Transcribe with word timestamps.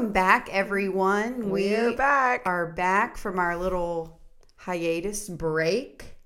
Welcome 0.00 0.14
back, 0.14 0.48
everyone. 0.50 1.50
We're 1.50 1.94
back. 1.94 2.40
are 2.46 2.72
back 2.72 3.18
from 3.18 3.38
our 3.38 3.54
little 3.54 4.18
hiatus 4.56 5.28
break 5.28 6.16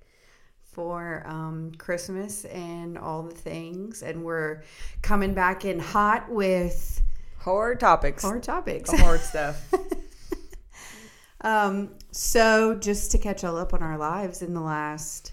for 0.62 1.24
um, 1.26 1.72
Christmas 1.76 2.44
and 2.44 2.96
all 2.96 3.24
the 3.24 3.34
things, 3.34 4.04
and 4.04 4.22
we're 4.22 4.62
coming 5.02 5.34
back 5.34 5.64
in 5.64 5.80
hot 5.80 6.30
with 6.30 7.02
Hard 7.40 7.80
topics. 7.80 8.22
hard 8.22 8.44
topics. 8.44 8.92
The 8.92 8.98
hard 8.98 9.18
stuff. 9.20 9.68
Um, 11.40 11.96
so 12.12 12.76
just 12.76 13.10
to 13.10 13.18
catch 13.18 13.42
all 13.42 13.56
up 13.56 13.74
on 13.74 13.82
our 13.82 13.98
lives 13.98 14.40
in 14.40 14.54
the 14.54 14.60
last 14.60 15.32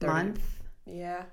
Thirty. 0.00 0.12
month. 0.14 0.40
yeah. 0.86 1.24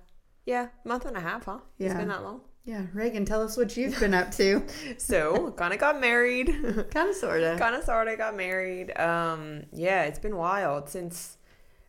Yeah. 0.45 0.67
Month 0.83 1.05
and 1.05 1.15
a 1.15 1.21
half, 1.21 1.45
huh? 1.45 1.59
It's 1.79 1.93
Yeah. 1.93 1.97
been 1.97 2.09
that 2.09 2.21
long. 2.21 2.41
Yeah, 2.63 2.85
Reagan, 2.93 3.25
tell 3.25 3.41
us 3.41 3.57
what 3.57 3.75
you've 3.75 3.99
been 3.99 4.13
up 4.13 4.31
to. 4.33 4.63
So, 4.97 5.51
kind 5.51 5.73
of 5.73 5.79
got 5.79 5.99
married. 5.99 6.47
kind 6.91 7.09
of, 7.09 7.15
sorta. 7.15 7.55
kind 7.57 7.75
of 7.75 7.83
sort 7.83 8.07
of 8.07 8.17
got 8.17 8.35
married. 8.35 8.97
Um, 8.99 9.63
yeah, 9.73 10.03
it's 10.03 10.19
been 10.19 10.35
wild 10.35 10.89
since. 10.89 11.37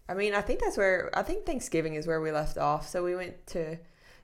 I 0.08 0.14
mean, 0.14 0.34
I 0.34 0.40
think 0.40 0.60
that's 0.60 0.77
where 0.77 1.10
I 1.14 1.22
think 1.22 1.44
Thanksgiving 1.44 1.94
is 1.94 2.06
where 2.06 2.20
we 2.20 2.32
left 2.32 2.58
off. 2.58 2.88
So 2.88 3.04
we 3.04 3.14
went 3.14 3.46
to 3.48 3.77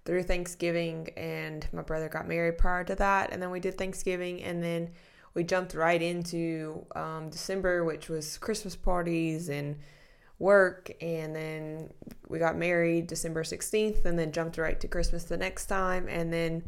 through 0.04 0.22
Thanksgiving, 0.22 1.10
and 1.16 1.66
my 1.72 1.82
brother 1.82 2.08
got 2.08 2.26
married 2.26 2.56
prior 2.56 2.82
to 2.84 2.94
that, 2.94 3.30
and 3.30 3.42
then 3.42 3.50
we 3.50 3.60
did 3.60 3.76
Thanksgiving, 3.76 4.42
and 4.42 4.62
then 4.62 4.90
we 5.34 5.44
jumped 5.44 5.74
right 5.74 6.00
into 6.00 6.86
um, 6.96 7.28
December, 7.28 7.84
which 7.84 8.08
was 8.08 8.38
Christmas 8.38 8.74
parties 8.74 9.50
and 9.50 9.76
work, 10.38 10.90
and 11.00 11.34
then 11.34 11.92
we 12.28 12.38
got 12.38 12.56
married 12.56 13.06
December 13.06 13.44
sixteenth, 13.44 14.04
and 14.04 14.18
then 14.18 14.32
jumped 14.32 14.58
right 14.58 14.78
to 14.80 14.88
Christmas 14.88 15.24
the 15.24 15.36
next 15.36 15.66
time, 15.66 16.08
and 16.08 16.32
then 16.32 16.62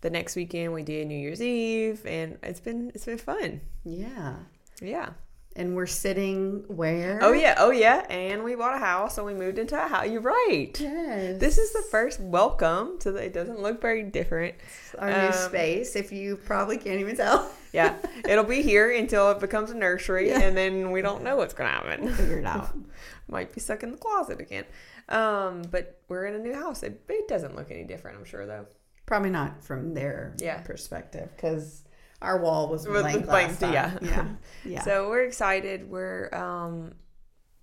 the 0.00 0.10
next 0.10 0.36
weekend 0.36 0.72
we 0.72 0.82
did 0.82 1.06
New 1.06 1.18
Year's 1.18 1.40
Eve, 1.40 2.04
and 2.04 2.38
it's 2.42 2.60
been 2.60 2.90
it's 2.94 3.06
been 3.06 3.18
fun. 3.18 3.60
Yeah. 3.84 4.34
Yeah. 4.80 5.10
And 5.56 5.76
we're 5.76 5.86
sitting 5.86 6.64
where? 6.66 7.20
Oh 7.22 7.32
yeah, 7.32 7.54
oh 7.58 7.70
yeah, 7.70 8.04
and 8.10 8.42
we 8.42 8.56
bought 8.56 8.74
a 8.74 8.78
house 8.78 9.18
and 9.18 9.26
we 9.26 9.34
moved 9.34 9.56
into 9.58 9.76
a 9.82 9.86
house. 9.86 10.08
You're 10.08 10.20
right. 10.20 10.70
Yes. 10.80 11.38
This 11.38 11.58
is 11.58 11.72
the 11.72 11.82
first 11.92 12.18
welcome 12.18 12.98
to 12.98 13.12
the. 13.12 13.24
It 13.24 13.32
doesn't 13.32 13.60
look 13.60 13.80
very 13.80 14.02
different. 14.02 14.56
our 14.98 15.08
new 15.10 15.26
um, 15.28 15.32
space, 15.32 15.94
if 15.94 16.10
you 16.10 16.36
probably 16.38 16.76
can't 16.76 16.98
even 17.00 17.16
tell. 17.16 17.50
Yeah, 17.74 17.96
it'll 18.28 18.44
be 18.44 18.62
here 18.62 18.92
until 18.92 19.32
it 19.32 19.40
becomes 19.40 19.72
a 19.72 19.74
nursery, 19.74 20.28
Yeah. 20.28 20.42
and 20.42 20.56
then 20.56 20.92
we 20.92 21.02
don't 21.02 21.24
know 21.24 21.34
what's 21.34 21.54
gonna 21.54 21.70
happen. 21.70 22.08
Figure 22.14 22.38
it 22.38 22.44
out. 22.46 22.68
Might 23.28 23.52
be 23.52 23.60
stuck 23.60 23.82
in 23.82 23.90
the 23.90 23.96
closet 23.96 24.40
again. 24.40 24.64
Um, 25.08 25.62
but 25.72 26.00
we're 26.08 26.26
in 26.26 26.34
a 26.36 26.38
new 26.38 26.54
house. 26.54 26.84
It, 26.84 27.00
it 27.08 27.26
doesn't 27.26 27.56
look 27.56 27.72
any 27.72 27.82
different, 27.82 28.16
I'm 28.18 28.24
sure 28.24 28.46
though. 28.46 28.66
Probably 29.06 29.30
not 29.30 29.64
from 29.64 29.92
their 29.92 30.34
Yeah. 30.38 30.58
perspective 30.62 31.28
because 31.34 31.82
our 32.24 32.38
wall 32.38 32.68
was 32.68 32.86
blank 32.86 33.26
blank, 33.26 33.60
yeah. 33.60 33.96
yeah, 34.02 34.26
yeah. 34.64 34.82
So 34.82 35.08
we're 35.08 35.24
excited. 35.24 35.88
We're 35.88 36.34
um, 36.34 36.94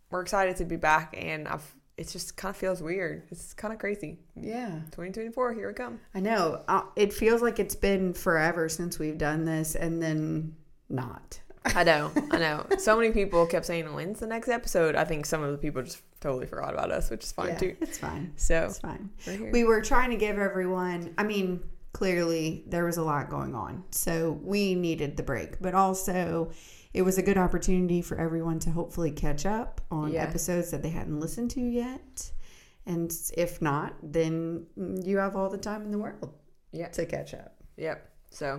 we're 0.10 0.22
excited 0.22 0.56
to 0.58 0.66
be 0.66 0.76
back, 0.78 1.16
and 1.18 1.48
I've. 1.48 1.76
It 1.98 2.08
just 2.08 2.36
kind 2.36 2.50
of 2.50 2.58
feels 2.58 2.82
weird. 2.82 3.24
It's 3.30 3.54
kind 3.54 3.72
of 3.74 3.80
crazy. 3.80 4.18
yeah, 4.36 4.70
2024, 4.92 5.54
here 5.54 5.68
we 5.68 5.74
come. 5.76 6.00
I 6.16 6.20
know. 6.20 6.64
Uh, 6.68 6.82
it 6.96 7.14
feels 7.14 7.44
like 7.44 7.60
it's 7.60 7.76
been 7.76 8.14
forever 8.14 8.70
since 8.70 8.98
we've 8.98 9.20
done 9.20 9.46
this, 9.46 9.76
and 9.76 10.02
then 10.02 10.56
not. 10.90 11.40
I 11.64 11.84
know, 11.84 12.12
I 12.32 12.40
know. 12.40 12.66
So 12.80 12.96
many 12.96 13.12
people 13.12 13.46
kept 13.46 13.68
saying, 13.68 13.94
"When's 13.94 14.20
the 14.20 14.26
next 14.26 14.50
episode?" 14.50 14.96
I 14.96 15.04
think 15.06 15.28
some 15.28 15.44
of 15.44 15.52
the 15.52 15.58
people 15.60 15.84
just 15.84 16.02
totally 16.22 16.48
forgot 16.48 16.74
about 16.74 16.90
us, 16.92 17.12
which 17.12 17.24
is 17.24 17.32
fine 17.34 17.50
yeah, 17.50 17.58
too. 17.58 17.76
it's 17.82 18.00
fine. 18.00 18.32
So 18.36 18.64
It's 18.64 18.80
fine. 18.80 19.10
we're 19.28 19.38
here. 19.38 19.52
We 19.52 19.64
were 19.64 19.82
trying 19.82 20.10
to 20.10 20.18
give 20.18 20.40
everyone. 20.40 21.14
I 21.20 21.24
mean, 21.24 21.62
clearly 21.94 22.64
there 22.68 22.86
was 22.86 22.98
a 22.98 23.04
lot 23.04 23.30
going 23.30 23.54
on, 23.56 23.84
so 23.92 24.40
we 24.44 24.76
needed 24.76 25.18
the 25.18 25.24
break, 25.24 25.60
but 25.62 25.74
also. 25.76 26.52
It 26.94 27.04
was 27.04 27.18
a 27.18 27.22
good 27.22 27.38
opportunity 27.38 28.02
for 28.02 28.18
everyone 28.20 28.60
to 28.60 28.70
hopefully 28.70 29.12
catch 29.12 29.46
up 29.46 29.80
on 29.90 30.12
Yeah. 30.12 30.24
episodes 30.24 30.72
that 30.72 30.84
they 30.84 30.90
hadn't 30.90 31.22
listened 31.22 31.50
to 31.52 31.62
yet. 31.62 32.34
And 32.86 33.10
if 33.38 33.62
not, 33.62 33.94
then 34.04 34.66
you 34.76 35.20
have 35.20 35.38
all 35.38 35.50
the 35.50 35.58
time 35.58 35.84
in 35.84 35.92
the 35.92 35.98
world 35.98 36.34
yeah, 36.74 36.90
to 36.90 37.06
catch 37.06 37.34
up. 37.34 37.56
yep. 37.78 38.10
So, 38.30 38.58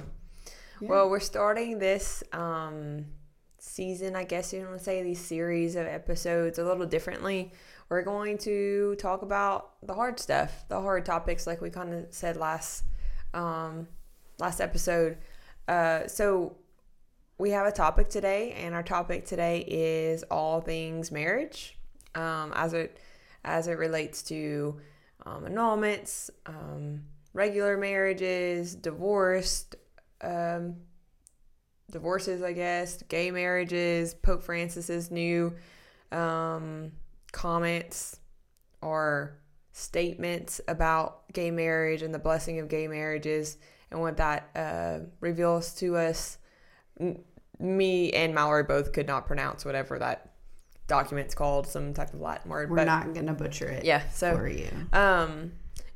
Yeah. 0.81 0.89
well, 0.89 1.11
we're 1.11 1.21
starting 1.21 1.79
this 1.79 2.23
um, 2.33 3.05
season. 3.59 4.17
I 4.17 4.25
guess 4.25 4.51
you 4.55 4.61
want 4.61 4.79
to 4.79 4.83
say 4.83 5.03
these 5.03 5.21
series 5.21 5.77
of 5.77 5.87
episodes 5.87 6.59
a 6.59 6.65
little 6.65 6.87
differently. 6.87 7.53
We're 7.91 8.01
going 8.01 8.39
to 8.39 8.95
talk 8.99 9.21
about 9.21 9.75
the 9.87 9.93
hard 9.93 10.19
stuff, 10.19 10.65
the 10.69 10.81
hard 10.81 11.05
topics, 11.05 11.47
like 11.47 11.61
we 11.61 11.69
kind 11.69 11.93
of 11.93 12.07
said 12.15 12.39
last 12.39 12.85
um, 13.35 13.89
last 14.39 14.61
episode. 14.61 15.19
Uh, 15.69 16.07
so 16.07 16.57
we 17.39 17.51
have 17.51 17.67
a 17.67 17.73
topic 17.73 18.09
today, 18.09 18.53
and 18.53 18.75
our 18.75 18.83
topic 18.83 19.27
today 19.27 19.65
is 19.67 20.23
all 20.25 20.61
things 20.61 21.11
marriage, 21.11 21.77
um, 22.15 22.53
as 22.55 22.73
it 22.73 22.99
as 23.45 23.67
it 23.67 23.79
relates 23.79 24.23
to 24.23 24.77
um, 25.27 25.45
annulments, 25.45 26.31
um, 26.47 27.03
regular 27.33 27.77
marriages, 27.77 28.75
divorced, 28.75 29.75
um, 30.21 30.77
divorces, 31.91 32.43
I 32.43 32.53
guess, 32.53 33.03
gay 33.09 33.31
marriages, 33.31 34.15
Pope 34.15 34.43
Francis's 34.43 35.11
new 35.11 35.55
um, 36.13 36.93
comments 37.33 38.21
or 38.81 39.39
statements 39.73 40.61
about 40.69 41.33
gay 41.33 41.51
marriage 41.51 42.03
and 42.03 42.15
the 42.15 42.19
blessing 42.19 42.59
of 42.59 42.69
gay 42.69 42.87
marriages 42.87 43.59
and 43.91 44.01
what 44.01 44.17
that 44.19 44.51
uh, 44.55 44.99
reveals 45.21 45.75
to 45.75 45.97
us. 45.97 46.39
M- 47.01 47.19
me 47.59 48.11
and 48.13 48.35
Mallory 48.35 48.65
both 48.65 48.93
could 48.93 49.07
not 49.07 49.27
pronounce 49.27 49.65
whatever 49.65 49.99
that 49.99 50.33
document's 50.89 51.35
called, 51.35 51.67
some 51.67 51.95
type 51.95 52.13
of 52.13 52.21
Latin 52.21 52.51
word. 52.51 52.71
We're 52.71 52.77
but 52.77 52.87
not 52.87 53.15
going 53.15 53.27
to 53.27 53.33
butcher 53.33 53.69
it 53.69 53.85
yeah, 53.85 54.03
so 54.11 54.35
for 54.37 54.49
you. 54.49 54.69
um, 54.93 55.53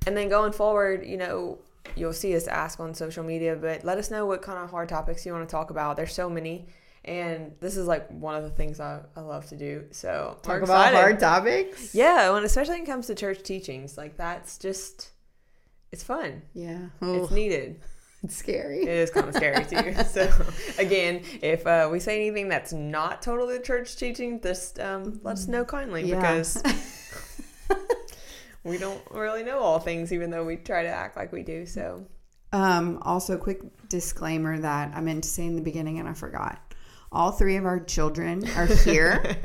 and 0.06 0.16
then 0.16 0.28
going 0.28 0.52
forward, 0.52 1.04
you 1.04 1.16
know, 1.16 1.58
you'll 1.96 2.12
see 2.12 2.34
us 2.36 2.46
ask 2.46 2.78
on 2.80 2.94
social 2.94 3.24
media, 3.24 3.56
but 3.56 3.84
let 3.84 3.98
us 3.98 4.10
know 4.10 4.24
what 4.26 4.42
kind 4.42 4.58
of 4.58 4.70
hard 4.70 4.88
topics 4.88 5.26
you 5.26 5.32
want 5.32 5.46
to 5.46 5.50
talk 5.50 5.70
about. 5.70 5.96
There's 5.96 6.14
so 6.14 6.30
many, 6.30 6.66
and 7.06 7.52
this 7.60 7.76
is 7.76 7.86
like 7.86 8.08
one 8.10 8.34
of 8.34 8.42
the 8.42 8.50
things 8.50 8.80
I, 8.80 9.00
I 9.16 9.20
love 9.20 9.46
to 9.48 9.56
do. 9.56 9.84
So 9.90 10.38
Talk 10.42 10.62
about 10.62 10.92
hard 10.92 11.20
topics. 11.20 11.94
Yeah, 11.94 12.30
when 12.30 12.44
especially 12.44 12.74
when 12.74 12.82
it 12.82 12.86
comes 12.86 13.06
to 13.08 13.14
church 13.14 13.42
teachings, 13.42 13.96
like 13.96 14.16
that's 14.16 14.58
just 14.58 15.10
it's 15.92 16.02
fun. 16.02 16.42
Yeah. 16.54 16.86
It's 17.00 17.30
Oh, 17.30 17.34
needed. 17.34 17.80
it's 18.22 18.36
scary. 18.36 18.82
It 18.82 18.88
is 18.88 19.10
kind 19.10 19.28
of 19.28 19.34
scary 19.34 19.64
too. 19.64 19.94
So 20.04 20.30
again, 20.78 21.22
if 21.42 21.66
uh, 21.66 21.88
we 21.92 22.00
say 22.00 22.16
anything 22.16 22.48
that's 22.48 22.72
not 22.72 23.22
totally 23.22 23.58
church 23.60 23.96
teaching, 23.96 24.40
just 24.40 24.80
um, 24.80 25.20
let 25.22 25.34
us 25.34 25.46
know 25.46 25.64
kindly 25.64 26.08
Yeah. 26.08 26.20
because 26.20 26.62
we 28.64 28.78
don't 28.78 29.00
really 29.12 29.44
know 29.44 29.60
all 29.60 29.78
things, 29.78 30.12
even 30.12 30.30
though 30.30 30.44
we 30.44 30.56
try 30.56 30.82
to 30.82 30.88
act 30.88 31.16
like 31.16 31.32
we 31.32 31.42
do. 31.42 31.66
So 31.66 32.04
Um, 32.52 32.98
also, 33.02 33.36
quick 33.38 33.60
disclaimer 33.88 34.58
that 34.58 34.92
I 34.94 35.00
meant 35.00 35.22
to 35.24 35.30
say 35.30 35.46
in 35.46 35.54
the 35.54 35.62
beginning 35.62 36.00
and 36.00 36.08
I 36.08 36.14
forgot. 36.14 36.65
All 37.12 37.30
three 37.32 37.56
of 37.56 37.64
our 37.64 37.80
children 37.80 38.48
are 38.56 38.66
here 38.84 39.36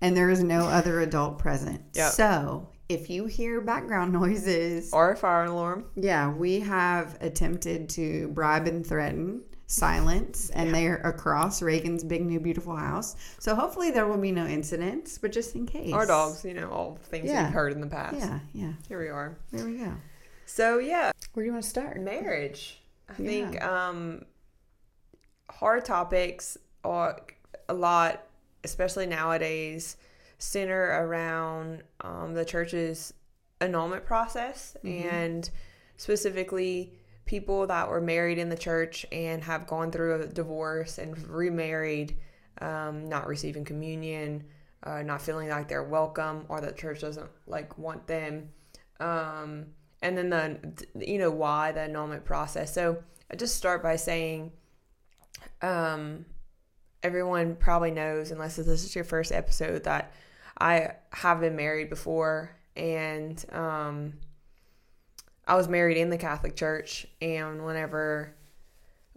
and 0.00 0.16
there 0.16 0.30
is 0.30 0.42
no 0.42 0.60
other 0.66 1.00
adult 1.00 1.38
present. 1.38 1.80
Yep. 1.94 2.12
So, 2.12 2.68
if 2.88 3.10
you 3.10 3.26
hear 3.26 3.60
background 3.60 4.12
noises, 4.12 4.92
or 4.92 5.12
a 5.12 5.16
fire 5.16 5.44
alarm. 5.44 5.86
yeah, 5.96 6.30
we 6.32 6.60
have 6.60 7.18
attempted 7.20 7.88
to 7.90 8.28
bribe 8.28 8.66
and 8.68 8.86
threaten 8.86 9.42
silence 9.68 10.50
and 10.50 10.72
they're 10.72 10.98
across 10.98 11.60
Reagan's 11.60 12.04
big 12.04 12.24
new 12.24 12.38
beautiful 12.38 12.76
house. 12.76 13.16
So, 13.40 13.54
hopefully, 13.56 13.90
there 13.90 14.06
will 14.06 14.18
be 14.18 14.30
no 14.32 14.46
incidents, 14.46 15.18
but 15.18 15.32
just 15.32 15.54
in 15.56 15.66
case. 15.66 15.92
Our 15.92 16.06
dogs, 16.06 16.44
you 16.44 16.54
know, 16.54 16.70
all 16.70 16.98
things 17.04 17.28
Yeah. 17.28 17.44
we've 17.46 17.54
heard 17.54 17.72
in 17.72 17.80
the 17.80 17.86
past. 17.88 18.16
Yeah, 18.18 18.38
yeah. 18.52 18.72
Here 18.88 19.00
we 19.00 19.08
are. 19.08 19.36
There 19.50 19.64
we 19.64 19.78
go. 19.78 19.92
So 20.44 20.78
yeah, 20.78 21.10
Where 21.32 21.42
do 21.42 21.46
you 21.46 21.52
want 21.52 21.64
to 21.64 21.68
start? 21.70 22.00
marriage. 22.00 22.80
I 23.08 23.14
Yeah. 23.18 23.26
think 23.28 23.64
um, 23.64 24.22
hard 25.50 25.84
topics 25.84 26.56
a 27.68 27.74
lot, 27.74 28.22
especially 28.64 29.06
nowadays, 29.06 29.96
center 30.38 31.06
around 31.06 31.82
um, 32.00 32.34
the 32.34 32.44
church's 32.44 33.12
annulment 33.60 34.04
process 34.04 34.76
Mm-hmm. 34.84 35.08
and 35.08 35.50
specifically 35.96 36.92
people 37.24 37.66
that 37.66 37.88
were 37.88 38.00
married 38.00 38.38
in 38.38 38.48
the 38.48 38.56
church 38.56 39.04
and 39.10 39.42
have 39.42 39.66
gone 39.66 39.90
through 39.90 40.20
a 40.20 40.26
divorce 40.26 40.98
and 40.98 41.16
remarried, 41.28 42.16
um, 42.60 43.08
not 43.08 43.26
receiving 43.26 43.64
communion, 43.64 44.44
uh, 44.84 45.02
not 45.02 45.20
feeling 45.20 45.48
like 45.48 45.68
they're 45.68 45.82
welcome 45.82 46.44
or 46.48 46.60
that 46.60 46.76
church 46.76 47.00
doesn't 47.00 47.28
like 47.46 47.76
want 47.78 48.06
them. 48.06 48.50
Um, 49.00 49.66
and 50.02 50.16
then 50.16 50.30
the 50.30 50.76
you 50.94 51.18
know 51.18 51.30
why 51.30 51.72
the 51.72 51.80
annulment 51.80 52.24
process. 52.24 52.72
So 52.72 53.02
I 53.30 53.36
just 53.36 53.56
start 53.56 53.82
by 53.82 53.96
saying, 53.96 54.52
um, 55.62 56.26
everyone 57.02 57.56
probably 57.56 57.90
knows, 57.90 58.30
unless 58.30 58.56
this 58.56 58.84
is 58.84 58.94
your 58.94 59.04
first 59.04 59.32
episode, 59.32 59.84
that 59.84 60.12
I 60.58 60.92
have 61.10 61.40
been 61.40 61.56
married 61.56 61.90
before, 61.90 62.50
and 62.76 63.44
um, 63.52 64.14
I 65.46 65.54
was 65.54 65.68
married 65.68 65.96
in 65.96 66.10
the 66.10 66.18
Catholic 66.18 66.56
Church, 66.56 67.06
and 67.20 67.64
whenever 67.64 68.34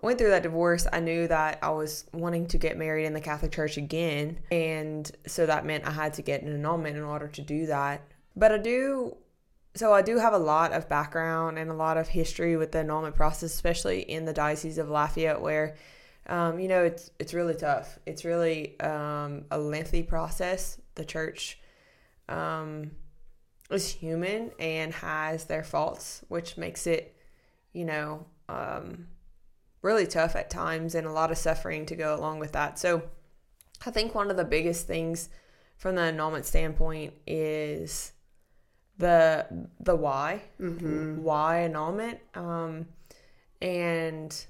I 0.02 0.06
went 0.06 0.18
through 0.18 0.30
that 0.30 0.44
divorce, 0.44 0.88
I 0.92 1.02
knew 1.02 1.28
that 1.28 1.60
I 1.62 1.72
was 1.72 2.06
wanting 2.14 2.48
to 2.48 2.58
get 2.58 2.78
married 2.78 3.06
in 3.06 3.14
the 3.14 3.20
Catholic 3.20 3.52
Church 3.52 3.76
again. 3.76 4.40
And 4.50 5.12
so 5.28 5.46
that 5.46 5.66
meant 5.66 5.86
I 5.86 5.92
had 5.92 6.14
to 6.14 6.22
get 6.22 6.42
an 6.42 6.54
annulment 6.54 6.96
in 6.96 7.04
order 7.04 7.28
to 7.28 7.42
do 7.42 7.66
that. 7.66 8.02
But 8.34 8.54
I 8.54 8.60
do, 8.60 9.18
so 9.76 9.94
I 9.94 10.02
do 10.02 10.18
have 10.18 10.32
a 10.34 10.38
lot 10.38 10.72
of 10.72 10.88
background 10.88 11.58
and 11.60 11.70
a 11.70 11.74
lot 11.74 11.98
of 11.98 12.08
history 12.08 12.56
with 12.56 12.72
the 12.72 12.80
annulment 12.80 13.16
process, 13.16 13.54
especially 13.54 14.02
in 14.02 14.24
the 14.24 14.32
Diocese 14.32 14.78
of 14.78 14.90
Lafayette, 14.90 15.42
where, 15.42 15.76
um, 16.30 16.60
you 16.60 16.68
know, 16.68 16.84
it's, 16.84 17.12
it's 17.20 17.34
really 17.34 17.56
tough. 17.56 18.00
It's 18.06 18.24
really 18.24 18.80
um, 18.80 19.46
a 19.52 19.58
lengthy 19.58 20.04
process. 20.04 20.80
The 20.96 21.04
church 21.04 21.60
um, 22.30 22.92
is 23.70 23.90
human 23.90 24.52
and 24.60 24.94
has 24.94 25.46
their 25.46 25.64
faults, 25.64 26.24
which 26.30 26.56
makes 26.56 26.88
it, 26.88 27.16
you 27.74 27.84
know, 27.84 28.26
um, 28.48 29.08
really 29.82 30.06
tough 30.08 30.36
at 30.36 30.50
times 30.50 30.96
and 30.96 31.08
a 31.08 31.12
lot 31.12 31.32
of 31.32 31.38
suffering 31.38 31.86
to 31.88 31.96
go 31.96 32.16
along 32.16 32.40
with 32.40 32.52
that. 32.52 32.78
So 32.80 33.04
I 33.86 33.92
think 33.92 34.14
one 34.14 34.30
of 34.30 34.38
the 34.38 34.46
biggest 34.46 34.88
things 34.88 35.30
from 35.78 35.96
the 35.96 36.02
annulment 36.02 36.46
standpoint 36.46 37.14
is 37.26 38.12
the 38.98 39.48
the 39.80 39.96
why 39.96 40.42
Mm-hmm. 40.60 41.24
why 41.24 41.62
annulment 41.62 42.20
um, 42.36 42.88
and 43.62 44.46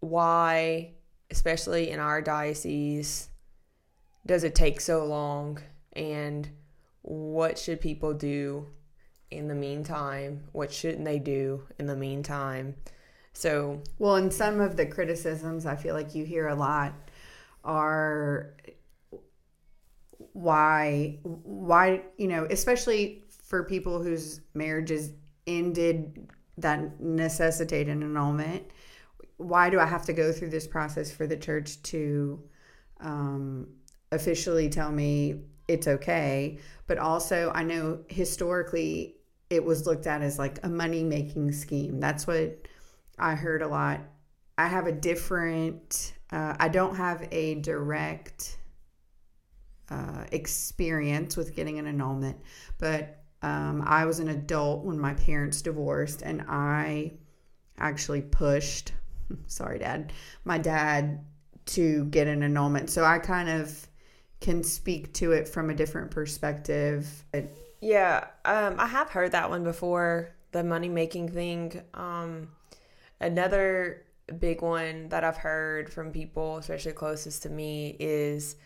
why 0.00 0.92
especially 1.30 1.90
in 1.90 2.00
our 2.00 2.22
diocese 2.22 3.28
does 4.26 4.44
it 4.44 4.54
take 4.54 4.80
so 4.80 5.04
long? 5.04 5.58
And 5.94 6.48
what 7.02 7.58
should 7.58 7.80
people 7.80 8.14
do 8.14 8.66
in 9.30 9.48
the 9.48 9.54
meantime? 9.54 10.44
What 10.52 10.72
shouldn't 10.72 11.04
they 11.04 11.18
do 11.18 11.62
in 11.78 11.86
the 11.86 11.96
meantime? 11.96 12.76
So 13.32 13.82
Well, 13.98 14.16
and 14.16 14.32
some 14.32 14.60
of 14.60 14.76
the 14.76 14.86
criticisms 14.86 15.66
I 15.66 15.76
feel 15.76 15.94
like 15.94 16.14
you 16.14 16.24
hear 16.24 16.48
a 16.48 16.54
lot 16.54 16.94
are 17.64 18.54
why 20.32 21.18
why 21.22 22.02
you 22.16 22.28
know 22.28 22.46
especially 22.48 23.24
for 23.28 23.64
people 23.64 24.02
whose 24.02 24.40
marriages 24.54 25.10
ended 25.46 26.28
that 26.58 27.00
necessitate 27.00 27.88
an 27.88 28.02
annulment 28.02 28.64
why 29.38 29.70
do 29.70 29.80
i 29.80 29.86
have 29.86 30.04
to 30.04 30.12
go 30.12 30.32
through 30.32 30.50
this 30.50 30.66
process 30.66 31.10
for 31.10 31.26
the 31.26 31.36
church 31.36 31.82
to 31.82 32.42
um, 33.00 33.68
officially 34.12 34.68
tell 34.68 34.92
me 34.92 35.42
it's 35.66 35.88
okay? 35.88 36.58
But 36.86 36.98
also 36.98 37.50
i 37.54 37.62
know 37.62 38.00
historically 38.08 39.16
it 39.50 39.64
was 39.64 39.86
looked 39.86 40.06
at 40.06 40.20
as 40.20 40.38
like 40.38 40.58
a 40.62 40.68
money 40.68 41.02
making 41.02 41.52
scheme. 41.52 42.00
That's 42.00 42.26
what 42.26 42.66
i 43.18 43.34
heard 43.34 43.62
a 43.62 43.68
lot. 43.68 44.00
I 44.56 44.66
have 44.68 44.86
a 44.86 44.92
different 44.92 46.14
uh, 46.30 46.54
i 46.60 46.68
don't 46.68 46.96
have 46.96 47.26
a 47.32 47.54
direct 47.56 48.58
uh, 49.90 50.24
experience 50.32 51.36
with 51.36 51.54
getting 51.54 51.78
an 51.78 51.86
annulment, 51.86 52.36
but 52.78 53.22
um, 53.42 53.82
I 53.86 54.04
was 54.04 54.18
an 54.18 54.28
adult 54.28 54.84
when 54.84 54.98
my 54.98 55.14
parents 55.14 55.62
divorced, 55.62 56.22
and 56.22 56.44
I 56.48 57.12
actually 57.78 58.22
pushed, 58.22 58.92
sorry, 59.46 59.78
dad, 59.78 60.12
my 60.44 60.58
dad 60.58 61.24
to 61.66 62.06
get 62.06 62.26
an 62.26 62.42
annulment. 62.42 62.90
So 62.90 63.04
I 63.04 63.18
kind 63.18 63.48
of 63.48 63.86
can 64.40 64.62
speak 64.62 65.12
to 65.14 65.32
it 65.32 65.48
from 65.48 65.70
a 65.70 65.74
different 65.74 66.10
perspective. 66.10 67.24
Yeah, 67.80 68.24
um, 68.44 68.76
I 68.78 68.86
have 68.86 69.10
heard 69.10 69.32
that 69.32 69.50
one 69.50 69.64
before. 69.64 70.34
The 70.52 70.64
money 70.64 70.88
making 70.88 71.28
thing. 71.30 71.82
Um, 71.94 72.48
another 73.20 74.04
big 74.38 74.62
one 74.62 75.08
that 75.10 75.24
I've 75.24 75.36
heard 75.36 75.92
from 75.92 76.10
people, 76.10 76.56
especially 76.56 76.92
closest 76.92 77.42
to 77.42 77.50
me, 77.50 77.96
is 77.98 78.56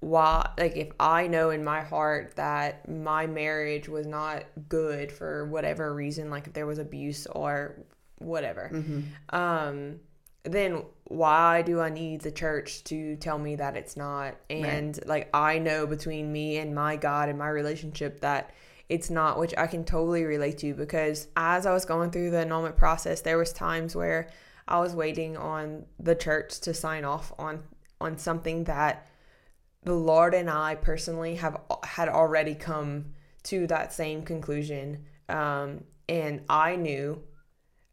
why. 0.00 0.50
Like, 0.58 0.76
if 0.76 0.90
I 1.00 1.26
know 1.26 1.50
in 1.50 1.64
my 1.64 1.80
heart 1.80 2.36
that 2.36 2.88
my 2.88 3.26
marriage 3.26 3.88
was 3.88 4.06
not 4.06 4.44
good 4.68 5.10
for 5.10 5.46
whatever 5.46 5.94
reason, 5.94 6.28
like 6.28 6.46
if 6.46 6.52
there 6.52 6.66
was 6.66 6.78
abuse 6.78 7.26
or 7.26 7.76
whatever, 8.24 8.70
um, 9.30 10.00
then 10.44 10.82
why 11.04 11.62
do 11.62 11.80
I 11.80 11.88
need 11.90 12.20
the 12.20 12.30
church 12.30 12.84
to 12.84 13.16
tell 13.16 13.38
me 13.38 13.56
that 13.56 13.76
it's 13.76 13.96
not? 13.96 14.36
And 14.50 14.98
like 15.06 15.30
I 15.34 15.58
know 15.58 15.86
between 15.86 16.32
me 16.32 16.58
and 16.58 16.74
my 16.74 16.96
God 16.96 17.28
and 17.28 17.38
my 17.38 17.48
relationship 17.48 18.20
that 18.20 18.50
it's 18.88 19.08
not, 19.10 19.38
which 19.38 19.54
I 19.56 19.66
can 19.66 19.84
totally 19.84 20.24
relate 20.24 20.58
to 20.58 20.74
because 20.74 21.28
as 21.36 21.64
I 21.66 21.72
was 21.72 21.84
going 21.84 22.10
through 22.10 22.30
the 22.30 22.40
annulment 22.40 22.76
process, 22.76 23.22
there 23.22 23.38
was 23.38 23.52
times 23.52 23.96
where 23.96 24.28
I 24.68 24.80
was 24.80 24.94
waiting 24.94 25.36
on 25.36 25.86
the 25.98 26.14
church 26.14 26.60
to 26.60 26.74
sign 26.74 27.04
off 27.04 27.32
on 27.38 27.62
on 28.00 28.18
something 28.18 28.64
that 28.64 29.06
the 29.84 29.94
Lord 29.94 30.34
and 30.34 30.50
I 30.50 30.74
personally 30.74 31.36
have 31.36 31.60
had 31.84 32.08
already 32.08 32.54
come 32.54 33.06
to 33.44 33.66
that 33.68 33.92
same 33.92 34.22
conclusion. 34.22 35.04
Um, 35.28 35.84
and 36.08 36.42
I 36.48 36.76
knew, 36.76 37.22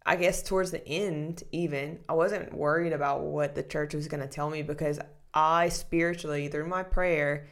I 0.05 0.15
guess 0.15 0.41
towards 0.41 0.71
the 0.71 0.85
end, 0.87 1.43
even, 1.51 1.99
I 2.09 2.13
wasn't 2.13 2.53
worried 2.53 2.93
about 2.93 3.21
what 3.21 3.55
the 3.55 3.63
church 3.63 3.93
was 3.93 4.07
going 4.07 4.21
to 4.21 4.27
tell 4.27 4.49
me 4.49 4.63
because 4.63 4.99
I 5.33 5.69
spiritually, 5.69 6.47
through 6.47 6.67
my 6.67 6.83
prayer, 6.83 7.47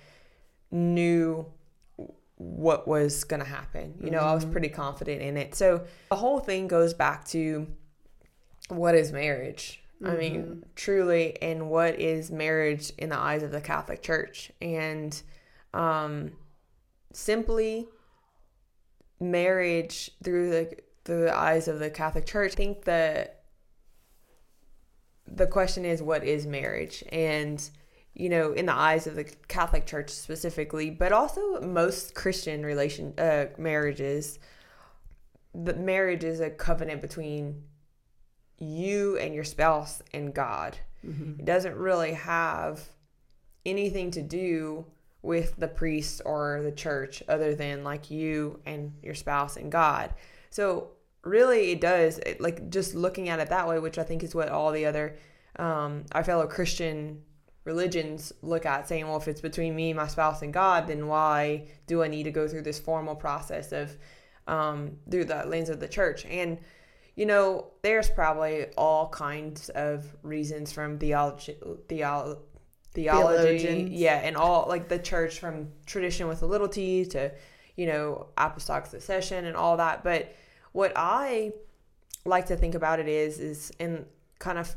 knew 0.71 1.45
what 2.35 2.87
was 2.87 3.23
going 3.23 3.41
to 3.41 3.45
happen. 3.47 3.95
You 4.01 4.11
know, 4.11 4.19
I 4.19 4.33
was 4.33 4.45
pretty 4.45 4.69
confident 4.69 5.21
in 5.21 5.37
it. 5.37 5.55
So 5.55 5.85
the 6.09 6.15
whole 6.15 6.39
thing 6.39 6.67
goes 6.67 6.93
back 6.93 7.25
to 7.29 7.67
what 8.69 8.95
is 8.95 9.11
marriage? 9.11 9.83
I 10.03 10.15
mean, 10.15 10.63
truly, 10.75 11.39
and 11.41 11.69
what 11.69 11.99
is 11.99 12.31
marriage 12.31 12.91
in 12.97 13.09
the 13.09 13.17
eyes 13.17 13.43
of 13.43 13.51
the 13.51 13.59
Catholic 13.59 14.01
Church? 14.01 14.49
And 14.61 15.21
um, 15.73 16.31
simply 17.11 17.89
marriage 19.19 20.11
through 20.23 20.49
the 20.51 20.77
through 21.09 21.23
the 21.23 21.35
eyes 21.35 21.67
of 21.67 21.79
the 21.79 21.89
Catholic 21.89 22.27
Church. 22.27 22.51
I 22.51 22.55
think 22.55 22.85
the 22.85 23.31
the 25.25 25.47
question 25.47 25.83
is 25.83 26.03
what 26.03 26.23
is 26.23 26.45
marriage? 26.45 27.03
And 27.11 27.67
you 28.13 28.29
know, 28.29 28.51
in 28.51 28.67
the 28.67 28.75
eyes 28.75 29.07
of 29.07 29.15
the 29.15 29.23
Catholic 29.47 29.87
Church 29.87 30.11
specifically, 30.11 30.91
but 30.91 31.11
also 31.11 31.61
most 31.61 32.13
Christian 32.13 32.63
relation 32.63 33.15
uh, 33.17 33.45
marriages, 33.57 34.37
the 35.55 35.73
marriage 35.73 36.23
is 36.23 36.41
a 36.41 36.51
covenant 36.51 37.01
between 37.01 37.63
you 38.59 39.17
and 39.17 39.33
your 39.33 39.43
spouse 39.43 40.03
and 40.13 40.31
God. 40.31 40.77
It 41.39 41.45
doesn't 41.45 41.75
really 41.75 42.13
have 42.13 42.87
anything 43.65 44.11
to 44.11 44.21
do 44.21 44.85
with 45.23 45.55
the 45.57 45.67
priest 45.67 46.21
or 46.23 46.61
the 46.61 46.71
church 46.71 47.23
other 47.27 47.55
than 47.55 47.83
like 47.83 48.11
you 48.11 48.59
and 48.67 48.93
your 49.01 49.15
spouse 49.15 49.57
and 49.57 49.71
God. 49.71 50.13
So 50.51 50.91
really 51.23 51.71
it 51.71 51.81
does 51.81 52.17
it, 52.19 52.39
like 52.39 52.69
just 52.69 52.95
looking 52.95 53.29
at 53.29 53.39
it 53.39 53.49
that 53.49 53.67
way, 53.67 53.79
which 53.79 53.97
I 53.97 54.03
think 54.03 54.23
is 54.23 54.33
what 54.33 54.49
all 54.49 54.71
the 54.71 54.85
other 54.85 55.17
um, 55.57 56.05
our 56.13 56.23
fellow 56.23 56.47
Christian 56.47 57.21
religions 57.65 58.31
look 58.41 58.65
at 58.65 58.87
saying, 58.87 59.07
well, 59.07 59.17
if 59.17 59.27
it's 59.27 59.41
between 59.41 59.75
me, 59.75 59.93
my 59.93 60.07
spouse, 60.07 60.41
and 60.41 60.53
God, 60.53 60.87
then 60.87 61.07
why 61.07 61.67
do 61.87 62.01
I 62.01 62.07
need 62.07 62.23
to 62.23 62.31
go 62.31 62.47
through 62.47 62.63
this 62.63 62.79
formal 62.79 63.15
process 63.15 63.71
of 63.71 63.95
um, 64.47 64.97
through 65.11 65.25
the 65.25 65.43
lens 65.45 65.69
of 65.69 65.79
the 65.79 65.87
church? 65.87 66.25
And 66.25 66.57
you 67.15 67.25
know, 67.25 67.71
there's 67.81 68.09
probably 68.09 68.67
all 68.77 69.09
kinds 69.09 69.67
of 69.69 70.05
reasons 70.23 70.71
from 70.71 70.97
theology, 70.97 71.57
theolo- 71.89 72.39
theology, 72.93 73.59
Theologians. 73.59 73.91
yeah, 73.91 74.21
and 74.23 74.37
all 74.37 74.65
like 74.69 74.87
the 74.87 74.99
church 74.99 75.39
from 75.39 75.67
tradition 75.85 76.29
with 76.29 76.43
a 76.43 76.45
little 76.45 76.69
t 76.69 77.03
to, 77.07 77.31
you 77.75 77.87
know, 77.87 78.27
apostolic 78.37 78.85
succession 78.85 79.45
and 79.45 79.57
all 79.57 79.75
that. 79.77 80.01
But 80.01 80.33
what 80.71 80.93
I 80.95 81.53
like 82.25 82.47
to 82.47 82.55
think 82.55 82.75
about 82.75 82.99
it 82.99 83.07
is, 83.07 83.39
is 83.39 83.71
and 83.79 84.05
kind 84.39 84.57
of 84.57 84.75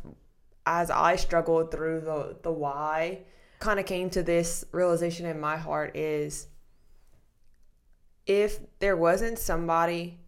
as 0.65 0.91
I 0.91 1.17
struggled 1.17 1.71
through 1.71 2.01
the 2.01 2.37
the 2.43 2.53
why, 2.53 3.21
kind 3.59 3.79
of 3.79 3.87
came 3.87 4.11
to 4.11 4.23
this 4.23 4.65
realization 4.73 5.27
in 5.27 5.41
my 5.41 5.57
heart 5.57 5.97
is 5.97 6.49
if 8.27 8.61
there 8.79 8.97
wasn't 8.97 9.39
somebody 9.39 10.21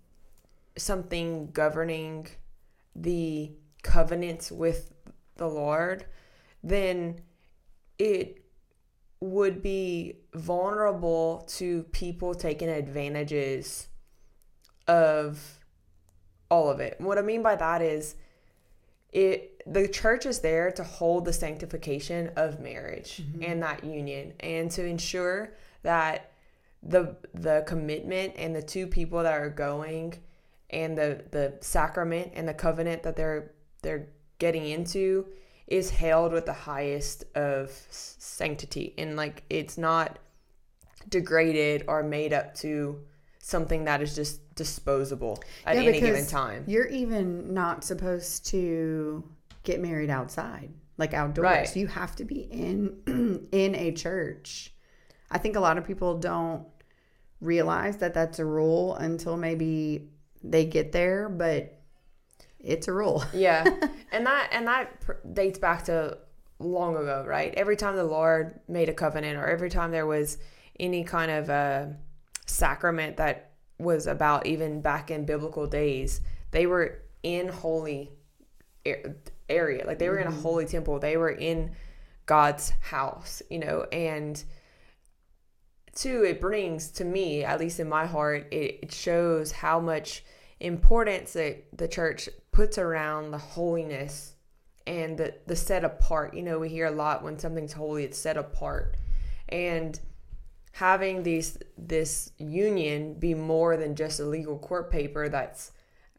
something 0.77 1.51
governing 1.53 2.27
the 2.97 3.53
covenants 3.83 4.51
with 4.51 4.93
the 5.37 5.47
Lord, 5.47 6.07
then 6.63 7.21
it 7.99 8.45
would 9.21 9.63
be 9.63 10.17
vulnerable 10.35 11.47
to 11.49 11.85
people 11.85 12.35
taking 12.35 12.69
advantages 12.69 13.89
of 14.87 15.61
all 16.51 16.71
of 16.71 16.81
it. 16.81 16.97
What 17.01 17.19
I 17.19 17.23
mean 17.23 17.43
by 17.43 17.57
that 17.57 17.83
is 17.83 18.17
it 19.13 19.63
the 19.67 19.89
church 19.89 20.27
is 20.27 20.41
there 20.41 20.71
to 20.73 20.85
hold 20.85 21.25
the 21.25 21.33
sanctification 21.33 22.31
of 22.37 22.61
marriage 22.61 23.23
mm-hmm. 23.23 23.43
and 23.43 23.63
that 23.63 23.85
union 23.85 24.35
and 24.41 24.71
to 24.73 24.85
ensure 24.85 25.55
that 25.83 26.33
the 26.83 27.17
the 27.33 27.65
commitment 27.67 28.35
and 28.37 28.55
the 28.55 28.63
two 28.63 28.87
people 28.87 29.23
that 29.23 29.33
are 29.33 29.49
going 29.49 30.15
and 30.71 30.99
the 30.99 31.25
the 31.31 31.55
sacrament 31.61 32.33
and 32.35 32.47
the 32.47 32.55
covenant 32.55 33.03
that 33.05 33.17
they're 33.17 33.53
they're 33.83 34.09
getting 34.39 34.67
into 34.67 35.27
is 35.67 35.91
held 35.91 36.33
with 36.33 36.45
the 36.45 36.53
highest 36.53 37.25
of 37.35 37.71
sanctity 37.89 38.93
and 38.99 39.17
like 39.17 39.45
it's 39.49 39.79
not 39.79 40.19
degraded 41.09 41.85
or 41.89 42.03
made 42.03 42.33
up 42.33 42.55
to 42.55 43.01
something 43.39 43.85
that 43.85 44.03
is 44.03 44.15
just 44.15 44.41
disposable 44.55 45.43
at 45.67 45.77
Yeah, 45.77 45.83
any 45.83 46.01
given 46.01 46.27
time. 46.27 46.65
You're 46.67 46.87
even 46.89 47.53
not 47.55 47.85
supposed 47.85 48.47
to 48.47 49.25
get 49.63 49.81
married 49.81 50.11
outside, 50.11 50.71
like 50.99 51.15
outdoors. 51.15 51.45
Right. 51.45 51.77
You 51.77 51.87
have 51.89 52.17
to 52.17 52.25
be 52.25 52.41
in 52.43 53.49
in 53.53 53.75
a 53.75 53.93
church. 53.93 54.73
I 55.31 55.39
think 55.39 55.57
a 55.57 55.61
lot 55.61 55.79
of 55.79 55.87
people 55.87 56.19
don't 56.19 56.67
realize 57.41 57.99
that 57.99 58.15
that's 58.15 58.39
a 58.39 58.45
rule 58.45 58.95
until 58.97 59.37
maybe 59.37 60.11
they 60.43 60.65
get 60.65 60.93
there, 60.93 61.29
but 61.29 61.79
it's 62.61 62.89
a 62.89 62.93
rule. 62.93 63.25
Yeah, 63.35 63.65
and 64.13 64.27
that 64.27 64.49
and 64.53 64.67
that 64.67 65.01
pr- 65.01 65.13
dates 65.33 65.59
back 65.59 65.85
to 65.87 66.19
long 66.59 66.97
ago, 66.97 67.25
right? 67.27 67.53
Every 67.57 67.77
time 67.77 67.97
the 67.97 68.05
Lord 68.05 68.61
made 68.69 68.89
a 68.89 68.95
covenant, 68.95 69.39
or 69.39 69.47
every 69.47 69.71
time 69.71 69.91
there 69.91 70.07
was 70.07 70.39
any 70.79 71.05
kind 71.05 71.31
of 71.31 71.49
a 71.49 71.97
sacrament 72.47 73.17
that 73.17 73.54
was 73.79 74.07
about 74.07 74.47
even 74.47 74.81
back 74.81 75.11
in 75.11 75.25
biblical 75.25 75.67
days, 75.67 76.21
they 76.51 76.67
were 76.67 77.03
in 77.23 77.49
holy 77.49 78.11
area, 79.49 79.87
like 79.87 79.99
they 79.99 80.09
were 80.09 80.19
in 80.19 80.27
a 80.27 80.31
mm-hmm. 80.31 80.43
holy 80.43 80.67
temple. 80.67 80.99
They 80.99 81.17
were 81.17 81.31
in 81.31 81.73
God's 82.27 82.71
house, 82.81 83.43
you 83.51 83.59
know, 83.59 83.87
and 83.93 84.43
two, 85.95 86.25
it 86.25 86.41
brings 86.41 86.91
to 86.93 87.05
me, 87.05 87.45
at 87.45 87.61
least 87.61 87.81
in 87.81 87.89
my 87.89 88.07
heart, 88.07 88.49
it, 88.51 88.79
it 88.83 88.93
shows 88.93 89.53
how 89.53 89.81
much 89.81 90.25
importance 90.61 91.33
that 91.35 91.65
the 91.77 91.89
church 91.89 92.29
puts 92.53 92.79
around 92.79 93.31
the 93.31 93.39
holiness 93.39 94.35
and 94.87 95.19
the, 95.19 95.35
the 95.47 95.57
set 95.57 95.85
apart. 95.85 96.35
You 96.35 96.43
know, 96.43 96.59
we 96.59 96.69
hear 96.69 96.87
a 96.87 96.91
lot 96.91 97.23
when 97.23 97.39
something's 97.39 97.73
holy, 97.73 98.05
it's 98.05 98.19
set 98.19 98.37
apart. 98.37 98.97
And 99.49 99.99
having 100.75 101.23
these 101.23 101.57
this 101.79 102.33
union 102.37 103.15
be 103.15 103.33
more 103.33 103.77
than 103.77 103.95
just 103.95 104.19
a 104.19 104.25
legal 104.25 104.59
court 104.59 104.91
paper 104.91 105.29
that's 105.29 105.71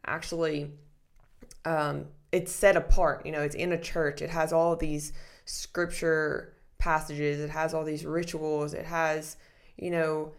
actually 0.06 0.70
um, 1.66 2.06
it's 2.32 2.52
set 2.52 2.74
apart. 2.74 3.26
You 3.26 3.32
know, 3.32 3.42
it's 3.42 3.54
in 3.54 3.72
a 3.72 3.80
church. 3.80 4.22
It 4.22 4.30
has 4.30 4.54
all 4.54 4.74
these 4.74 5.12
scripture 5.44 6.54
passages. 6.78 7.38
It 7.38 7.50
has 7.50 7.74
all 7.74 7.84
these 7.84 8.06
rituals. 8.06 8.72
It 8.72 8.86
has, 8.86 9.36
you 9.76 9.90
know, 9.90 10.32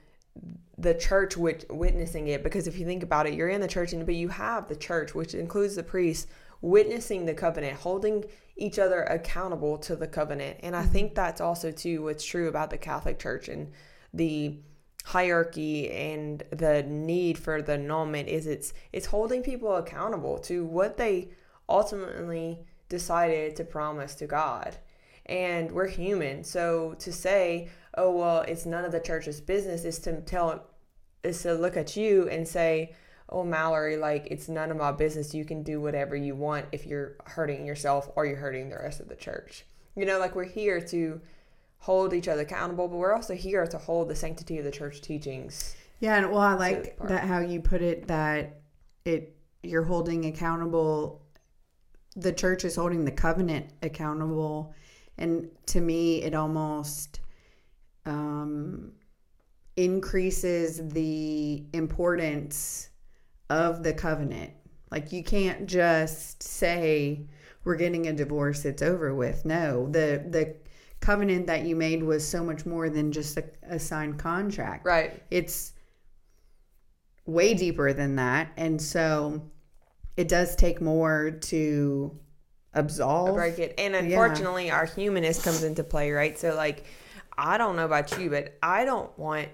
the 0.80 0.96
church 0.96 1.38
wit- 1.38 1.66
witnessing 1.70 2.28
it. 2.28 2.44
Because 2.44 2.66
if 2.68 2.80
you 2.80 2.88
think 2.88 3.04
about 3.04 3.28
it, 3.28 3.36
you're 3.36 3.50
in 3.50 3.62
the 3.62 3.68
church, 3.68 3.94
and 3.94 4.04
but 4.04 4.16
you 4.16 4.30
have 4.30 4.68
the 4.68 4.76
church, 4.76 5.14
which 5.14 5.36
includes 5.36 5.76
the 5.76 5.84
priests, 5.84 6.26
witnessing 6.62 7.28
the 7.28 7.36
covenant, 7.36 7.78
holding 7.78 8.26
each 8.56 8.80
other 8.80 9.04
accountable 9.04 9.78
to 9.78 9.96
the 9.96 10.08
covenant. 10.08 10.60
And 10.64 10.76
I 10.76 10.84
think 10.84 11.14
that's 11.14 11.40
also 11.40 11.72
too 11.72 12.06
what's 12.06 12.26
true 12.26 12.48
about 12.48 12.72
the 12.72 12.80
Catholic 12.80 13.20
Church 13.20 13.48
and 13.48 13.72
the 14.14 14.60
hierarchy 15.06 15.90
and 15.90 16.44
the 16.52 16.84
need 16.84 17.38
for 17.38 17.62
the 17.62 17.74
annulment 17.74 18.28
is 18.28 18.46
it's 18.46 18.74
it's 18.92 19.06
holding 19.06 19.42
people 19.42 19.76
accountable 19.76 20.38
to 20.38 20.66
what 20.66 20.98
they 20.98 21.30
ultimately 21.70 22.60
decided 22.90 23.56
to 23.56 23.64
promise 23.64 24.16
to 24.16 24.28
God. 24.28 24.76
And 25.26 25.72
we're 25.72 25.88
human. 25.88 26.44
So 26.44 26.96
to 27.00 27.12
say, 27.12 27.70
oh 27.98 28.12
well, 28.12 28.42
it's 28.42 28.66
none 28.66 28.86
of 28.86 28.92
the 28.92 29.00
church's 29.00 29.42
business 29.42 29.86
is 29.86 30.00
to 30.00 30.22
tell 30.22 30.66
is 31.24 31.42
to 31.44 31.54
look 31.54 31.78
at 31.78 31.96
you 31.96 32.30
and 32.30 32.48
say, 32.48 32.94
oh 33.30 33.44
Mallory, 33.44 33.98
like 33.98 34.28
it's 34.30 34.48
none 34.48 34.72
of 34.72 34.78
my 34.78 34.92
business. 34.92 35.34
You 35.34 35.46
can 35.46 35.64
do 35.64 35.82
whatever 35.82 36.16
you 36.16 36.36
want 36.36 36.66
if 36.72 36.86
you're 36.86 37.16
hurting 37.26 37.66
yourself 37.66 38.10
or 38.16 38.26
you're 38.26 38.38
hurting 38.38 38.70
the 38.70 38.78
rest 38.78 39.00
of 39.00 39.10
the 39.10 39.16
church. 39.16 39.66
You 39.96 40.06
know, 40.06 40.20
like 40.20 40.36
we're 40.36 40.44
here 40.44 40.80
to 40.82 41.22
hold 41.88 42.14
each 42.14 42.28
other 42.28 42.42
accountable, 42.42 42.90
but 42.90 42.98
we're 42.98 43.14
also 43.14 43.34
here 43.34 43.66
to 43.66 43.78
hold 43.78 44.10
the 44.10 44.16
sanctity 44.16 44.58
of 44.58 44.66
the 44.66 44.72
church 44.72 45.00
teachings. 45.00 45.74
Yeah, 46.02 46.18
and 46.18 46.30
well, 46.30 46.42
I 46.42 46.54
like 46.54 47.00
that 47.08 47.24
how 47.24 47.40
you 47.40 47.62
put 47.62 47.82
it 47.82 48.10
that 48.10 48.60
it 49.06 49.38
you're 49.64 49.86
holding 49.86 50.26
accountable. 50.26 51.26
The 52.18 52.34
church 52.34 52.66
is 52.66 52.76
holding 52.76 53.06
the 53.06 53.12
covenant 53.12 53.72
accountable, 53.82 54.76
and 55.18 55.50
to 55.68 55.80
me, 55.80 56.24
it 56.24 56.36
almost 56.36 57.22
um, 58.06 58.92
increases 59.78 60.90
the 60.90 61.64
importance 61.72 62.90
of 63.50 63.82
the 63.82 63.94
covenant. 63.94 64.52
Like 64.92 65.14
you 65.14 65.24
can't 65.24 65.68
just 65.68 66.44
say 66.44 67.28
we're 67.64 67.78
getting 67.78 68.08
a 68.08 68.14
divorce; 68.14 68.66
it's 68.66 68.82
over 68.82 69.16
with. 69.16 69.46
No, 69.46 69.88
the 69.88 70.26
the 70.30 70.67
covenant 71.00 71.48
that 71.48 71.64
you 71.64 71.76
made 71.76 72.04
was 72.04 72.28
so 72.28 72.44
much 72.44 72.66
more 72.66 72.90
than 72.90 73.12
just 73.12 73.38
a, 73.38 73.44
a 73.64 73.80
signed 73.80 74.18
contract 74.20 74.86
Right. 74.86 75.22
it's 75.30 75.74
way 77.26 77.54
deeper 77.54 77.94
than 77.94 78.16
that 78.16 78.50
and 78.58 78.82
so 78.82 79.42
it 80.16 80.28
does 80.28 80.56
take 80.56 80.82
more 80.82 81.32
to 81.32 82.18
absolve 82.74 83.36
break 83.36 83.60
it. 83.60 83.76
And 83.78 83.94
Yeah. 83.94 84.00
unfortunately, 84.02 84.72
our 84.72 84.86
humanness 84.86 85.44
comes 85.44 85.64
into 85.64 85.84
play, 85.84 86.12
right? 86.12 86.38
So, 86.38 86.56
like, 86.56 86.86
I 87.38 87.58
don't 87.58 87.76
know 87.76 87.86
about 87.86 88.18
you, 88.18 88.30
but 88.30 88.58
I 88.64 88.86
don't 88.86 89.18
want. 89.18 89.50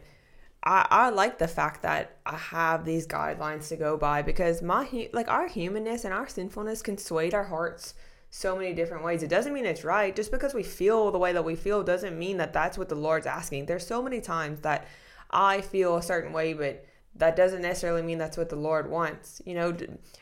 I, 0.63 0.88
I 0.89 1.09
like 1.09 1.38
the 1.38 1.47
fact 1.50 1.81
that 1.81 2.17
I 2.25 2.38
have 2.38 2.85
these 2.85 3.05
guidelines 3.05 3.67
to 3.69 3.75
go 3.75 3.97
by 3.97 4.21
because 4.21 4.62
my 4.62 5.09
like 5.12 5.27
our 5.27 5.47
humanness 5.47 6.05
and 6.05 6.13
our 6.13 6.27
sinfulness 6.29 6.81
can 6.81 6.97
sway 6.97 7.31
our 7.31 7.43
hearts 7.43 7.93
so 8.35 8.55
many 8.55 8.73
different 8.73 9.03
ways. 9.03 9.21
It 9.21 9.29
doesn't 9.29 9.53
mean 9.53 9.67
it's 9.67 9.83
right. 9.83 10.15
Just 10.15 10.31
because 10.31 10.55
we 10.55 10.63
feel 10.63 11.11
the 11.11 11.19
way 11.19 11.33
that 11.33 11.45
we 11.45 11.55
feel 11.55 11.83
doesn't 11.83 12.17
mean 12.17 12.37
that 12.37 12.51
that's 12.51 12.79
what 12.79 12.89
the 12.89 12.95
Lord's 12.95 13.27
asking. 13.27 13.67
There's 13.67 13.85
so 13.85 14.01
many 14.01 14.21
times 14.21 14.61
that 14.61 14.87
I 15.29 15.61
feel 15.61 15.97
a 15.97 16.01
certain 16.01 16.33
way, 16.33 16.55
but 16.55 16.83
that 17.15 17.35
doesn't 17.35 17.61
necessarily 17.61 18.01
mean 18.01 18.17
that's 18.17 18.35
what 18.35 18.49
the 18.49 18.55
Lord 18.55 18.89
wants. 18.89 19.39
You 19.45 19.53
know, 19.53 19.77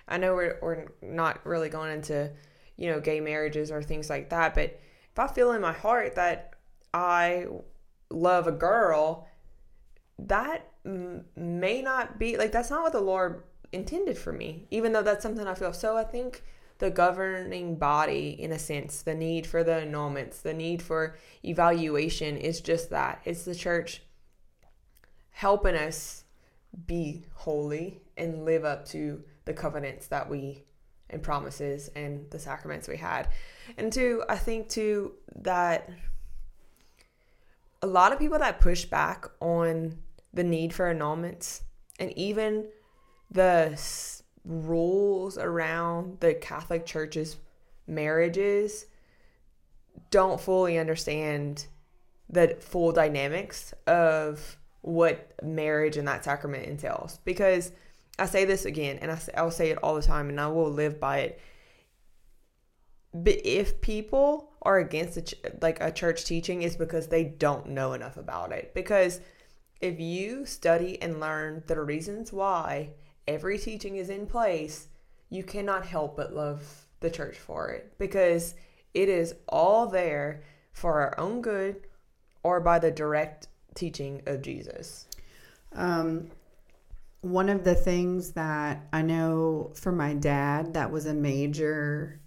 I 0.09 0.17
know 0.17 0.35
we're, 0.35 0.59
we're 0.61 0.87
not 1.01 1.45
really 1.45 1.69
going 1.69 1.93
into, 1.93 2.29
you 2.75 2.91
know, 2.91 2.99
gay 2.99 3.21
marriages 3.21 3.71
or 3.71 3.81
things 3.81 4.09
like 4.09 4.29
that, 4.31 4.55
but 4.55 4.77
if 5.09 5.17
I 5.17 5.27
feel 5.27 5.53
in 5.53 5.61
my 5.61 5.71
heart 5.71 6.15
that 6.15 6.55
I 6.93 7.45
love 8.09 8.45
a 8.45 8.51
girl, 8.51 9.29
that 10.19 10.69
may 10.83 11.81
not 11.81 12.19
be 12.19 12.35
like 12.35 12.51
that's 12.51 12.69
not 12.69 12.83
what 12.83 12.91
the 12.91 12.99
Lord 12.99 13.43
intended 13.71 14.17
for 14.17 14.33
me, 14.33 14.67
even 14.69 14.91
though 14.91 15.01
that's 15.01 15.23
something 15.23 15.47
I 15.47 15.53
feel. 15.53 15.71
So 15.71 15.95
I 15.95 16.03
think 16.03 16.43
the 16.81 16.89
governing 16.89 17.75
body, 17.75 18.35
in 18.39 18.51
a 18.51 18.57
sense, 18.57 19.03
the 19.03 19.13
need 19.13 19.45
for 19.45 19.63
the 19.63 19.71
annulments, 19.71 20.41
the 20.41 20.53
need 20.53 20.81
for 20.81 21.15
evaluation 21.45 22.35
is 22.35 22.59
just 22.59 22.89
that. 22.89 23.21
It's 23.23 23.45
the 23.45 23.53
church 23.53 24.01
helping 25.29 25.75
us 25.75 26.23
be 26.87 27.23
holy 27.35 28.01
and 28.17 28.45
live 28.45 28.65
up 28.65 28.87
to 28.87 29.23
the 29.45 29.53
covenants 29.53 30.07
that 30.07 30.27
we 30.27 30.63
and 31.11 31.21
promises 31.21 31.91
and 31.95 32.25
the 32.31 32.39
sacraments 32.39 32.87
we 32.87 32.97
had. 32.97 33.27
And 33.77 33.93
two, 33.93 34.23
I 34.27 34.37
think 34.37 34.67
too 34.67 35.13
that 35.35 35.87
a 37.83 37.87
lot 37.87 38.11
of 38.11 38.17
people 38.17 38.39
that 38.39 38.59
push 38.59 38.85
back 38.85 39.27
on 39.39 39.99
the 40.33 40.43
need 40.43 40.73
for 40.73 40.91
annulments 40.91 41.61
and 41.99 42.11
even 42.17 42.69
the 43.29 43.75
rules 44.45 45.37
around 45.37 46.19
the 46.19 46.33
Catholic 46.33 46.85
Church's 46.85 47.37
marriages 47.87 48.85
don't 50.09 50.39
fully 50.39 50.77
understand 50.77 51.65
the 52.29 52.55
full 52.59 52.91
dynamics 52.91 53.73
of 53.87 54.57
what 54.81 55.33
marriage 55.43 55.97
and 55.97 56.07
that 56.07 56.23
sacrament 56.23 56.65
entails. 56.65 57.19
Because 57.23 57.71
I 58.17 58.25
say 58.25 58.45
this 58.45 58.65
again, 58.65 58.99
and 59.01 59.11
I, 59.11 59.19
I'll 59.35 59.51
say 59.51 59.69
it 59.69 59.77
all 59.83 59.95
the 59.95 60.01
time, 60.01 60.29
and 60.29 60.39
I 60.39 60.47
will 60.47 60.71
live 60.71 60.99
by 60.99 61.19
it. 61.19 61.39
But 63.13 63.45
if 63.45 63.81
people 63.81 64.51
are 64.61 64.79
against 64.79 65.17
a 65.17 65.21
ch- 65.21 65.35
like 65.61 65.81
a 65.81 65.91
church 65.91 66.23
teaching, 66.23 66.61
it's 66.61 66.75
because 66.75 67.07
they 67.07 67.23
don't 67.25 67.69
know 67.69 67.93
enough 67.93 68.17
about 68.17 68.51
it. 68.51 68.73
Because 68.73 69.19
if 69.81 69.99
you 69.99 70.45
study 70.45 71.01
and 71.01 71.19
learn 71.19 71.63
the 71.67 71.81
reasons 71.81 72.31
why 72.31 72.91
every 73.27 73.57
teaching 73.57 73.95
is 73.95 74.09
in 74.09 74.25
place, 74.27 74.87
you 75.29 75.43
cannot 75.43 75.85
help 75.85 76.17
but 76.17 76.33
love 76.33 76.85
the 76.99 77.09
church 77.09 77.37
for 77.37 77.69
it 77.69 77.93
because 77.97 78.55
it 78.93 79.09
is 79.09 79.35
all 79.47 79.87
there 79.87 80.43
for 80.73 81.01
our 81.01 81.19
own 81.19 81.41
good 81.41 81.87
or 82.43 82.59
by 82.59 82.79
the 82.79 82.91
direct 82.91 83.47
teaching 83.75 84.21
of 84.25 84.41
Jesus. 84.41 85.07
Um, 85.73 86.29
one 87.21 87.49
of 87.49 87.63
the 87.63 87.75
things 87.75 88.31
that 88.31 88.87
I 88.91 89.01
know 89.01 89.71
for 89.75 89.91
my 89.91 90.13
dad 90.13 90.73
that 90.73 90.91
was 90.91 91.05
a 91.05 91.13
major 91.13 92.19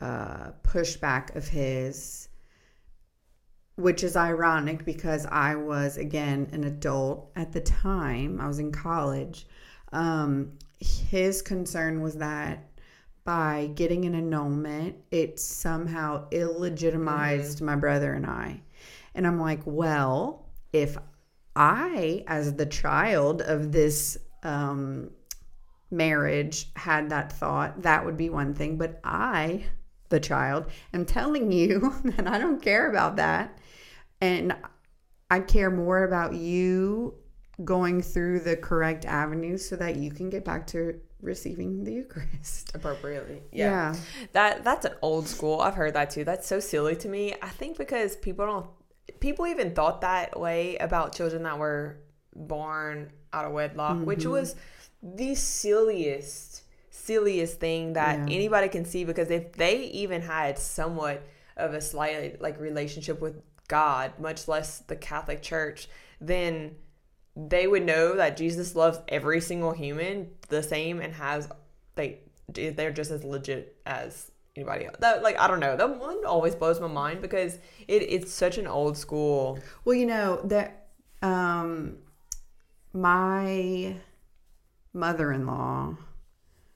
uh, 0.00 0.52
pushback 0.62 1.36
of 1.36 1.46
his, 1.46 2.28
which 3.76 4.02
is 4.02 4.16
ironic 4.16 4.84
because 4.84 5.26
I 5.26 5.54
was, 5.54 5.98
again, 5.98 6.48
an 6.52 6.64
adult 6.64 7.30
at 7.36 7.52
the 7.52 7.60
time, 7.60 8.40
I 8.40 8.48
was 8.48 8.58
in 8.58 8.72
college. 8.72 9.46
Um, 9.94 10.58
his 10.80 11.40
concern 11.40 12.02
was 12.02 12.16
that 12.16 12.68
by 13.24 13.70
getting 13.74 14.04
an 14.04 14.14
annulment, 14.14 14.96
it 15.10 15.40
somehow 15.40 16.28
illegitimized 16.30 17.62
my 17.62 17.76
brother 17.76 18.12
and 18.12 18.26
I. 18.26 18.60
And 19.14 19.26
I'm 19.26 19.40
like, 19.40 19.60
well, 19.64 20.46
if 20.72 20.98
I, 21.56 22.24
as 22.26 22.54
the 22.54 22.66
child 22.66 23.40
of 23.40 23.72
this 23.72 24.18
um, 24.42 25.10
marriage, 25.90 26.70
had 26.76 27.08
that 27.10 27.32
thought, 27.32 27.82
that 27.82 28.04
would 28.04 28.16
be 28.16 28.28
one 28.28 28.52
thing. 28.52 28.76
But 28.76 29.00
I, 29.04 29.64
the 30.10 30.20
child, 30.20 30.66
am 30.92 31.06
telling 31.06 31.52
you 31.52 31.94
that 32.04 32.26
I 32.26 32.38
don't 32.38 32.60
care 32.60 32.90
about 32.90 33.16
that. 33.16 33.56
And 34.20 34.54
I 35.30 35.40
care 35.40 35.70
more 35.70 36.04
about 36.04 36.34
you 36.34 37.14
going 37.62 38.02
through 38.02 38.40
the 38.40 38.56
correct 38.56 39.04
avenues 39.04 39.68
so 39.68 39.76
that 39.76 39.96
you 39.96 40.10
can 40.10 40.30
get 40.30 40.44
back 40.44 40.66
to 40.68 41.00
receiving 41.20 41.84
the 41.84 41.92
Eucharist 41.92 42.74
appropriately. 42.74 43.42
Yeah. 43.52 43.94
yeah. 43.94 44.00
That 44.32 44.64
that's 44.64 44.84
an 44.84 44.94
old 45.02 45.28
school. 45.28 45.60
I've 45.60 45.74
heard 45.74 45.94
that 45.94 46.10
too. 46.10 46.24
That's 46.24 46.46
so 46.46 46.60
silly 46.60 46.96
to 46.96 47.08
me. 47.08 47.34
I 47.42 47.48
think 47.48 47.78
because 47.78 48.16
people 48.16 48.46
don't 48.46 49.20
people 49.20 49.46
even 49.46 49.74
thought 49.74 50.00
that 50.00 50.38
way 50.38 50.76
about 50.76 51.14
children 51.14 51.42
that 51.44 51.58
were 51.58 51.98
born 52.34 53.12
out 53.32 53.44
of 53.44 53.52
wedlock, 53.52 53.96
mm-hmm. 53.96 54.04
which 54.04 54.26
was 54.26 54.56
the 55.02 55.34
silliest 55.34 56.62
silliest 56.90 57.60
thing 57.60 57.92
that 57.94 58.16
yeah. 58.16 58.34
anybody 58.34 58.68
can 58.68 58.84
see 58.84 59.04
because 59.04 59.30
if 59.30 59.52
they 59.52 59.82
even 59.86 60.22
had 60.22 60.58
somewhat 60.58 61.22
of 61.56 61.74
a 61.74 61.80
slight 61.80 62.40
like 62.40 62.58
relationship 62.58 63.20
with 63.20 63.42
God, 63.68 64.12
much 64.18 64.48
less 64.48 64.78
the 64.78 64.96
Catholic 64.96 65.42
Church, 65.42 65.88
then 66.20 66.76
they 67.36 67.66
would 67.66 67.84
know 67.84 68.16
that 68.16 68.36
Jesus 68.36 68.76
loves 68.76 68.98
every 69.08 69.40
single 69.40 69.72
human 69.72 70.30
the 70.48 70.62
same 70.62 71.00
and 71.00 71.12
has 71.14 71.48
they 71.94 72.20
they're 72.48 72.92
just 72.92 73.10
as 73.10 73.24
legit 73.24 73.76
as 73.86 74.30
anybody 74.56 74.86
else. 74.86 74.96
That 75.00 75.22
like 75.22 75.38
I 75.38 75.48
don't 75.48 75.60
know. 75.60 75.76
That 75.76 75.98
one 75.98 76.24
always 76.24 76.54
blows 76.54 76.80
my 76.80 76.86
mind 76.86 77.22
because 77.22 77.54
it, 77.88 78.02
it's 78.02 78.32
such 78.32 78.58
an 78.58 78.66
old 78.66 78.96
school. 78.96 79.58
Well, 79.84 79.96
you 79.96 80.06
know 80.06 80.40
that 80.44 80.88
um 81.22 81.96
my 82.92 83.96
mother-in-law 84.92 85.96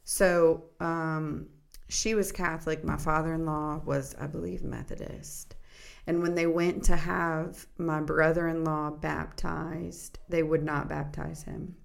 so 0.02 0.64
um 0.80 1.46
she 1.90 2.14
was 2.14 2.32
Catholic. 2.32 2.82
My 2.82 2.96
father-in-law 2.96 3.82
was 3.84 4.14
I 4.18 4.26
believe 4.26 4.62
Methodist. 4.62 5.54
And 6.08 6.22
when 6.22 6.34
they 6.34 6.46
went 6.46 6.84
to 6.84 6.96
have 6.96 7.66
my 7.76 8.00
brother 8.00 8.48
in 8.48 8.64
law 8.64 8.88
baptized, 8.90 10.18
they 10.26 10.42
would 10.42 10.62
not 10.62 10.88
baptize 10.88 11.42
him. 11.42 11.76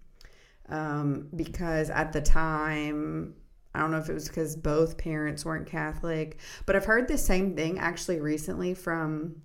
Um, 0.69 1.27
because 1.35 1.89
at 1.89 2.13
the 2.13 2.21
time, 2.21 3.35
I 3.75 3.81
don't 3.81 3.91
know 3.91 3.97
if 3.97 4.07
it 4.07 4.13
was 4.13 4.29
because 4.29 4.55
both 4.55 4.97
parents 4.97 5.43
weren't 5.43 5.67
Catholic, 5.67 6.39
but 6.65 6.77
I've 6.77 6.85
heard 6.85 7.09
the 7.09 7.17
same 7.17 7.53
thing 7.53 7.79
actually 7.79 8.21
recently 8.21 8.73
from 8.73 9.41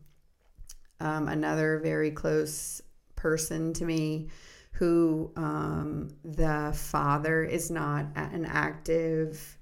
um, 1.00 1.26
another 1.26 1.80
very 1.80 2.12
close 2.12 2.80
person 3.16 3.72
to 3.72 3.84
me 3.84 4.28
who 4.70 5.32
um, 5.34 6.10
the 6.24 6.72
father 6.72 7.42
is 7.42 7.68
not 7.68 8.06
an 8.14 8.44
active 8.44 9.57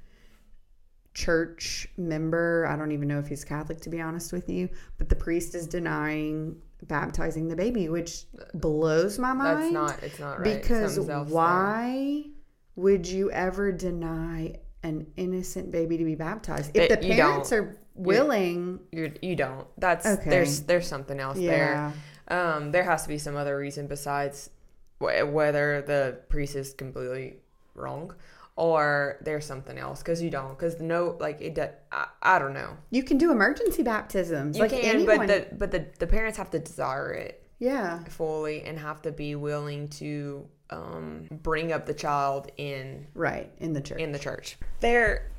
church 1.16 1.88
member. 1.96 2.66
I 2.68 2.76
don't 2.76 2.92
even 2.92 3.08
know 3.08 3.18
if 3.18 3.26
he's 3.26 3.42
Catholic, 3.42 3.80
to 3.80 3.90
be 3.90 4.00
honest 4.00 4.32
with 4.32 4.50
you. 4.50 4.68
But 4.98 5.08
the 5.08 5.16
priest 5.16 5.54
is 5.54 5.66
denying 5.66 6.60
baptizing 6.82 7.48
the 7.48 7.56
baby, 7.56 7.88
which 7.88 8.24
blows 8.52 9.18
my 9.18 9.32
mind. 9.32 9.62
That's 9.62 9.72
not. 9.72 10.02
It's 10.02 10.18
not 10.20 10.40
right. 10.40 10.60
Because 10.60 11.00
why 11.00 12.22
there. 12.22 12.32
would 12.76 13.08
you 13.08 13.30
ever 13.30 13.72
deny 13.72 14.56
an 14.82 15.06
innocent 15.16 15.72
baby 15.72 15.96
to 15.96 16.04
be 16.04 16.14
baptized 16.14 16.76
if 16.76 16.90
it, 16.90 17.00
the 17.00 17.08
parents 17.08 17.50
are 17.50 17.80
willing? 17.94 18.78
You 18.92 19.12
you 19.22 19.36
do 19.36 19.44
not 19.44 19.68
That's 19.78 20.06
okay. 20.06 20.28
There's 20.28 20.60
there's 20.62 20.86
something 20.86 21.18
else 21.18 21.38
yeah. 21.38 21.92
there. 22.28 22.38
Um, 22.38 22.72
there 22.72 22.84
has 22.84 23.04
to 23.04 23.08
be 23.08 23.18
some 23.18 23.36
other 23.36 23.56
reason 23.56 23.86
besides 23.86 24.50
whether 24.98 25.82
the 25.82 26.20
priest 26.28 26.56
is 26.56 26.74
completely 26.74 27.36
wrong 27.74 28.14
or 28.56 29.18
there's 29.20 29.44
something 29.44 29.76
else 29.76 30.00
because 30.00 30.22
you 30.22 30.30
don't 30.30 30.58
because 30.58 30.80
no 30.80 31.16
like 31.20 31.40
it 31.40 31.58
I, 31.92 32.06
I 32.22 32.38
don't 32.38 32.54
know. 32.54 32.76
You 32.90 33.02
can 33.02 33.18
do 33.18 33.30
emergency 33.30 33.82
baptisms 33.82 34.56
you 34.56 34.62
like 34.62 34.70
can 34.72 34.80
anyone. 34.80 35.18
but 35.18 35.26
the 35.26 35.54
but 35.54 35.70
the, 35.70 35.86
the 35.98 36.06
parents 36.06 36.38
have 36.38 36.50
to 36.50 36.58
desire 36.58 37.12
it 37.12 37.46
yeah. 37.58 38.02
fully 38.04 38.62
and 38.62 38.78
have 38.78 39.02
to 39.02 39.12
be 39.12 39.34
willing 39.34 39.88
to 39.88 40.48
um 40.70 41.28
bring 41.30 41.72
up 41.72 41.86
the 41.86 41.94
child 41.94 42.50
in 42.56 43.06
right 43.14 43.52
in 43.58 43.74
the 43.74 43.80
church. 43.80 44.00
in 44.00 44.12
the 44.12 44.18
church. 44.18 44.56
There 44.80 45.30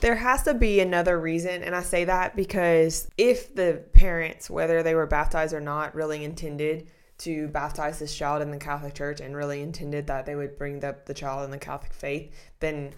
there 0.00 0.16
has 0.16 0.42
to 0.44 0.54
be 0.54 0.80
another 0.80 1.20
reason 1.20 1.62
and 1.62 1.76
i 1.76 1.82
say 1.82 2.06
that 2.06 2.34
because 2.34 3.06
if 3.18 3.54
the 3.54 3.82
parents 3.92 4.48
whether 4.48 4.82
they 4.82 4.94
were 4.94 5.06
baptized 5.06 5.52
or 5.52 5.60
not 5.60 5.94
really 5.94 6.24
intended 6.24 6.88
to 7.20 7.48
baptize 7.48 7.98
this 7.98 8.16
child 8.16 8.40
in 8.40 8.50
the 8.50 8.56
Catholic 8.56 8.94
Church 8.94 9.20
and 9.20 9.36
really 9.36 9.60
intended 9.60 10.06
that 10.06 10.24
they 10.24 10.34
would 10.34 10.56
bring 10.56 10.80
the, 10.80 10.96
the 11.04 11.12
child 11.12 11.44
in 11.44 11.50
the 11.50 11.58
Catholic 11.58 11.92
faith, 11.92 12.34
then 12.60 12.94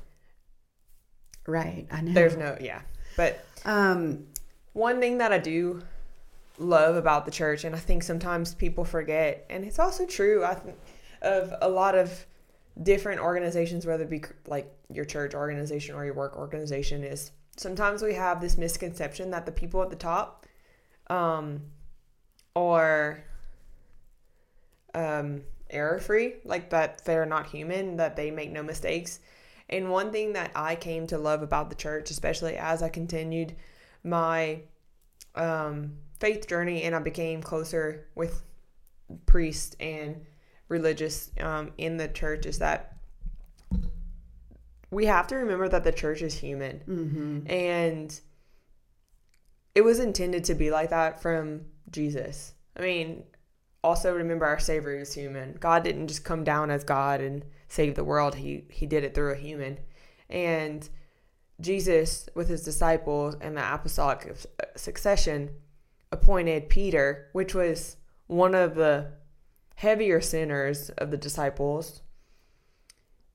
right, 1.47 1.87
I 1.91 2.03
know. 2.03 2.13
There's 2.13 2.37
no 2.37 2.57
yeah. 2.61 2.83
But 3.17 3.45
um 3.65 4.27
one 4.75 5.01
thing 5.01 5.19
that 5.19 5.33
I 5.33 5.39
do 5.39 5.83
love 6.59 6.95
about 6.95 7.25
the 7.25 7.33
church 7.33 7.65
and 7.65 7.75
I 7.75 7.79
think 7.79 8.05
sometimes 8.05 8.55
people 8.55 8.85
forget 8.85 9.45
and 9.51 9.65
it's 9.65 9.79
also 9.79 10.07
true 10.07 10.45
I 10.45 10.55
think 10.55 10.77
of 11.21 11.53
a 11.61 11.69
lot 11.69 11.97
of 11.97 12.27
different 12.81 13.21
organizations 13.21 13.85
whether 13.85 14.05
it 14.05 14.11
be 14.11 14.23
like 14.47 14.73
your 14.89 15.05
church 15.05 15.35
organization 15.35 15.95
or 15.95 16.05
your 16.05 16.15
work 16.15 16.37
organization 16.37 17.03
is 17.03 17.33
sometimes 17.57 18.03
we 18.03 18.15
have 18.15 18.41
this 18.41 18.57
misconception 18.57 19.31
that 19.31 19.47
the 19.47 19.53
people 19.53 19.83
at 19.83 19.91
the 19.91 19.97
top 19.97 20.47
um 21.09 21.61
or 22.55 23.25
um, 24.95 25.43
error 25.71 25.99
free, 25.99 26.35
like 26.45 26.71
that 26.71 27.05
they're 27.05 27.27
not 27.27 27.47
human, 27.47 27.97
that 27.97 28.17
they 28.17 28.31
make 28.31 28.51
no 28.51 28.63
mistakes. 28.63 29.21
And 29.69 29.91
one 29.91 30.13
thing 30.13 30.35
that 30.35 30.53
I 30.55 30.77
came 30.77 31.07
to 31.09 31.19
love 31.19 31.43
about 31.43 31.71
the 31.71 31.77
church, 31.77 32.11
especially 32.11 32.57
as 32.57 32.83
I 32.83 32.89
continued 32.89 33.57
my 34.05 34.61
um, 35.35 35.95
faith 36.21 36.47
journey 36.47 36.83
and 36.83 36.95
I 36.95 36.99
became 36.99 37.43
closer 37.43 38.07
with 38.15 38.43
priests 39.27 39.77
and 39.81 40.27
religious 40.69 41.31
um, 41.41 41.73
in 41.79 41.97
the 41.97 42.09
church, 42.09 42.45
is 42.45 42.59
that 42.59 42.97
we 44.91 45.07
have 45.07 45.27
to 45.29 45.37
remember 45.37 45.69
that 45.69 45.85
the 45.85 45.93
church 45.93 46.21
is 46.21 46.35
human. 46.35 46.83
Mm-hmm. 46.87 47.51
And 47.51 48.21
it 49.75 49.81
was 49.81 50.01
intended 50.01 50.45
to 50.45 50.55
be 50.55 50.71
like 50.71 50.91
that 50.91 51.23
from 51.23 51.63
Jesus. 51.91 52.53
I 52.77 52.83
mean, 52.83 53.25
also 53.85 54.15
remember 54.15 54.47
our 54.47 54.59
Savior 54.59 54.99
is 54.99 55.15
human. 55.15 55.57
God 55.59 55.83
didn't 55.83 56.09
just 56.09 56.25
come 56.25 56.45
down 56.45 56.71
as 56.71 56.85
God 56.85 57.21
and 57.21 57.45
save 57.69 57.95
the 57.95 58.05
world. 58.05 58.37
He 58.37 58.65
he 58.71 58.87
did 58.87 59.05
it 59.05 59.15
through 59.15 59.33
a 59.33 59.37
human. 59.37 59.79
And 60.31 60.89
Jesus, 61.61 62.29
with 62.35 62.49
his 62.49 62.63
disciples 62.63 63.37
and 63.41 63.57
the 63.57 63.75
apostolic 63.75 64.37
succession, 64.77 65.51
appointed 66.11 66.69
Peter, 66.69 67.29
which 67.33 67.55
was 67.55 67.97
one 68.27 68.55
of 68.55 68.75
the 68.75 69.13
heavier 69.77 70.21
sinners 70.21 70.91
of 70.91 71.11
the 71.11 71.17
disciples, 71.17 72.03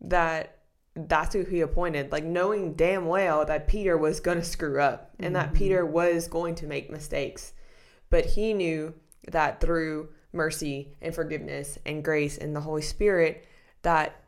that 0.02 0.60
that's 0.96 1.34
who 1.36 1.44
he 1.44 1.62
appointed, 1.62 2.12
like 2.12 2.24
knowing 2.24 2.74
damn 2.74 3.06
well 3.06 3.46
that 3.46 3.68
Peter 3.68 3.98
was 3.98 4.20
going 4.20 4.40
to 4.40 4.44
screw 4.44 4.82
up 4.82 5.12
and 5.20 5.36
mm-hmm. 5.36 5.46
that 5.46 5.54
Peter 5.54 5.86
was 5.86 6.28
going 6.28 6.56
to 6.56 6.68
make 6.68 6.90
mistakes. 6.90 7.54
But 8.10 8.26
he 8.26 8.54
knew 8.54 8.96
that 9.28 9.62
through 9.62 10.10
mercy 10.38 10.96
and 11.02 11.14
forgiveness 11.14 11.78
and 11.86 12.04
grace 12.04 12.38
and 12.38 12.56
the 12.56 12.62
Holy 12.62 12.82
Spirit 12.82 13.46
that 13.82 14.24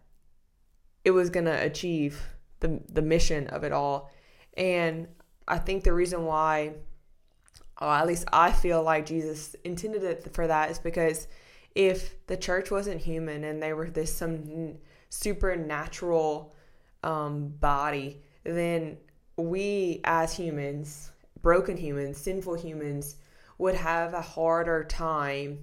it 1.06 1.12
was 1.12 1.30
going 1.30 1.46
to 1.46 1.64
achieve 1.64 2.22
the 2.60 2.82
the 2.90 3.02
mission 3.02 3.48
of 3.48 3.64
it 3.64 3.72
all. 3.72 4.12
And 4.58 5.08
I 5.48 5.60
think 5.60 5.84
the 5.84 5.94
reason 5.94 6.26
why 6.26 6.74
or 7.82 7.88
at 7.88 8.08
least 8.08 8.26
I 8.34 8.52
feel 8.52 8.84
like 8.84 9.06
Jesus 9.06 9.56
intended 9.64 10.04
it 10.04 10.34
for 10.34 10.48
that 10.48 10.70
is 10.70 10.80
because 10.80 11.28
if 11.76 12.16
the 12.28 12.36
church 12.36 12.72
wasn't 12.72 13.02
human 13.02 13.44
and 13.46 13.62
they 13.62 13.74
were 13.74 13.90
this 13.90 14.14
some 14.14 14.78
supernatural 15.10 16.54
um, 17.04 17.54
body, 17.60 18.22
then 18.44 18.98
we 19.38 20.02
as 20.04 20.36
humans, 20.36 21.12
broken 21.42 21.78
humans, 21.78 22.18
sinful 22.18 22.56
humans, 22.56 23.16
would 23.58 23.76
have 23.76 24.14
a 24.14 24.22
harder 24.22 24.84
time 24.84 25.60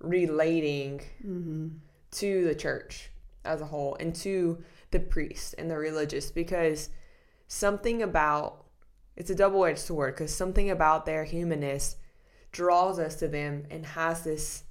relating 0.00 1.00
mm-hmm. 1.24 1.68
to 2.12 2.44
the 2.44 2.54
church 2.54 3.10
as 3.44 3.60
a 3.60 3.66
whole 3.66 3.96
and 4.00 4.14
to 4.14 4.62
the 4.90 5.00
priest 5.00 5.54
and 5.58 5.70
the 5.70 5.76
religious 5.76 6.30
because 6.30 6.88
something 7.48 8.02
about 8.02 8.64
it's 9.16 9.30
a 9.30 9.34
double-edged 9.34 9.78
sword 9.78 10.14
because 10.14 10.34
something 10.34 10.70
about 10.70 11.06
their 11.06 11.24
humanness 11.24 11.96
draws 12.52 12.98
us 12.98 13.16
to 13.16 13.28
them 13.28 13.64
and 13.70 13.84
has 13.84 14.24
this 14.24 14.64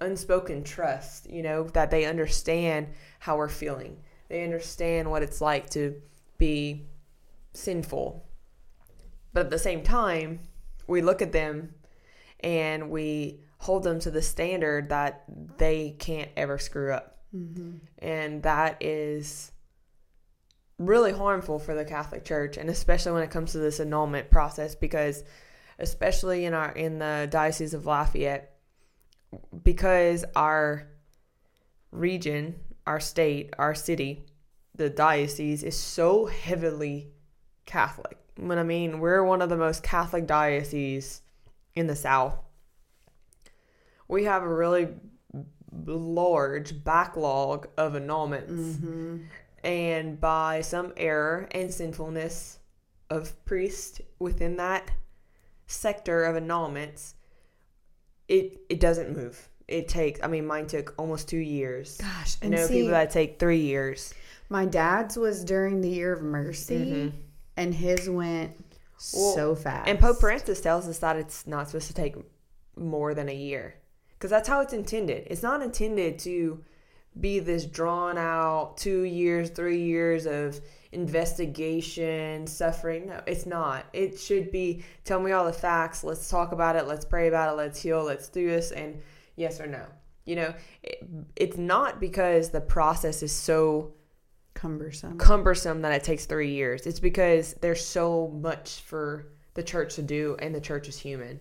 unspoken 0.00 0.62
trust 0.62 1.28
you 1.28 1.42
know 1.42 1.64
that 1.64 1.90
they 1.90 2.04
understand 2.04 2.86
how 3.18 3.36
we're 3.36 3.48
feeling 3.48 3.96
They 4.28 4.44
understand 4.44 5.10
what 5.10 5.22
it's 5.22 5.40
like 5.40 5.70
to 5.70 6.00
be 6.36 6.86
sinful. 7.54 8.24
But 9.32 9.46
at 9.46 9.50
the 9.50 9.58
same 9.58 9.82
time, 9.82 10.40
we 10.86 11.02
look 11.02 11.22
at 11.22 11.32
them 11.32 11.74
and 12.40 12.90
we 12.90 13.40
hold 13.58 13.82
them 13.82 13.98
to 14.00 14.10
the 14.10 14.22
standard 14.22 14.88
that 14.88 15.24
they 15.58 15.96
can't 15.98 16.30
ever 16.36 16.58
screw 16.58 16.92
up. 16.92 17.18
Mm-hmm. 17.34 17.76
And 17.98 18.42
that 18.44 18.82
is 18.82 19.52
really 20.78 21.12
harmful 21.12 21.58
for 21.58 21.74
the 21.74 21.84
Catholic 21.84 22.24
Church 22.24 22.56
and 22.56 22.70
especially 22.70 23.12
when 23.12 23.24
it 23.24 23.30
comes 23.30 23.52
to 23.52 23.58
this 23.58 23.80
annulment 23.80 24.30
process 24.30 24.76
because 24.76 25.24
especially 25.80 26.44
in 26.44 26.54
our 26.54 26.70
in 26.70 27.00
the 27.00 27.26
Diocese 27.30 27.74
of 27.74 27.84
Lafayette 27.84 28.54
because 29.64 30.24
our 30.36 30.88
region, 31.90 32.54
our 32.86 33.00
state, 33.00 33.54
our 33.58 33.74
city, 33.74 34.24
the 34.74 34.88
diocese 34.88 35.64
is 35.64 35.76
so 35.76 36.26
heavily 36.26 37.10
Catholic. 37.66 38.16
When 38.36 38.58
I 38.58 38.62
mean 38.62 39.00
we're 39.00 39.24
one 39.24 39.42
of 39.42 39.48
the 39.48 39.56
most 39.56 39.82
Catholic 39.82 40.26
dioceses 40.26 41.22
in 41.74 41.88
the 41.88 41.96
South. 41.96 42.38
We 44.08 44.24
have 44.24 44.42
a 44.42 44.48
really 44.52 44.88
large 45.86 46.82
backlog 46.84 47.68
of 47.76 47.92
annulments. 47.92 48.50
Mm-hmm. 48.50 49.16
And 49.64 50.20
by 50.20 50.60
some 50.62 50.92
error 50.96 51.48
and 51.52 51.72
sinfulness 51.72 52.58
of 53.10 53.44
priests 53.44 54.00
within 54.18 54.56
that 54.56 54.90
sector 55.66 56.24
of 56.24 56.42
annulments, 56.42 57.14
it 58.28 58.60
it 58.68 58.80
doesn't 58.80 59.14
move. 59.16 59.48
It 59.66 59.88
takes. 59.88 60.20
I 60.22 60.28
mean, 60.28 60.46
mine 60.46 60.66
took 60.66 60.94
almost 60.98 61.28
two 61.28 61.38
years. 61.38 61.98
Gosh, 61.98 62.36
I 62.42 62.48
know 62.48 62.66
see, 62.66 62.74
people 62.74 62.90
that 62.92 63.10
take 63.10 63.38
three 63.38 63.60
years. 63.60 64.14
my 64.48 64.64
dad's 64.64 65.16
was 65.16 65.44
during 65.44 65.80
the 65.82 65.90
year 65.90 66.12
of 66.12 66.22
mercy, 66.22 66.78
Mhm. 66.78 67.12
and 67.56 67.74
his 67.74 68.08
went 68.08 68.52
Well, 69.12 69.34
so 69.34 69.54
fast. 69.54 69.88
And 69.88 69.98
Pope 69.98 70.20
Francis 70.20 70.60
tells 70.62 70.88
us 70.88 70.98
that 71.00 71.16
it's 71.16 71.46
not 71.46 71.66
supposed 71.68 71.88
to 71.88 71.94
take 71.94 72.16
more 72.76 73.12
than 73.12 73.28
a 73.28 73.34
year. 73.34 73.74
Because 74.18 74.30
that's 74.30 74.48
how 74.48 74.60
it's 74.60 74.72
intended. 74.72 75.28
It's 75.30 75.42
not 75.44 75.62
intended 75.62 76.18
to 76.20 76.64
be 77.20 77.38
this 77.38 77.64
drawn 77.64 78.18
out 78.18 78.76
two 78.76 79.02
years, 79.02 79.50
three 79.50 79.82
years 79.82 80.26
of 80.26 80.60
investigation, 80.92 82.46
suffering. 82.46 83.06
No, 83.08 83.20
it's 83.26 83.46
not. 83.46 83.86
It 83.92 84.18
should 84.18 84.50
be 84.50 84.84
tell 85.04 85.20
me 85.20 85.30
all 85.30 85.44
the 85.44 85.52
facts. 85.52 86.02
Let's 86.02 86.28
talk 86.28 86.52
about 86.52 86.76
it. 86.76 86.86
Let's 86.86 87.04
pray 87.04 87.28
about 87.28 87.52
it. 87.52 87.56
Let's 87.56 87.80
heal. 87.80 88.02
Let's 88.02 88.28
do 88.28 88.48
this. 88.48 88.72
And 88.72 89.00
yes 89.36 89.60
or 89.60 89.66
no. 89.66 89.84
You 90.24 90.36
know, 90.36 90.54
it, 90.82 91.06
it's 91.36 91.56
not 91.56 92.00
because 92.00 92.50
the 92.50 92.60
process 92.60 93.22
is 93.22 93.32
so 93.32 93.94
cumbersome. 94.54 95.16
cumbersome 95.18 95.82
that 95.82 95.92
it 95.92 96.04
takes 96.04 96.26
three 96.26 96.50
years. 96.50 96.86
It's 96.86 97.00
because 97.00 97.54
there's 97.54 97.84
so 97.84 98.28
much 98.28 98.80
for 98.80 99.28
the 99.54 99.62
church 99.62 99.94
to 99.94 100.02
do, 100.02 100.36
and 100.40 100.54
the 100.54 100.60
church 100.60 100.88
is 100.88 100.98
human. 100.98 101.40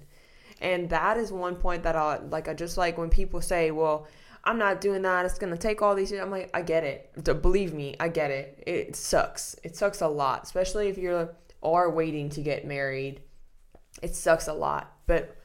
And 0.61 0.89
that 0.89 1.17
is 1.17 1.31
one 1.31 1.55
point 1.55 1.83
that 1.83 1.95
I 1.95 2.17
like. 2.19 2.47
I 2.47 2.53
just 2.53 2.77
like 2.77 2.97
when 2.97 3.09
people 3.09 3.41
say, 3.41 3.71
"Well, 3.71 4.07
I'm 4.43 4.57
not 4.57 4.81
doing 4.81 5.01
that. 5.03 5.25
It's 5.25 5.37
gonna 5.37 5.57
take 5.57 5.81
all 5.81 5.93
these." 5.95 6.11
Years. 6.11 6.23
I'm 6.23 6.31
like, 6.31 6.49
I 6.53 6.61
get 6.61 6.83
it. 6.83 7.11
Believe 7.41 7.73
me, 7.73 7.95
I 7.99 8.07
get 8.09 8.31
it. 8.31 8.63
It 8.65 8.95
sucks. 8.95 9.55
It 9.63 9.75
sucks 9.75 10.01
a 10.01 10.07
lot, 10.07 10.43
especially 10.43 10.87
if 10.89 10.97
you 10.97 11.29
are 11.63 11.89
waiting 11.91 12.29
to 12.29 12.41
get 12.41 12.65
married. 12.65 13.21
It 14.01 14.15
sucks 14.15 14.47
a 14.47 14.53
lot, 14.53 14.91
but 15.07 15.35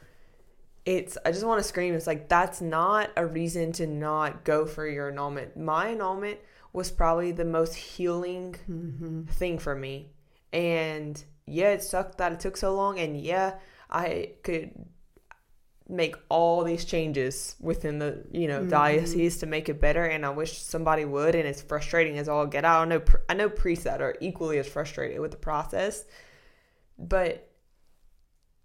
it's 0.85 1.17
i 1.25 1.31
just 1.31 1.45
want 1.47 1.63
to 1.63 1.69
scream 1.69 1.95
it's 1.95 2.09
like 2.09 2.29
that's 2.29 2.61
not 2.61 3.09
a 3.17 3.25
reason 3.25 3.71
to 3.71 3.87
not 3.87 4.43
go 4.43 4.67
for 4.67 4.85
your 4.85 5.11
annulment 5.11 5.57
my 5.57 5.91
annulment 5.91 6.37
was 6.73 6.91
probably 6.91 7.31
the 7.31 7.45
most 7.45 7.77
healing 7.77 8.57
Mm-hmm. 8.69 9.23
thing 9.27 9.59
for 9.61 9.77
me 9.77 10.11
and 10.53 11.23
yeah 11.47 11.71
it 11.71 11.85
sucked 11.85 12.19
that 12.19 12.33
it 12.33 12.41
took 12.41 12.57
so 12.57 12.75
long 12.75 12.99
and 12.99 13.17
yeah 13.21 13.55
i 13.91 14.33
could 14.43 14.73
make 15.93 16.17
all 16.31 16.65
these 16.65 16.85
changes 16.85 17.55
within 17.61 17.99
the 17.99 18.25
you 18.31 18.49
know 18.49 18.61
Mhm. 18.63 18.71
diocese 18.71 19.39
to 19.39 19.47
make 19.47 19.69
it 19.69 19.79
better 19.81 20.05
and 20.05 20.25
i 20.25 20.31
wish 20.31 20.59
somebody 20.63 21.05
would 21.05 21.35
and 21.35 21.47
it's 21.47 21.61
frustrating 21.63 22.17
as 22.19 22.29
all 22.29 22.47
get 22.47 22.65
out 22.65 22.83
i 22.83 22.85
know 22.87 23.03
i 23.29 23.35
know 23.35 23.49
priests 23.49 23.85
that 23.85 24.01
are 24.01 24.17
equally 24.21 24.59
as 24.59 24.67
frustrated 24.67 25.21
with 25.21 25.31
the 25.31 25.37
process 25.37 26.05
but 26.99 27.49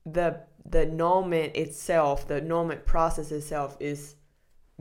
the 0.05 0.39
the 0.69 0.81
annulment 0.81 1.55
itself 1.55 2.27
the 2.27 2.35
annulment 2.35 2.85
process 2.85 3.31
itself 3.31 3.75
is 3.79 4.15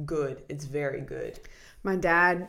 good 0.05 0.43
it's 0.49 0.65
very 0.67 1.01
good 1.01 1.39
My 1.83 1.97
dad, 1.97 2.49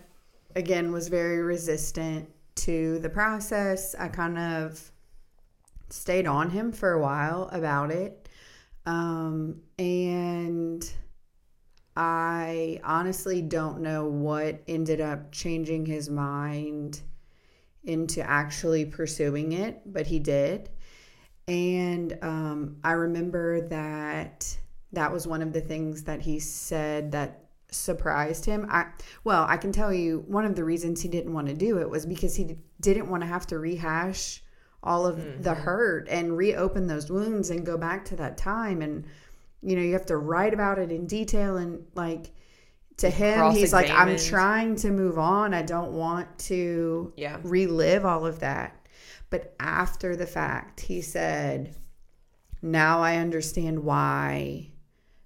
again, 0.56 0.92
was 0.92 1.10
very 1.10 1.40
resistant 1.44 2.28
to 2.56 2.98
the 3.00 3.10
process. 3.10 3.94
I 3.94 4.08
kind 4.08 4.38
of 4.40 4.92
stayed 5.90 6.26
on 6.26 6.50
him 6.50 6.72
for 6.72 6.92
a 6.94 7.00
while 7.00 7.48
about 7.52 7.92
it. 7.92 8.27
Um, 8.88 9.64
and 9.78 10.90
I 11.98 12.80
honestly 12.86 13.42
don't 13.42 13.82
know 13.82 14.06
what 14.06 14.62
ended 14.66 15.02
up 15.02 15.32
changing 15.34 15.86
his 15.86 16.10
mind 16.10 17.02
into 17.84 18.22
actually 18.22 18.86
pursuing 18.86 19.52
it, 19.52 19.82
but 19.86 20.08
he 20.08 20.20
did. 20.20 20.70
And 21.50 22.18
um, 22.22 22.78
I 22.82 22.94
remember 22.94 23.68
that 23.68 24.58
that 24.94 25.12
was 25.12 25.28
one 25.28 25.42
of 25.42 25.52
the 25.52 25.62
things 25.62 26.04
that 26.04 26.22
he 26.22 26.40
said 26.40 27.12
that 27.12 27.44
surprised 27.70 28.46
him. 28.46 28.68
I 28.70 28.88
well, 29.26 29.46
I 29.50 29.58
can 29.58 29.74
tell 29.74 29.94
you 29.94 30.24
one 30.28 30.46
of 30.46 30.56
the 30.56 30.64
reasons 30.64 31.02
he 31.02 31.10
didn't 31.10 31.34
want 31.34 31.48
to 31.48 31.54
do 31.54 31.80
it 31.80 31.90
was 31.90 32.06
because 32.06 32.38
he 32.38 32.58
didn't 32.80 33.10
want 33.10 33.22
to 33.24 33.28
have 33.28 33.48
to 33.48 33.60
rehash 33.60 34.42
all 34.84 35.06
of 35.06 35.44
the 35.44 35.52
mm-hmm. 35.52 35.62
hurt 35.62 36.08
and 36.10 36.38
reopen 36.38 36.88
those 36.88 37.10
wounds 37.12 37.50
and 37.50 37.66
go 37.66 37.78
back 37.78 38.06
to 38.06 38.16
that 38.16 38.38
time. 38.38 38.82
And 38.82 39.06
you 39.62 39.76
know, 39.76 39.82
you 39.82 39.94
have 39.94 40.06
to 40.08 40.18
write 40.18 40.54
about 40.54 40.80
it 40.80 40.92
in 40.92 41.08
detail 41.08 41.58
and 41.58 41.86
like 41.96 42.32
to 42.98 43.10
him 43.10 43.52
he's 43.52 43.74
like 43.74 43.90
I'm 43.90 44.18
trying 44.18 44.76
to 44.78 44.92
move 44.92 45.18
on. 45.18 45.54
I 45.54 45.62
don't 45.62 45.94
want 45.94 46.38
to 46.40 47.14
yeah. 47.16 47.38
relive 47.44 48.06
all 48.06 48.26
of 48.26 48.40
that. 48.40 48.88
But 49.30 49.56
after 49.60 50.16
the 50.16 50.26
fact, 50.26 50.80
he 50.80 51.02
said, 51.02 51.76
Now 52.62 53.02
I 53.02 53.18
understand 53.18 53.84
why 53.84 54.72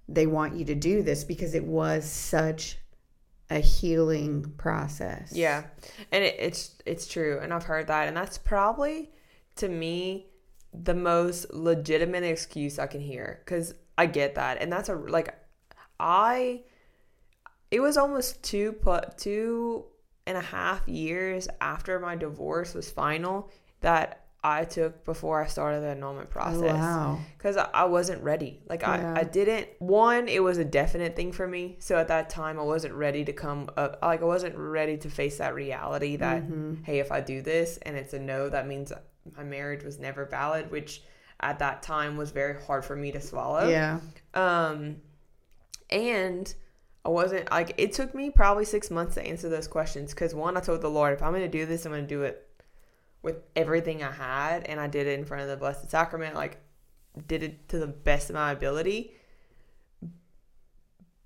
they 0.08 0.26
want 0.26 0.56
you 0.56 0.64
to 0.66 0.74
do 0.74 1.02
this 1.02 1.24
because 1.24 1.54
it 1.54 1.64
was 1.64 2.04
such 2.04 2.78
a 3.50 3.60
healing 3.60 4.52
process. 4.56 5.32
Yeah, 5.34 5.64
and 6.10 6.24
it, 6.24 6.36
it's 6.38 6.76
it's 6.84 7.06
true, 7.06 7.38
and 7.40 7.52
I've 7.52 7.64
heard 7.64 7.86
that, 7.88 8.08
and 8.08 8.16
that's 8.16 8.38
probably 8.38 9.10
to 9.62 9.68
me 9.68 10.26
the 10.72 10.94
most 10.94 11.52
legitimate 11.52 12.24
excuse 12.24 12.78
I 12.78 12.86
can 12.86 13.00
hear 13.00 13.40
because 13.44 13.74
I 13.98 14.06
get 14.06 14.34
that, 14.36 14.60
and 14.62 14.72
that's 14.72 14.88
a 14.88 14.94
like 14.94 15.34
I. 15.98 16.62
It 17.70 17.80
was 17.80 17.96
almost 17.96 18.42
two 18.42 18.72
put 18.72 19.16
two 19.18 19.86
and 20.26 20.36
a 20.36 20.42
half 20.42 20.86
years 20.86 21.48
after 21.60 21.98
my 21.98 22.14
divorce 22.16 22.74
was 22.74 22.90
final 22.90 23.50
that 23.80 24.26
I 24.44 24.64
took 24.64 25.04
before 25.04 25.42
I 25.42 25.46
started 25.46 25.82
the 25.82 25.88
annulment 25.88 26.28
process 26.28 26.76
because 27.38 27.56
I, 27.56 27.68
I 27.72 27.84
wasn't 27.84 28.22
ready. 28.22 28.60
Like 28.68 28.82
Yeah. 28.82 29.14
I, 29.16 29.20
I 29.20 29.24
didn't. 29.24 29.68
One, 29.78 30.28
it 30.28 30.42
was 30.42 30.58
a 30.58 30.64
definite 30.64 31.14
thing 31.16 31.32
for 31.32 31.46
me. 31.46 31.76
So 31.78 31.96
at 31.96 32.08
that 32.08 32.28
time, 32.28 32.58
I 32.58 32.62
wasn't 32.62 32.94
ready 32.94 33.24
to 33.24 33.32
come 33.32 33.70
up. 33.76 33.98
Like 34.02 34.20
I 34.20 34.24
wasn't 34.24 34.56
ready 34.56 34.96
to 34.98 35.08
face 35.10 35.38
that 35.38 35.54
reality 35.54 36.16
that 36.16 36.42
Mhm. 36.42 36.84
hey, 36.84 36.98
if 36.98 37.10
I 37.12 37.20
do 37.20 37.40
this 37.40 37.78
and 37.82 37.96
it's 37.96 38.12
a 38.14 38.18
no, 38.18 38.48
that 38.48 38.66
means 38.66 38.92
my 39.36 39.44
marriage 39.44 39.84
was 39.84 39.98
never 39.98 40.24
valid. 40.24 40.70
Which 40.70 41.02
at 41.40 41.58
that 41.58 41.82
time 41.82 42.16
was 42.16 42.30
very 42.30 42.60
hard 42.62 42.84
for 42.84 42.96
me 42.96 43.12
to 43.12 43.20
swallow. 43.20 43.68
Yeah. 43.68 44.00
Um, 44.34 44.96
and 45.90 46.52
I 47.04 47.08
wasn't 47.08 47.50
like 47.50 47.74
it 47.78 47.92
took 47.92 48.14
me 48.14 48.30
probably 48.30 48.64
six 48.64 48.90
months 48.90 49.14
to 49.14 49.26
answer 49.26 49.48
those 49.48 49.66
questions 49.66 50.14
because 50.14 50.34
one, 50.34 50.56
I 50.56 50.60
told 50.60 50.80
the 50.82 50.88
Lord, 50.88 51.12
if 51.12 51.22
I'm 51.22 51.32
going 51.32 51.42
to 51.42 51.48
do 51.48 51.66
this, 51.66 51.84
I'm 51.84 51.92
going 51.92 52.04
to 52.04 52.08
do 52.08 52.22
it 52.22 52.48
with 53.22 53.36
everything 53.54 54.02
I 54.02 54.10
had, 54.10 54.64
and 54.64 54.80
I 54.80 54.88
did 54.88 55.06
it 55.06 55.18
in 55.18 55.24
front 55.24 55.42
of 55.42 55.48
the 55.48 55.56
Blessed 55.56 55.90
Sacrament, 55.90 56.34
like 56.34 56.58
did 57.26 57.42
it 57.42 57.68
to 57.68 57.78
the 57.78 57.86
best 57.86 58.30
of 58.30 58.34
my 58.34 58.52
ability. 58.52 59.12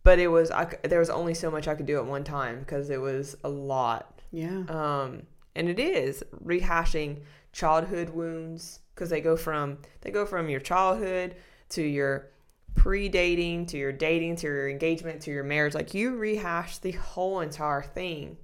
But 0.02 0.18
it 0.18 0.28
was 0.28 0.50
I, 0.50 0.72
there 0.84 1.00
was 1.00 1.10
only 1.10 1.34
so 1.34 1.50
much 1.50 1.68
I 1.68 1.74
could 1.74 1.86
do 1.86 1.98
at 1.98 2.06
one 2.06 2.24
time 2.24 2.60
because 2.60 2.90
it 2.90 3.00
was 3.00 3.36
a 3.44 3.48
lot. 3.48 4.22
Yeah. 4.30 4.64
Um, 4.68 5.22
and 5.54 5.68
it 5.68 5.78
is 5.78 6.22
rehashing 6.44 7.20
childhood 7.56 8.10
wounds 8.10 8.80
because 8.94 9.08
they 9.08 9.20
go 9.22 9.34
from 9.34 9.78
they 10.02 10.10
go 10.10 10.26
from 10.26 10.50
your 10.50 10.60
childhood 10.60 11.34
to 11.70 11.82
your 11.82 12.30
pre-dating 12.74 13.64
to 13.64 13.78
your 13.78 13.92
dating 13.92 14.36
to 14.36 14.46
your 14.46 14.68
engagement 14.68 15.22
to 15.22 15.30
your 15.30 15.42
marriage. 15.42 15.74
Like 15.74 15.94
you 15.94 16.16
rehash 16.16 16.78
the 16.78 16.92
whole 16.92 17.40
entire 17.40 17.82
thing, 17.82 18.36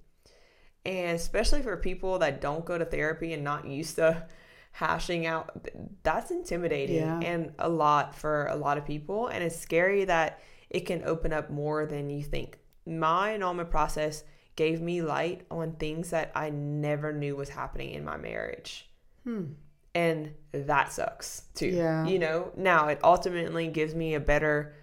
and 0.87 1.15
especially 1.15 1.61
for 1.61 1.77
people 1.77 2.19
that 2.21 2.41
don't 2.41 2.65
go 2.65 2.79
to 2.79 2.87
therapy 2.87 3.35
and 3.35 3.45
not 3.45 3.67
used 3.67 3.97
to 3.97 4.27
hashing 4.73 5.27
out, 5.27 5.67
that's 6.03 6.31
intimidating 6.31 6.97
Yeah. 6.97 7.21
and 7.21 7.53
a 7.59 7.69
lot 7.69 8.15
for 8.15 8.47
a 8.47 8.57
lot 8.57 8.79
of 8.79 8.87
people. 8.87 9.27
And 9.27 9.45
it's 9.45 9.59
scary 9.59 10.07
that 10.07 10.41
it 10.71 10.87
can 10.87 11.03
open 11.05 11.35
up 11.35 11.51
more 11.51 11.85
than 11.85 12.09
you 12.09 12.23
think. 12.23 12.59
My 12.87 13.33
annulment 13.33 13.71
process 13.71 14.25
gave 14.57 14.81
me 14.81 15.03
light 15.03 15.45
on 15.51 15.73
things 15.73 16.09
that 16.11 16.33
I 16.35 16.49
never 16.49 17.13
knew 17.13 17.37
was 17.37 17.51
happening 17.51 17.91
in 17.91 18.03
my 18.03 18.17
marriage. 18.17 18.89
Hmm. 19.25 19.45
And 19.95 20.33
that 20.53 20.93
sucks 20.93 21.43
too. 21.55 21.67
Yeah. 21.69 22.07
You 22.07 22.19
know, 22.19 22.53
now 22.57 22.89
it 22.89 22.99
ultimately 23.05 23.69
gives 23.69 23.95
me 23.95 24.15
a 24.15 24.21
better 24.21 24.75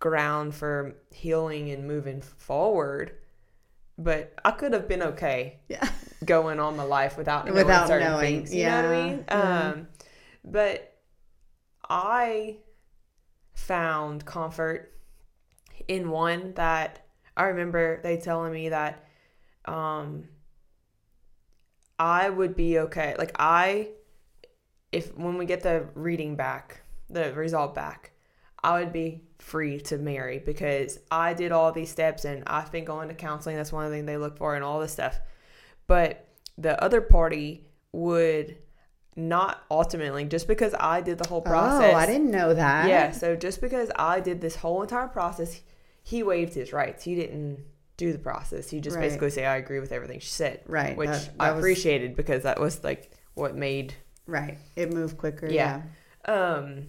ground 0.00 0.54
for 0.54 0.96
healing 1.12 1.70
and 1.70 1.86
moving 1.86 2.20
forward. 2.20 3.12
But 3.98 4.34
I 4.44 4.50
could 4.50 4.72
have 4.74 4.88
been 4.88 5.02
okay 5.02 5.60
Yeah. 5.68 5.88
going 6.24 6.60
on 6.60 6.76
my 6.76 6.82
life 6.82 7.16
without 7.16 7.46
knowing 7.46 7.56
Without 7.56 7.86
certain 7.88 8.08
knowing, 8.10 8.38
things. 8.40 8.54
You 8.54 8.66
know 8.66 8.76
what 8.76 8.84
I 8.84 9.04
mean? 9.10 9.24
yeah. 9.28 9.68
Um, 9.70 9.88
but 10.44 10.92
I 11.88 12.56
found 13.54 14.24
comfort 14.26 14.92
in 15.88 16.10
one 16.10 16.52
that 16.54 17.06
I 17.36 17.44
remember 17.44 18.00
they 18.02 18.16
telling 18.18 18.52
me 18.52 18.68
that 18.70 19.04
um, 19.66 20.24
I 21.98 22.28
would 22.28 22.56
be 22.56 22.78
okay. 22.80 23.14
Like 23.18 23.32
I, 23.38 23.88
if 24.92 25.16
when 25.16 25.38
we 25.38 25.46
get 25.46 25.62
the 25.62 25.86
reading 25.94 26.36
back, 26.36 26.82
the 27.08 27.32
result 27.32 27.74
back, 27.74 28.12
I 28.62 28.80
would 28.80 28.92
be 28.92 29.22
free 29.38 29.80
to 29.82 29.98
marry 29.98 30.38
because 30.38 30.98
I 31.10 31.34
did 31.34 31.52
all 31.52 31.72
these 31.72 31.90
steps 31.90 32.24
and 32.24 32.42
I've 32.46 32.72
been 32.72 32.84
going 32.84 33.08
to 33.08 33.14
counseling. 33.14 33.56
That's 33.56 33.72
one 33.72 33.84
of 33.84 33.90
the 33.90 33.96
things 33.96 34.06
they 34.06 34.16
look 34.16 34.36
for 34.36 34.54
and 34.54 34.64
all 34.64 34.80
this 34.80 34.92
stuff. 34.92 35.20
But 35.86 36.26
the 36.58 36.82
other 36.82 37.00
party 37.00 37.66
would 37.92 38.56
not 39.14 39.62
ultimately 39.70 40.24
just 40.24 40.46
because 40.46 40.74
I 40.78 41.00
did 41.00 41.18
the 41.18 41.28
whole 41.28 41.40
process. 41.40 41.92
Oh, 41.94 41.96
I 41.96 42.06
didn't 42.06 42.30
know 42.30 42.52
that. 42.54 42.88
Yeah, 42.88 43.12
so 43.12 43.36
just 43.36 43.60
because 43.60 43.90
I 43.96 44.20
did 44.20 44.40
this 44.40 44.56
whole 44.56 44.82
entire 44.82 45.08
process, 45.08 45.60
he 46.02 46.22
waived 46.22 46.54
his 46.54 46.72
rights. 46.72 47.04
He 47.04 47.14
didn't 47.14 47.64
do 47.96 48.12
the 48.12 48.18
process. 48.18 48.72
You 48.72 48.80
just 48.80 48.96
Right. 48.96 49.02
basically 49.02 49.30
say 49.30 49.46
I 49.46 49.56
agree 49.56 49.80
with 49.80 49.92
everything 49.92 50.20
she 50.20 50.28
said, 50.28 50.62
Right. 50.66 50.96
which 50.96 51.08
that- 51.08 51.30
I 51.40 51.46
that 51.48 51.54
was- 51.56 51.60
appreciated 51.64 52.14
because 52.16 52.42
that 52.42 52.60
was 52.60 52.82
like 52.84 53.10
what 53.34 53.54
made 53.56 53.94
Right. 54.26 54.58
It 54.74 54.92
moved 54.92 55.16
quicker. 55.18 55.46
Yeah. 55.46 55.82
Yeah. 56.26 56.32
um 56.34 56.88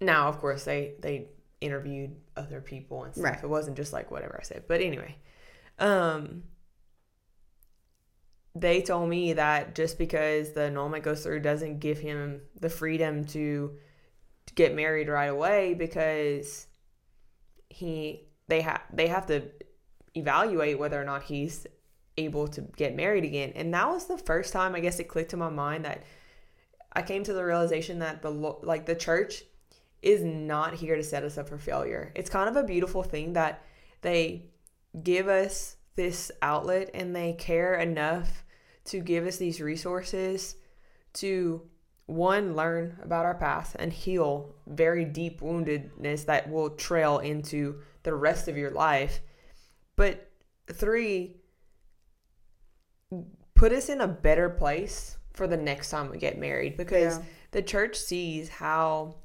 now 0.00 0.28
of 0.28 0.38
course 0.38 0.64
they 0.64 0.94
they 1.00 1.28
interviewed 1.60 2.14
other 2.36 2.60
people 2.60 3.04
and 3.04 3.14
stuff. 3.14 3.24
Right. 3.24 3.42
It 3.42 3.48
wasn't 3.48 3.76
just 3.76 3.92
like 3.92 4.10
whatever 4.10 4.36
I 4.38 4.42
said. 4.42 4.64
But 4.68 4.80
anyway, 4.82 5.16
um 5.78 6.44
they 8.54 8.82
told 8.82 9.08
me 9.08 9.32
that 9.32 9.74
just 9.74 9.98
because 9.98 10.52
the 10.52 10.62
annulment 10.64 11.02
goes 11.02 11.22
through 11.24 11.40
doesn't 11.40 11.80
give 11.80 11.98
him 11.98 12.40
the 12.60 12.68
freedom 12.68 13.24
to, 13.24 13.76
to 14.46 14.54
get 14.54 14.74
married 14.74 15.08
right 15.08 15.26
away 15.26 15.74
because 15.74 16.66
he 17.68 18.28
they 18.46 18.60
have 18.60 18.82
they 18.92 19.08
have 19.08 19.26
to 19.26 19.42
evaluate 20.14 20.78
whether 20.78 21.00
or 21.00 21.04
not 21.04 21.24
he's 21.24 21.66
able 22.16 22.46
to 22.48 22.60
get 22.76 22.94
married 22.94 23.24
again. 23.24 23.52
And 23.54 23.74
that 23.74 23.88
was 23.88 24.06
the 24.06 24.18
first 24.18 24.52
time 24.52 24.74
I 24.74 24.80
guess 24.80 25.00
it 25.00 25.04
clicked 25.08 25.32
in 25.32 25.38
my 25.38 25.48
mind 25.48 25.84
that 25.84 26.04
I 26.92 27.02
came 27.02 27.24
to 27.24 27.32
the 27.32 27.44
realization 27.44 27.98
that 28.00 28.22
the 28.22 28.30
like 28.30 28.86
the 28.86 28.94
church 28.94 29.42
is 30.02 30.22
not 30.22 30.74
here 30.74 30.96
to 30.96 31.02
set 31.02 31.24
us 31.24 31.38
up 31.38 31.48
for 31.48 31.58
failure. 31.58 32.12
It's 32.14 32.30
kind 32.30 32.48
of 32.48 32.56
a 32.56 32.66
beautiful 32.66 33.02
thing 33.02 33.32
that 33.32 33.64
they 34.02 34.50
give 35.02 35.28
us 35.28 35.76
this 35.96 36.30
outlet 36.42 36.90
and 36.94 37.16
they 37.16 37.32
care 37.32 37.74
enough 37.74 38.44
to 38.86 39.00
give 39.00 39.26
us 39.26 39.38
these 39.38 39.60
resources 39.60 40.56
to 41.14 41.62
one 42.06 42.54
learn 42.54 42.98
about 43.02 43.24
our 43.24 43.34
past 43.34 43.76
and 43.78 43.92
heal 43.92 44.54
very 44.66 45.04
deep 45.04 45.40
woundedness 45.40 46.26
that 46.26 46.50
will 46.50 46.70
trail 46.70 47.18
into 47.18 47.80
the 48.02 48.14
rest 48.14 48.46
of 48.46 48.58
your 48.58 48.70
life. 48.70 49.20
But 49.96 50.30
three 50.72 51.36
put 53.54 53.72
us 53.72 53.88
in 53.88 54.00
a 54.00 54.08
better 54.08 54.50
place 54.50 55.16
for 55.32 55.46
the 55.46 55.56
next 55.56 55.90
time 55.90 56.10
we 56.10 56.18
get 56.18 56.38
married 56.38 56.76
because 56.76 57.18
Yeah. 57.18 57.24
the 57.52 57.62
church 57.62 57.96
sees 57.96 58.48
how 58.48 59.16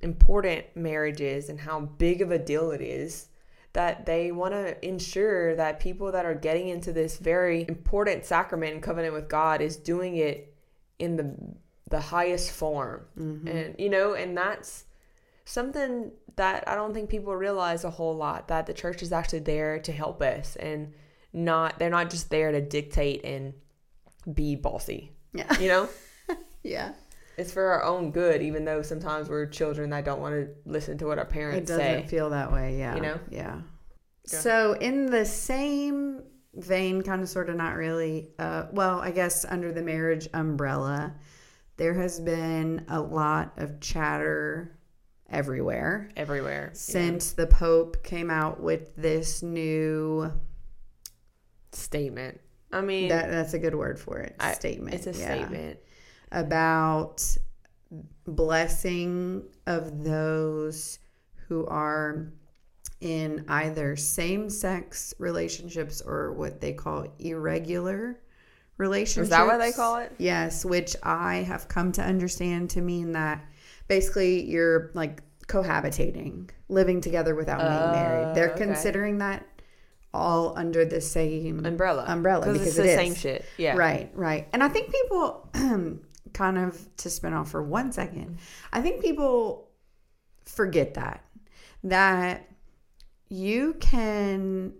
important 0.00 0.64
marriage 0.76 1.20
is 1.20 1.48
and 1.48 1.60
how 1.60 1.80
big 1.80 2.22
of 2.22 2.30
a 2.30 2.38
deal 2.38 2.70
it 2.70 2.80
is 2.80 3.28
that 3.72 4.06
they 4.06 4.32
want 4.32 4.54
to 4.54 4.86
ensure 4.86 5.54
that 5.56 5.78
people 5.78 6.10
that 6.12 6.24
are 6.24 6.34
getting 6.34 6.68
into 6.68 6.92
this 6.92 7.18
very 7.18 7.66
important 7.68 8.24
sacrament 8.24 8.72
and 8.74 8.82
covenant 8.82 9.14
with 9.14 9.28
God 9.28 9.60
is 9.60 9.76
doing 9.76 10.16
it 10.16 10.54
in 10.98 11.16
the 11.16 11.34
the 11.90 12.00
highest 12.00 12.50
form. 12.50 13.06
Mm-hmm. 13.18 13.48
And 13.48 13.74
you 13.78 13.88
know, 13.88 14.14
and 14.14 14.36
that's 14.36 14.84
something 15.48 16.12
that 16.36 16.68
I 16.68 16.74
don't 16.74 16.92
think 16.92 17.08
people 17.08 17.34
realize 17.34 17.82
a 17.84 17.90
whole 17.90 18.14
lot 18.14 18.48
that 18.48 18.66
the 18.66 18.74
church 18.74 19.02
is 19.02 19.12
actually 19.12 19.40
there 19.40 19.78
to 19.80 19.92
help 19.92 20.20
us 20.20 20.56
and 20.56 20.92
not 21.32 21.78
they're 21.78 21.90
not 21.90 22.10
just 22.10 22.30
there 22.30 22.52
to 22.52 22.60
dictate 22.60 23.24
and 23.24 23.54
be 24.32 24.56
bossy. 24.56 25.12
Yeah. 25.32 25.58
You 25.58 25.68
know? 25.68 25.88
Yeah. 26.64 26.92
it's 27.38 27.52
for 27.52 27.62
our 27.70 27.84
own 27.84 28.10
good, 28.10 28.42
even 28.42 28.64
though 28.64 28.82
sometimes 28.82 29.28
we're 29.30 29.46
children 29.46 29.88
that 29.90 30.04
don't 30.04 30.20
want 30.20 30.34
to 30.34 30.48
listen 30.66 30.98
to 30.98 31.06
what 31.06 31.18
our 31.18 31.24
parents 31.24 31.70
say. 31.70 31.74
It 31.74 31.78
doesn't 31.78 32.02
say. 32.02 32.08
feel 32.08 32.30
that 32.30 32.52
way. 32.52 32.78
Yeah. 32.78 32.96
You 32.96 33.00
know? 33.00 33.20
Yeah. 33.30 33.60
Go 34.30 34.36
So 34.38 34.72
in 34.74 35.06
the 35.06 35.24
same 35.24 36.24
vein, 36.54 37.00
kind 37.00 37.22
of, 37.22 37.28
sort 37.28 37.48
of, 37.48 37.56
not 37.56 37.76
really. 37.76 38.32
Uh, 38.38 38.64
well, 38.72 38.98
I 38.98 39.12
guess 39.12 39.46
under 39.46 39.72
the 39.72 39.80
marriage 39.80 40.28
umbrella, 40.34 41.14
there 41.78 41.94
has 41.94 42.20
been 42.20 42.84
a 42.88 43.00
lot 43.00 43.52
of 43.56 43.80
chatter 43.80 44.77
everywhere 45.30 46.08
Everywhere. 46.16 46.70
since 46.74 47.32
the 47.32 47.46
Pope 47.46 48.02
came 48.02 48.30
out 48.30 48.60
with 48.60 48.94
this 48.96 49.42
new. 49.42 50.32
Statement. 51.72 52.40
I 52.72 52.80
mean, 52.80 53.08
That, 53.08 53.30
that's 53.30 53.54
a 53.54 53.58
good 53.58 53.74
word 53.74 53.98
for 54.00 54.18
it. 54.18 54.34
I- 54.40 54.54
statement. 54.54 54.94
it's 54.94 55.06
a 55.06 55.18
yeah. 55.18 55.34
statement. 55.36 55.78
about 56.32 57.24
blessing 58.26 59.42
of 59.66 60.02
those 60.04 60.98
who 61.48 61.66
are 61.66 62.30
in 63.00 63.44
either 63.48 63.96
same-sex 63.96 65.14
relationships 65.18 66.00
or 66.02 66.32
what 66.32 66.60
they 66.60 66.72
call 66.72 67.06
irregular 67.18 68.18
relationships. 68.76 69.24
Is 69.24 69.30
that 69.30 69.46
what 69.46 69.58
they 69.58 69.72
call 69.72 69.96
it? 69.96 70.12
Yes, 70.18 70.64
which 70.64 70.96
I 71.02 71.36
have 71.38 71.68
come 71.68 71.92
to 71.92 72.02
understand 72.02 72.70
to 72.70 72.80
mean 72.82 73.12
that 73.12 73.44
basically 73.88 74.44
you're 74.44 74.90
like 74.94 75.22
cohabitating, 75.46 76.50
living 76.68 77.00
together 77.00 77.34
without 77.34 77.58
being 77.58 77.92
married. 78.02 78.26
Oh, 78.30 78.34
They're 78.34 78.50
Oh, 78.50 78.54
okay. 78.54 78.64
considering 78.64 79.18
that 79.18 79.46
all 80.14 80.56
under 80.56 80.84
the 80.84 81.00
same 81.00 81.64
Umbrella. 81.66 82.04
umbrella 82.06 82.46
Because 82.46 82.58
because 82.58 82.78
it's 82.78 82.86
the 82.86 82.92
it 82.92 82.96
same 82.96 83.14
shit. 83.14 83.44
Yeah. 83.56 83.76
Right, 83.76 84.10
right. 84.14 84.48
And 84.52 84.62
I 84.62 84.68
think 84.68 84.90
people, 84.92 85.50
kind 86.34 86.58
of 86.58 86.96
to 86.98 87.10
spin 87.10 87.32
off 87.32 87.50
for 87.50 87.62
one 87.62 87.92
second, 87.92 88.38
I 88.72 88.80
think 88.80 89.02
people 89.02 89.68
forget 90.44 90.94
that. 90.94 91.24
That 91.84 92.48
you 93.28 93.74
can, 93.80 94.72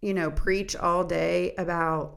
you 0.00 0.14
know, 0.14 0.30
preach 0.30 0.76
all 0.76 1.04
day 1.04 1.54
about 1.58 2.16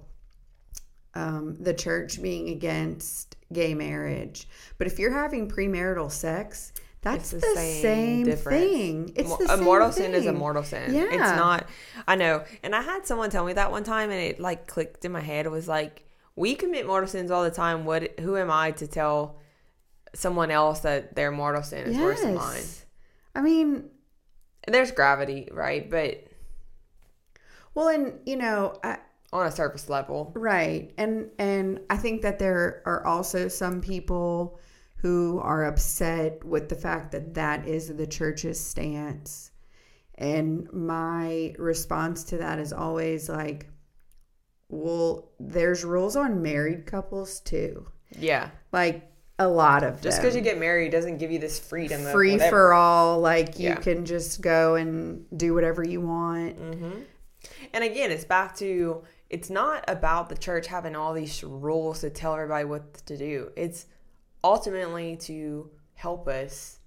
um, 1.17 1.55
the 1.59 1.73
church 1.73 2.21
being 2.21 2.49
against 2.49 3.35
gay 3.51 3.73
marriage. 3.73 4.47
But 4.77 4.87
if 4.87 4.99
you're 4.99 5.13
having 5.13 5.49
premarital 5.49 6.11
sex, 6.11 6.73
that's 7.01 7.31
the, 7.31 7.37
the 7.37 7.53
same, 7.55 8.25
same 8.25 8.37
thing. 8.37 9.13
It's 9.15 9.29
Mo- 9.29 9.37
the 9.37 9.53
a 9.53 9.57
mortal 9.57 9.91
sin 9.91 10.13
is 10.13 10.25
a 10.25 10.33
mortal 10.33 10.63
sin. 10.63 10.93
Yeah. 10.93 11.05
It's 11.05 11.17
not 11.17 11.67
I 12.07 12.15
know. 12.15 12.43
And 12.63 12.75
I 12.75 12.81
had 12.81 13.05
someone 13.05 13.29
tell 13.29 13.45
me 13.45 13.53
that 13.53 13.71
one 13.71 13.83
time 13.83 14.11
and 14.11 14.19
it 14.19 14.39
like 14.39 14.67
clicked 14.67 15.05
in 15.05 15.11
my 15.11 15.21
head. 15.21 15.45
It 15.45 15.49
was 15.49 15.67
like, 15.67 16.05
we 16.35 16.53
commit 16.55 16.85
mortal 16.85 17.09
sins 17.09 17.31
all 17.31 17.43
the 17.43 17.51
time. 17.51 17.85
What 17.85 18.19
who 18.19 18.37
am 18.37 18.51
I 18.51 18.71
to 18.71 18.85
tell 18.85 19.39
someone 20.13 20.51
else 20.51 20.81
that 20.81 21.15
their 21.15 21.31
mortal 21.31 21.63
sin 21.63 21.87
is 21.87 21.97
worse 21.97 22.21
than 22.21 22.35
mine? 22.35 22.63
I 23.35 23.41
mean, 23.41 23.89
There's 24.67 24.91
gravity, 24.91 25.47
right? 25.51 25.89
But 25.89 26.27
well, 27.73 27.87
and 27.87 28.19
you 28.25 28.35
know, 28.35 28.79
I, 28.83 28.97
on 29.33 29.45
a 29.45 29.51
surface 29.51 29.89
level. 29.89 30.31
Right. 30.35 30.93
And 30.97 31.29
and 31.37 31.81
I 31.89 31.97
think 31.97 32.21
that 32.21 32.39
there 32.39 32.81
are 32.85 33.05
also 33.05 33.47
some 33.47 33.81
people 33.81 34.59
who 34.97 35.39
are 35.43 35.65
upset 35.65 36.43
with 36.43 36.69
the 36.69 36.75
fact 36.75 37.11
that 37.11 37.33
that 37.35 37.67
is 37.67 37.95
the 37.95 38.07
church's 38.07 38.59
stance. 38.59 39.51
And 40.15 40.71
my 40.73 41.53
response 41.59 42.23
to 42.25 42.37
that 42.37 42.59
is 42.59 42.73
always 42.73 43.29
like 43.29 43.67
well, 44.69 45.31
there's 45.39 45.85
rules 45.85 46.15
on 46.17 46.41
married 46.41 46.85
couples 46.85 47.39
too. 47.39 47.87
Yeah. 48.19 48.49
Like 48.73 49.09
a 49.39 49.47
lot 49.47 49.83
of 49.83 50.01
Just 50.01 50.19
because 50.19 50.35
you 50.35 50.41
get 50.41 50.57
married 50.59 50.91
doesn't 50.91 51.17
give 51.19 51.31
you 51.31 51.39
this 51.39 51.59
freedom 51.59 52.01
free 52.01 52.37
for 52.37 52.73
all, 52.73 53.19
like 53.19 53.59
you 53.59 53.69
Yeah. 53.69 53.75
can 53.75 54.05
just 54.05 54.41
go 54.41 54.75
and 54.75 55.25
do 55.37 55.53
whatever 55.53 55.83
you 55.85 56.01
want. 56.01 56.59
Mm-hmm. 56.59 56.99
And 57.73 57.83
again, 57.83 58.11
it's 58.11 58.25
back 58.25 58.55
to 58.57 59.03
it's 59.29 59.49
not 59.49 59.83
about 59.87 60.29
the 60.29 60.37
church 60.37 60.67
having 60.67 60.95
all 60.95 61.13
these 61.13 61.43
rules 61.43 62.01
to 62.01 62.09
tell 62.09 62.33
everybody 62.33 62.65
what 62.65 62.93
to 63.05 63.17
do. 63.17 63.51
It's 63.55 63.85
ultimately 64.43 65.17
to 65.17 65.69
help 65.93 66.27
us 66.27 66.79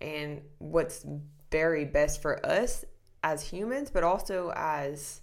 and 0.00 0.40
what's 0.58 1.04
very 1.50 1.84
best 1.84 2.22
for 2.22 2.44
us 2.46 2.84
as 3.24 3.42
humans, 3.42 3.90
but 3.90 4.04
also 4.04 4.52
as 4.54 5.20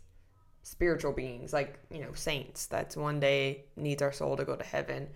spiritual 0.64 1.14
beings, 1.14 1.54
like, 1.54 1.80
you 1.90 2.02
know, 2.02 2.14
saints 2.14 2.66
that's 2.66 2.98
one 2.98 3.22
day 3.22 3.64
needs 3.78 4.02
our 4.02 4.12
soul 4.12 4.36
to 4.36 4.44
go 4.44 4.58
to 4.58 4.66
heaven. 4.66 5.08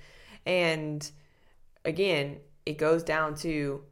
And 0.46 1.10
again, 1.84 2.38
it 2.66 2.78
goes 2.78 3.04
down 3.04 3.36
to 3.36 3.84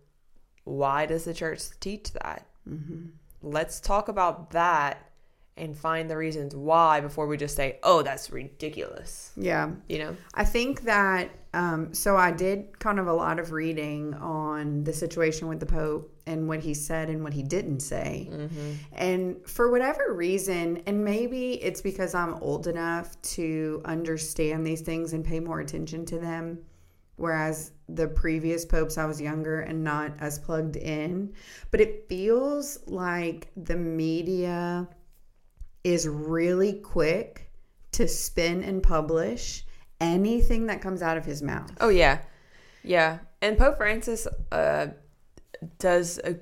why 0.63 1.05
does 1.05 1.25
the 1.25 1.33
church 1.33 1.61
teach 1.81 2.13
that? 2.13 2.47
Mm-hmm. 2.69 3.07
Let's 3.41 3.81
talk 3.81 4.07
about 4.07 4.51
that 4.51 5.10
and 5.57 5.77
find 5.77 6.09
the 6.09 6.17
reasons 6.17 6.55
why 6.55 7.01
before 7.01 7.27
we 7.27 7.37
just 7.37 7.55
say, 7.55 7.77
oh, 7.83 8.01
that's 8.01 8.31
ridiculous. 8.31 9.31
Yeah. 9.35 9.71
You 9.89 9.99
know? 9.99 10.17
I 10.33 10.45
think 10.45 10.81
that, 10.83 11.29
um, 11.53 11.93
so 11.93 12.15
I 12.15 12.31
did 12.31 12.79
kind 12.79 12.99
of 12.99 13.07
a 13.07 13.13
lot 13.13 13.37
of 13.37 13.51
reading 13.51 14.13
on 14.15 14.83
the 14.85 14.93
situation 14.93 15.47
with 15.47 15.59
the 15.59 15.65
Pope 15.65 16.17
and 16.25 16.47
what 16.47 16.61
he 16.61 16.73
said 16.73 17.09
and 17.09 17.21
what 17.23 17.33
he 17.33 17.43
didn't 17.43 17.81
say. 17.81 18.29
Mm-hmm. 18.31 18.71
And 18.93 19.45
for 19.45 19.69
whatever 19.69 20.13
reason, 20.13 20.81
and 20.87 21.03
maybe 21.03 21.61
it's 21.61 21.81
because 21.81 22.15
I'm 22.15 22.35
old 22.35 22.67
enough 22.67 23.21
to 23.21 23.81
understand 23.83 24.65
these 24.65 24.81
things 24.81 25.13
and 25.13 25.23
pay 25.23 25.41
more 25.41 25.59
attention 25.59 26.05
to 26.07 26.17
them. 26.17 26.59
Whereas 27.17 27.73
the 27.89 28.07
previous 28.07 28.65
popes, 28.65 28.97
I 28.97 29.05
was 29.05 29.21
younger 29.21 29.61
and 29.61 29.83
not 29.83 30.13
as 30.19 30.39
plugged 30.39 30.77
in. 30.77 31.33
But 31.69 31.81
it 31.81 32.07
feels 32.07 32.79
like 32.87 33.49
the 33.55 33.75
media 33.75 34.87
is 35.83 36.07
really 36.07 36.73
quick 36.73 37.49
to 37.93 38.07
spin 38.07 38.63
and 38.63 38.81
publish 38.81 39.65
anything 39.99 40.67
that 40.67 40.81
comes 40.81 41.01
out 41.01 41.17
of 41.17 41.25
his 41.25 41.41
mouth. 41.41 41.71
Oh 41.79 41.89
yeah, 41.89 42.19
yeah. 42.83 43.19
And 43.41 43.57
Pope 43.57 43.77
Francis 43.77 44.27
uh, 44.51 44.87
does 45.79 46.19
a 46.19 46.37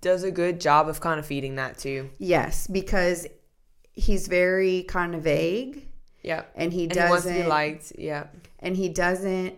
does 0.00 0.24
a 0.24 0.30
good 0.30 0.60
job 0.60 0.88
of 0.88 1.00
kind 1.00 1.20
of 1.20 1.26
feeding 1.26 1.56
that 1.56 1.78
too. 1.78 2.10
Yes, 2.18 2.66
because 2.66 3.26
he's 3.92 4.28
very 4.28 4.84
kind 4.84 5.14
of 5.14 5.22
vague. 5.22 5.86
Yeah, 6.22 6.44
and 6.54 6.72
he 6.72 6.84
and 6.84 6.92
doesn't 6.92 7.06
he 7.06 7.10
wants 7.10 7.26
to 7.26 7.32
be 7.32 7.42
liked. 7.44 7.92
Yeah, 7.98 8.26
and 8.58 8.76
he 8.76 8.88
doesn't 8.88 9.54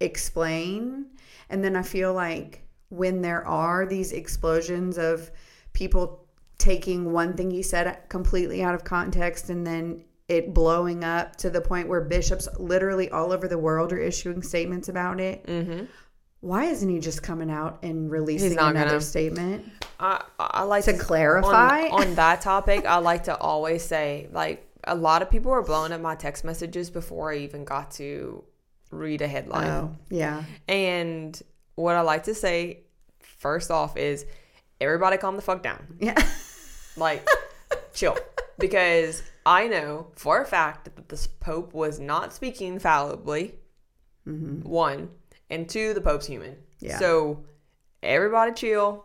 explain. 0.00 1.06
And 1.50 1.64
then 1.64 1.76
I 1.76 1.82
feel 1.82 2.12
like 2.12 2.62
when 2.90 3.22
there 3.22 3.46
are 3.46 3.86
these 3.86 4.12
explosions 4.12 4.98
of 4.98 5.30
people 5.72 6.27
taking 6.58 7.12
one 7.12 7.34
thing 7.34 7.50
he 7.50 7.62
said 7.62 8.08
completely 8.08 8.62
out 8.62 8.74
of 8.74 8.84
context 8.84 9.48
and 9.48 9.66
then 9.66 10.04
it 10.28 10.52
blowing 10.52 11.04
up 11.04 11.36
to 11.36 11.48
the 11.48 11.60
point 11.60 11.88
where 11.88 12.02
bishops 12.02 12.48
literally 12.58 13.08
all 13.10 13.32
over 13.32 13.48
the 13.48 13.56
world 13.56 13.92
are 13.92 13.98
issuing 13.98 14.42
statements 14.42 14.88
about 14.88 15.20
it. 15.20 15.46
Mm-hmm. 15.46 15.84
Why 16.40 16.66
isn't 16.66 16.88
he 16.88 17.00
just 17.00 17.22
coming 17.22 17.50
out 17.50 17.78
and 17.82 18.10
releasing 18.10 18.52
another 18.52 18.84
gonna. 18.84 19.00
statement? 19.00 19.64
I, 19.98 20.22
I 20.38 20.64
like 20.64 20.84
to, 20.84 20.92
to 20.92 20.98
clarify 20.98 21.88
on, 21.88 22.02
on 22.02 22.14
that 22.16 22.42
topic. 22.42 22.84
I 22.84 22.98
like 22.98 23.24
to 23.24 23.36
always 23.36 23.82
say 23.82 24.28
like 24.30 24.68
a 24.84 24.94
lot 24.94 25.22
of 25.22 25.30
people 25.30 25.50
were 25.50 25.62
blowing 25.62 25.92
up 25.92 26.00
my 26.00 26.14
text 26.14 26.44
messages 26.44 26.90
before 26.90 27.32
I 27.32 27.38
even 27.38 27.64
got 27.64 27.92
to 27.92 28.44
read 28.90 29.22
a 29.22 29.26
headline. 29.26 29.68
Oh, 29.68 29.96
yeah. 30.10 30.44
And 30.68 31.40
what 31.74 31.96
I 31.96 32.02
like 32.02 32.24
to 32.24 32.34
say 32.34 32.80
first 33.20 33.70
off 33.70 33.96
is 33.96 34.26
everybody 34.80 35.16
calm 35.16 35.36
the 35.36 35.42
fuck 35.42 35.62
down. 35.62 35.96
Yeah. 36.00 36.20
Like, 36.98 37.26
chill. 37.94 38.16
Because 38.58 39.22
I 39.46 39.68
know 39.68 40.08
for 40.14 40.42
a 40.42 40.44
fact 40.44 40.84
that 40.84 41.08
this 41.08 41.26
Pope 41.26 41.72
was 41.72 42.00
not 42.00 42.32
speaking 42.32 42.74
infallibly, 42.74 43.54
mm-hmm. 44.26 44.68
one, 44.68 45.10
and 45.50 45.68
two, 45.68 45.94
the 45.94 46.00
Pope's 46.00 46.26
human. 46.26 46.56
Yeah. 46.80 46.98
So 46.98 47.44
everybody 48.02 48.52
chill. 48.52 49.04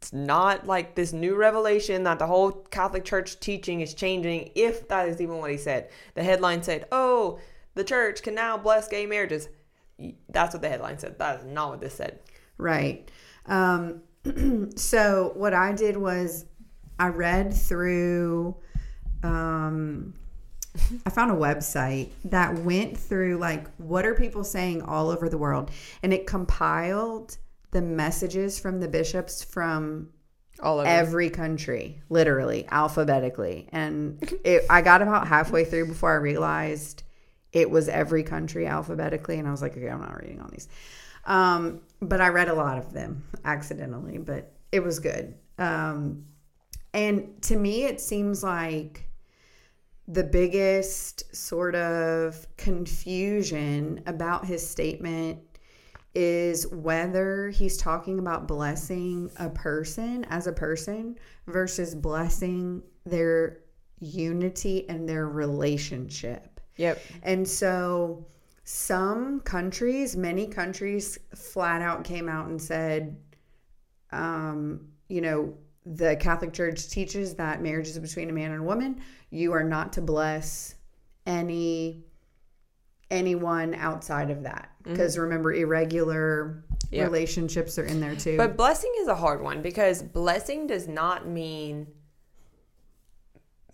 It's 0.00 0.12
not 0.12 0.66
like 0.66 0.94
this 0.94 1.12
new 1.12 1.34
revelation 1.34 2.04
that 2.04 2.20
the 2.20 2.26
whole 2.26 2.52
Catholic 2.52 3.04
Church 3.04 3.40
teaching 3.40 3.80
is 3.80 3.94
changing, 3.94 4.52
if 4.54 4.86
that 4.88 5.08
is 5.08 5.20
even 5.20 5.38
what 5.38 5.50
he 5.50 5.56
said. 5.56 5.90
The 6.14 6.22
headline 6.22 6.62
said, 6.62 6.86
oh, 6.92 7.40
the 7.74 7.82
church 7.82 8.22
can 8.22 8.34
now 8.34 8.56
bless 8.56 8.86
gay 8.86 9.06
marriages. 9.06 9.48
That's 10.28 10.54
what 10.54 10.62
the 10.62 10.68
headline 10.68 10.98
said. 10.98 11.18
That 11.18 11.40
is 11.40 11.44
not 11.46 11.70
what 11.70 11.80
this 11.80 11.94
said. 11.94 12.20
Right. 12.58 13.10
Um, 13.46 14.02
so 14.76 15.32
what 15.34 15.52
I 15.52 15.72
did 15.72 15.96
was 15.96 16.44
I 16.98 17.08
read 17.08 17.54
through 17.54 18.56
um 19.22 20.14
I 21.04 21.10
found 21.10 21.32
a 21.32 21.34
website 21.34 22.10
that 22.26 22.54
went 22.58 22.96
through 22.96 23.38
like 23.38 23.68
what 23.78 24.06
are 24.06 24.14
people 24.14 24.44
saying 24.44 24.82
all 24.82 25.10
over 25.10 25.28
the 25.28 25.38
world 25.38 25.70
and 26.02 26.12
it 26.12 26.26
compiled 26.26 27.36
the 27.70 27.82
messages 27.82 28.58
from 28.58 28.80
the 28.80 28.88
bishops 28.88 29.42
from 29.42 30.10
all 30.60 30.80
over. 30.80 30.88
every 30.88 31.30
country, 31.30 32.00
literally 32.08 32.66
alphabetically. 32.70 33.68
And 33.72 34.18
it, 34.44 34.64
I 34.68 34.82
got 34.82 35.02
about 35.02 35.28
halfway 35.28 35.64
through 35.64 35.86
before 35.86 36.12
I 36.12 36.16
realized 36.16 37.02
it 37.52 37.70
was 37.70 37.88
every 37.88 38.22
country 38.22 38.66
alphabetically, 38.66 39.38
and 39.38 39.48
I 39.48 39.50
was 39.50 39.62
like, 39.62 39.76
okay, 39.76 39.88
I'm 39.88 40.00
not 40.00 40.20
reading 40.20 40.40
all 40.40 40.48
these. 40.48 40.68
Um, 41.24 41.80
but 42.00 42.20
I 42.20 42.28
read 42.28 42.48
a 42.48 42.54
lot 42.54 42.78
of 42.78 42.92
them 42.92 43.24
accidentally, 43.44 44.18
but 44.18 44.52
it 44.72 44.80
was 44.80 44.98
good. 44.98 45.34
Um, 45.58 46.24
and 46.94 47.40
to 47.42 47.56
me, 47.56 47.84
it 47.84 48.00
seems 48.00 48.42
like 48.42 49.08
the 50.06 50.24
biggest 50.24 51.34
sort 51.36 51.74
of 51.74 52.46
confusion 52.56 54.02
about 54.06 54.46
his 54.46 54.66
statement 54.66 55.38
is 56.14 56.66
whether 56.68 57.50
he's 57.50 57.76
talking 57.76 58.18
about 58.18 58.48
blessing 58.48 59.30
a 59.36 59.50
person 59.50 60.24
as 60.30 60.46
a 60.46 60.52
person 60.52 61.16
versus 61.46 61.94
blessing 61.94 62.82
their 63.04 63.58
unity 64.00 64.88
and 64.88 65.08
their 65.08 65.28
relationship. 65.28 66.60
Yep. 66.76 67.00
And 67.22 67.46
so 67.46 68.26
some 68.64 69.40
countries, 69.40 70.16
many 70.16 70.46
countries 70.46 71.18
flat 71.34 71.82
out 71.82 72.04
came 72.04 72.28
out 72.28 72.48
and 72.48 72.60
said, 72.60 73.16
um, 74.10 74.88
you 75.08 75.20
know, 75.20 75.54
the 75.94 76.16
Catholic 76.16 76.52
Church 76.52 76.88
teaches 76.88 77.34
that 77.36 77.62
marriage 77.62 77.88
is 77.88 77.98
between 77.98 78.28
a 78.28 78.32
man 78.32 78.52
and 78.52 78.60
a 78.60 78.64
woman. 78.64 79.00
You 79.30 79.52
are 79.52 79.64
not 79.64 79.94
to 79.94 80.02
bless 80.02 80.74
any 81.26 82.04
anyone 83.10 83.74
outside 83.74 84.30
of 84.30 84.42
that 84.42 84.70
because 84.82 85.14
mm-hmm. 85.14 85.22
remember 85.22 85.52
irregular 85.54 86.62
yep. 86.90 87.06
relationships 87.06 87.78
are 87.78 87.84
in 87.84 88.00
there 88.00 88.14
too. 88.14 88.36
But 88.36 88.56
blessing 88.56 88.92
is 89.00 89.08
a 89.08 89.14
hard 89.14 89.42
one 89.42 89.62
because 89.62 90.02
blessing 90.02 90.66
does 90.66 90.86
not 90.86 91.26
mean 91.26 91.86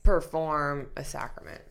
perform 0.05 0.91
a 0.97 1.05
sacrament. 1.05 1.63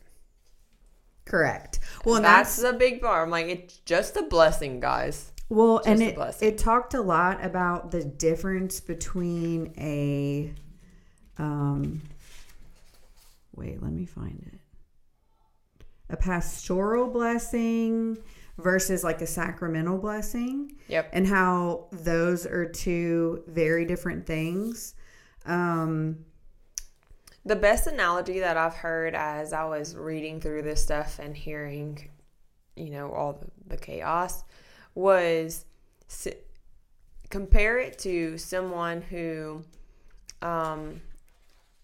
Correct. 1.26 1.80
Well, 2.04 2.22
that's, 2.22 2.58
that's 2.58 2.76
a 2.76 2.78
big 2.78 3.02
part. 3.02 3.24
I'm 3.24 3.30
like, 3.30 3.48
it's 3.48 3.78
just 3.78 4.18
a 4.18 4.24
blessing, 4.24 4.82
guys. 4.82 5.32
Well, 5.50 5.78
Just 5.78 5.88
and 5.90 6.02
it 6.02 6.18
it 6.42 6.58
talked 6.58 6.94
a 6.94 7.02
lot 7.02 7.44
about 7.44 7.92
the 7.92 8.04
difference 8.04 8.80
between 8.80 9.74
a 9.78 10.54
um 11.38 12.02
wait, 13.56 13.82
let 13.82 13.92
me 13.92 14.06
find 14.06 14.42
it. 14.52 14.60
A 16.10 16.18
pastoral 16.18 17.08
blessing 17.08 18.18
versus 18.58 19.04
like 19.04 19.22
a 19.22 19.28
sacramental 19.28 19.98
blessing. 19.98 20.74
Yep. 20.88 21.10
And 21.14 21.28
how 21.28 21.88
those 21.92 22.46
are 22.46 22.66
two 22.66 23.44
very 23.48 23.86
different 23.86 24.26
things. 24.26 24.96
Um 25.46 26.26
the 27.46 27.56
best 27.56 27.88
analogy 27.88 28.40
that 28.40 28.56
I've 28.56 28.76
heard 28.76 29.16
as 29.16 29.52
I 29.52 29.66
was 29.66 29.96
reading 29.96 30.40
through 30.40 30.62
this 30.62 30.82
stuff 30.82 31.20
and 31.20 31.36
hearing, 31.36 32.10
you 32.76 32.90
know, 32.90 33.12
all 33.12 33.34
the, 33.34 33.48
the 33.68 33.78
chaos 33.78 34.44
was 34.96 35.66
compare 37.30 37.80
it 37.80 37.98
to 37.98 38.38
someone 38.38 39.02
who 39.02 39.64
um, 40.42 41.02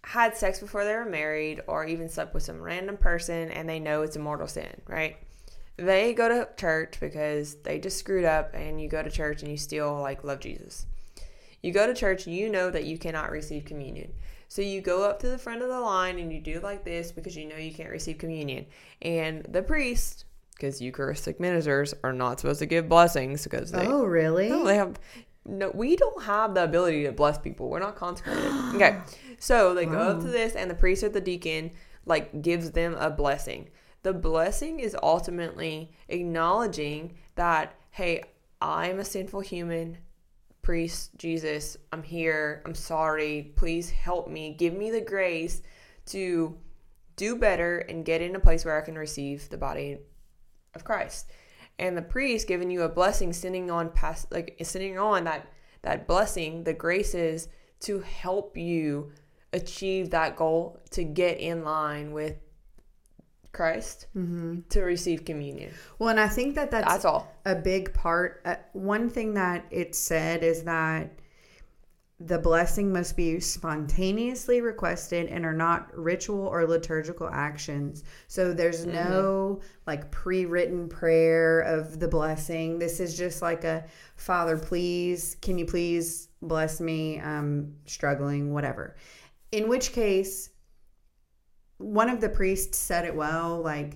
had 0.04 0.38
sex 0.38 0.60
before 0.60 0.86
they 0.86 0.94
were 0.94 1.06
married 1.06 1.62
or 1.68 1.86
even 1.86 2.08
slept 2.08 2.34
with 2.34 2.44
some 2.44 2.62
random 2.62 2.98
person 2.98 3.50
and 3.52 3.68
they 3.68 3.80
know 3.80 4.04
it's 4.04 4.16
a 4.16 4.20
mortal 4.20 4.48
sin, 4.48 4.82
right? 4.88 5.18
They 5.78 6.14
go 6.14 6.28
to 6.28 6.50
church 6.58 7.00
because 7.00 7.56
they 7.64 7.80
just 7.80 7.98
screwed 7.98 8.26
up 8.26 8.54
and 8.54 8.82
you 8.82 8.90
go 8.90 9.02
to 9.02 9.10
church 9.10 9.42
and 9.42 9.50
you 9.50 9.58
still 9.58 10.00
like 10.02 10.24
love 10.24 10.40
Jesus. 10.40 10.86
You 11.64 11.72
go 11.72 11.88
to 11.88 11.94
church 11.94 12.28
you 12.28 12.50
know 12.50 12.70
that 12.70 12.86
you 12.86 12.98
cannot 12.98 13.32
receive 13.32 13.66
communion. 13.66 14.14
So 14.50 14.62
you 14.62 14.82
go 14.82 15.04
up 15.04 15.20
to 15.20 15.30
the 15.30 15.38
front 15.38 15.62
of 15.62 15.70
the 15.70 15.80
line 15.80 16.20
and 16.20 16.34
you 16.34 16.42
do 16.42 16.60
like 16.60 16.84
this 16.84 17.12
because 17.12 17.36
you 17.36 17.48
know 17.48 17.58
you 17.58 17.74
can't 17.74 17.90
receive 17.90 18.18
communion. 18.18 18.66
And 19.02 19.44
the 19.44 19.62
priest 19.62 20.26
because 20.60 20.82
Eucharistic 20.82 21.40
ministers 21.40 21.94
are 22.04 22.12
not 22.12 22.40
supposed 22.40 22.60
to 22.60 22.66
give 22.66 22.90
blessings 22.90 23.44
because 23.44 23.72
they. 23.72 23.86
Oh, 23.86 24.04
really? 24.04 24.50
No, 24.50 24.66
they 24.66 24.76
have. 24.76 25.00
No, 25.46 25.72
we 25.74 25.96
don't 25.96 26.24
have 26.24 26.54
the 26.54 26.64
ability 26.64 27.04
to 27.04 27.12
bless 27.12 27.38
people. 27.38 27.70
We're 27.70 27.80
not 27.80 27.96
consecrated. 27.96 28.52
okay, 28.76 29.00
so 29.40 29.74
they 29.74 29.86
go 29.86 29.98
up 29.98 30.20
to 30.20 30.28
this, 30.28 30.56
and 30.56 30.70
the 30.70 30.76
priest 30.76 31.04
or 31.04 31.10
the 31.10 31.22
deacon 31.22 31.72
like 32.06 32.42
gives 32.42 32.72
them 32.72 32.96
a 32.96 33.10
blessing. 33.10 33.70
The 34.04 34.14
blessing 34.14 34.80
is 34.80 34.96
ultimately 35.02 35.92
acknowledging 36.10 37.16
that 37.36 37.76
hey, 37.92 38.24
I'm 38.62 39.00
a 39.00 39.06
sinful 39.06 39.42
human. 39.42 39.98
Priest 40.62 41.12
Jesus, 41.18 41.78
I'm 41.92 42.04
here. 42.04 42.62
I'm 42.66 42.76
sorry. 42.76 43.54
Please 43.56 43.90
help 43.90 44.28
me. 44.28 44.54
Give 44.54 44.74
me 44.74 44.92
the 44.92 45.02
grace 45.02 45.62
to 46.08 46.58
do 47.16 47.36
better 47.38 47.80
and 47.80 48.06
get 48.06 48.22
in 48.22 48.36
a 48.36 48.40
place 48.40 48.66
where 48.66 48.78
I 48.78 48.86
can 48.86 48.98
receive 48.98 49.50
the 49.50 49.58
body 49.58 49.98
of 50.76 50.84
Christ. 50.84 51.32
And 51.78 51.96
the 51.96 52.02
priest 52.02 52.48
giving 52.48 52.70
you 52.70 52.82
a 52.82 52.90
blessing, 52.90 53.32
sending 53.34 53.72
on 53.72 53.90
past 53.92 54.32
like 54.32 54.58
sending 54.64 54.98
on 55.00 55.24
that 55.26 55.48
that 55.82 56.08
blessing, 56.08 56.64
the 56.66 56.74
graces 56.74 57.48
to 57.82 58.00
help 58.00 58.58
you 58.58 59.12
achieve 59.54 60.10
that 60.10 60.36
goal 60.36 60.80
to 60.92 61.04
get 61.04 61.40
in 61.40 61.64
line 61.64 62.12
with 62.12 62.36
Christ 63.52 64.08
Mm-hmm. 64.16 64.60
to 64.70 64.82
receive 64.82 65.26
communion. 65.26 65.74
Well, 65.98 66.10
and 66.10 66.20
I 66.20 66.28
think 66.28 66.56
that 66.56 66.70
that's, 66.72 66.88
That's 66.88 67.06
all. 67.06 67.34
a 67.46 67.56
big 67.56 67.94
part. 67.94 68.42
Uh, 68.46 68.56
one 68.74 69.10
thing 69.10 69.34
that 69.36 69.66
it 69.72 69.96
said 69.96 70.44
is 70.44 70.64
that 70.64 71.10
the 72.22 72.38
blessing 72.38 72.92
must 72.92 73.16
be 73.16 73.40
spontaneously 73.40 74.60
requested 74.60 75.28
and 75.28 75.46
are 75.46 75.54
not 75.54 75.96
ritual 75.98 76.48
or 76.48 76.68
liturgical 76.68 77.30
actions. 77.32 78.04
So 78.28 78.54
there's 78.54 78.86
mm-hmm. 78.86 79.10
no 79.10 79.62
like 79.88 80.12
pre-written 80.12 80.90
prayer 80.90 81.62
of 81.62 82.00
the 82.00 82.10
blessing. 82.10 82.78
This 82.78 83.00
is 83.00 83.18
just 83.18 83.42
like 83.42 83.64
a 83.64 83.86
Father, 84.18 84.58
please, 84.58 85.38
can 85.42 85.58
you 85.58 85.66
please 85.66 86.28
bless 86.42 86.82
me? 86.82 87.22
I'm 87.22 87.76
struggling, 87.86 88.54
whatever. 88.54 88.98
In 89.54 89.70
which 89.70 89.94
case, 89.94 90.50
one 91.78 92.10
of 92.10 92.20
the 92.20 92.28
priests 92.28 92.78
said 92.78 93.06
it 93.06 93.16
well, 93.16 93.62
like 93.62 93.96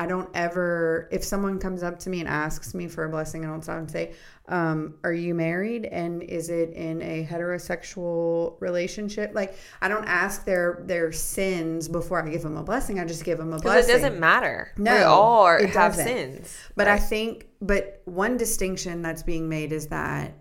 I 0.00 0.06
don't 0.06 0.30
ever, 0.32 1.08
if 1.10 1.24
someone 1.24 1.58
comes 1.58 1.82
up 1.82 1.98
to 2.00 2.10
me 2.10 2.20
and 2.20 2.28
asks 2.28 2.72
me 2.72 2.86
for 2.86 3.04
a 3.04 3.08
blessing, 3.08 3.44
I 3.44 3.48
don't 3.48 3.62
stop 3.62 3.78
and 3.78 3.90
say, 3.90 4.14
um, 4.46 4.94
Are 5.02 5.12
you 5.12 5.34
married? 5.34 5.86
And 5.86 6.22
is 6.22 6.50
it 6.50 6.70
in 6.70 7.02
a 7.02 7.26
heterosexual 7.28 8.60
relationship? 8.60 9.32
Like, 9.34 9.56
I 9.82 9.88
don't 9.88 10.04
ask 10.04 10.44
their 10.44 10.82
their 10.84 11.10
sins 11.10 11.88
before 11.88 12.24
I 12.24 12.30
give 12.30 12.42
them 12.42 12.56
a 12.56 12.62
blessing. 12.62 13.00
I 13.00 13.04
just 13.04 13.24
give 13.24 13.38
them 13.38 13.52
a 13.52 13.58
blessing. 13.58 13.86
Because 13.86 13.88
it 13.88 13.92
doesn't 13.92 14.20
matter. 14.20 14.72
No, 14.76 14.94
we 14.94 15.02
all 15.02 15.42
are, 15.42 15.58
it 15.58 15.70
have 15.70 15.96
doesn't. 15.96 16.06
sins. 16.06 16.58
But 16.76 16.86
I 16.86 16.98
think, 16.98 17.48
but 17.60 18.00
one 18.04 18.36
distinction 18.36 19.02
that's 19.02 19.24
being 19.24 19.48
made 19.48 19.72
is 19.72 19.88
that 19.88 20.32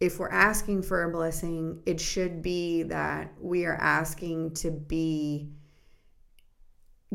if 0.00 0.18
we're 0.18 0.30
asking 0.30 0.82
for 0.82 1.04
a 1.04 1.10
blessing, 1.10 1.80
it 1.86 2.00
should 2.00 2.42
be 2.42 2.82
that 2.84 3.32
we 3.40 3.64
are 3.64 3.76
asking 3.76 4.52
to 4.54 4.70
be 4.70 5.48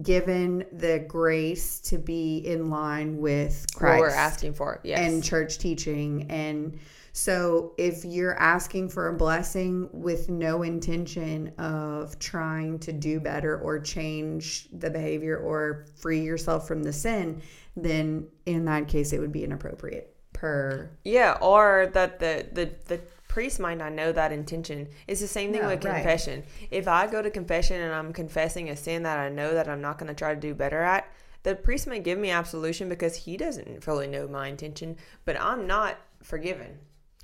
given 0.02 0.66
the 0.72 1.04
grace 1.08 1.80
to 1.80 1.98
be 1.98 2.38
in 2.38 2.70
line 2.70 3.18
with 3.18 3.66
what 3.78 4.00
we're 4.00 4.10
asking 4.10 4.54
for. 4.54 4.80
Yes. 4.84 5.00
and 5.00 5.24
church 5.24 5.58
teaching. 5.58 6.28
And 6.30 6.80
so 7.14 7.74
if 7.78 8.06
you're 8.06 8.39
asking 8.39 8.89
for 8.89 9.10
a 9.10 9.14
blessing 9.14 9.89
with 9.92 10.30
no 10.30 10.64
intention 10.64 11.52
of 11.58 12.18
trying 12.20 12.80
to 12.80 12.94
do 12.94 13.20
better 13.20 13.60
or 13.60 13.80
change 13.80 14.70
the 14.72 14.89
behavior 14.89 15.38
or 15.38 15.86
free 15.98 16.22
yourself 16.22 16.68
from 16.68 16.84
the 16.84 16.94
sin, 16.94 17.42
then 17.76 18.28
in 18.46 18.66
that 18.66 18.88
case 18.88 19.12
it 19.12 19.20
would 19.20 19.32
be 19.32 19.44
inappropriate 19.44 20.16
per 20.34 20.89
Yeah, 21.04 21.38
or 21.42 21.89
that 21.94 22.20
the 22.20 22.48
the 22.54 22.72
the 22.88 23.02
priest 23.32 23.60
might 23.62 23.78
not 23.78 23.94
know 23.94 24.12
that 24.12 24.32
intention. 24.34 24.88
It's 25.08 25.22
the 25.22 25.28
same 25.28 25.54
thing 25.54 25.62
No, 25.62 25.70
with 25.70 25.86
right. 25.86 25.94
confession. 25.96 26.44
If 26.70 26.88
I 26.88 27.08
go 27.08 27.22
to 27.22 27.30
confession 27.32 27.80
and 27.80 27.94
I'm 27.94 28.12
confessing 28.12 28.70
a 28.70 28.76
sin 28.76 29.04
that 29.04 29.18
I 29.20 29.30
know 29.30 29.54
that 29.54 29.70
I'm 29.70 29.80
not 29.82 29.98
going 29.98 30.10
to 30.10 30.14
try 30.14 30.34
to 30.36 30.40
do 30.40 30.54
better 30.54 30.82
at, 30.82 31.08
the 31.44 31.56
priest 31.56 31.88
may 31.88 32.00
give 32.00 32.20
me 32.20 32.30
absolution 32.30 32.90
because 32.90 33.16
he 33.16 33.38
doesn't 33.38 33.84
fully 33.84 34.08
know 34.08 34.28
my 34.28 34.48
intention, 34.48 34.98
but 35.26 35.40
I'm 35.40 35.66
not 35.66 35.98
forgiven. 36.22 36.78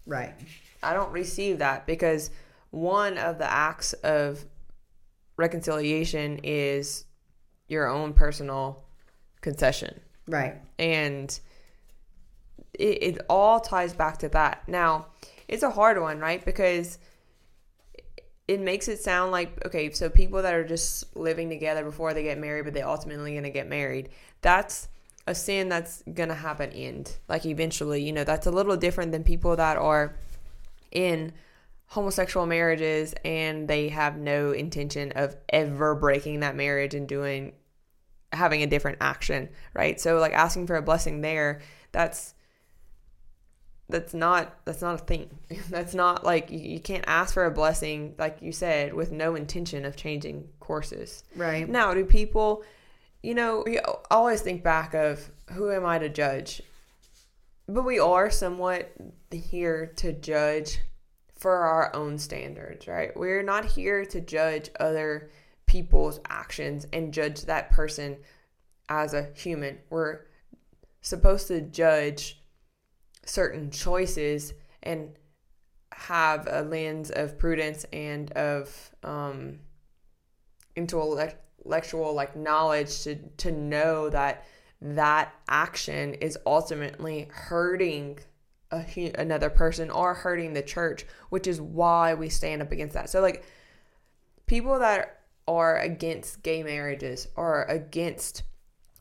right. 0.05 0.33
I 0.81 0.93
don't 0.93 1.11
receive 1.11 1.59
that 1.59 1.85
because 1.87 2.29
one 2.69 3.17
of 3.17 3.37
the 3.39 3.51
acts 3.51 3.91
of 4.03 4.45
reconciliation 5.37 6.39
is 6.43 7.05
your 7.67 7.87
own 7.87 8.13
personal 8.13 8.83
concession 9.41 9.99
Right. 10.27 10.55
and 10.79 11.37
it, 12.73 13.03
it 13.03 13.17
all 13.29 13.59
ties 13.59 13.93
back 13.93 14.17
to 14.19 14.29
that 14.29 14.67
now 14.67 15.07
it's 15.47 15.63
a 15.63 15.69
hard 15.69 15.99
one 15.99 16.19
right 16.19 16.43
because 16.45 16.99
it 18.47 18.59
makes 18.59 18.87
it 18.87 18.99
sound 18.99 19.31
like 19.31 19.65
okay 19.65 19.91
so 19.91 20.09
people 20.09 20.41
that 20.41 20.53
are 20.53 20.63
just 20.63 21.15
living 21.15 21.49
together 21.49 21.83
before 21.83 22.13
they 22.13 22.23
get 22.23 22.37
married 22.37 22.65
but 22.65 22.73
they 22.73 22.81
ultimately 22.81 23.31
going 23.31 23.43
to 23.43 23.49
get 23.49 23.67
married 23.67 24.09
that's 24.41 24.87
a 25.25 25.35
sin 25.35 25.67
that's 25.67 26.03
going 26.13 26.29
to 26.29 26.35
have 26.35 26.59
an 26.59 26.71
end 26.71 27.17
like 27.27 27.45
eventually 27.45 28.01
you 28.01 28.13
know 28.13 28.23
that's 28.23 28.47
a 28.47 28.51
little 28.51 28.77
different 28.77 29.11
than 29.11 29.23
people 29.23 29.55
that 29.55 29.77
are 29.77 30.15
in 30.91 31.33
homosexual 31.87 32.45
marriages 32.45 33.13
and 33.23 33.67
they 33.67 33.89
have 33.89 34.17
no 34.17 34.51
intention 34.51 35.11
of 35.13 35.35
ever 35.49 35.95
breaking 35.95 36.41
that 36.41 36.55
marriage 36.55 36.93
and 36.93 37.07
doing 37.07 37.53
having 38.33 38.61
a 38.61 38.67
different 38.67 38.97
action, 38.99 39.49
right? 39.73 39.99
So 39.99 40.17
like 40.17 40.33
asking 40.33 40.67
for 40.67 40.75
a 40.75 40.81
blessing 40.81 41.21
there, 41.21 41.61
that's 41.91 42.33
that's 43.89 44.13
not 44.13 44.53
that's 44.65 44.81
not 44.81 44.95
a 44.95 45.03
thing. 45.03 45.29
That's 45.69 45.93
not 45.93 46.23
like 46.23 46.51
you, 46.51 46.59
you 46.59 46.79
can't 46.79 47.05
ask 47.07 47.33
for 47.33 47.45
a 47.45 47.51
blessing 47.51 48.15
like 48.17 48.41
you 48.41 48.51
said 48.51 48.93
with 48.93 49.11
no 49.11 49.35
intention 49.35 49.85
of 49.85 49.95
changing 49.95 50.47
courses. 50.59 51.23
Right. 51.35 51.67
Now, 51.67 51.93
do 51.93 52.03
people, 52.03 52.63
you 53.23 53.33
know, 53.33 53.63
we 53.65 53.79
always 54.11 54.41
think 54.41 54.63
back 54.63 54.93
of 54.93 55.29
who 55.51 55.71
am 55.71 55.85
I 55.85 55.99
to 55.99 56.09
judge? 56.09 56.61
But 57.67 57.83
we 57.83 57.99
are 57.99 58.29
somewhat 58.29 58.91
here 59.31 59.93
to 59.97 60.13
judge 60.13 60.79
for 61.37 61.55
our 61.55 61.95
own 61.95 62.17
standards, 62.17 62.87
right? 62.87 63.15
We're 63.15 63.43
not 63.43 63.65
here 63.65 64.05
to 64.05 64.21
judge 64.21 64.69
other 64.79 65.29
people's 65.65 66.19
actions 66.29 66.87
and 66.91 67.13
judge 67.13 67.43
that 67.43 67.71
person 67.71 68.17
as 68.89 69.13
a 69.13 69.29
human. 69.35 69.77
We're 69.89 70.21
supposed 71.01 71.47
to 71.47 71.61
judge 71.61 72.36
certain 73.27 73.69
choices 73.69 74.53
and 74.83 75.11
have 75.91 76.47
a 76.49 76.61
lens 76.61 77.11
of 77.11 77.37
prudence 77.37 77.85
and 77.91 78.31
of 78.33 78.91
um, 79.03 79.59
intellectual 80.75 82.13
like 82.13 82.35
knowledge 82.35 83.01
to 83.03 83.15
to 83.37 83.51
know 83.51 84.09
that 84.09 84.45
that 84.81 85.33
action 85.49 86.13
is 86.15 86.37
ultimately 86.45 87.27
hurting 87.31 88.19
a, 88.71 89.11
another 89.17 89.49
person 89.49 89.89
or 89.89 90.13
hurting 90.13 90.53
the 90.53 90.61
church, 90.61 91.05
which 91.29 91.47
is 91.47 91.59
why 91.59 92.13
we 92.13 92.29
stand 92.29 92.61
up 92.61 92.71
against 92.71 92.93
that. 92.93 93.09
So 93.09 93.21
like 93.21 93.43
people 94.45 94.79
that 94.79 95.21
are 95.47 95.79
against 95.79 96.43
gay 96.43 96.61
marriages 96.61 97.27
or 97.35 97.63
against 97.63 98.43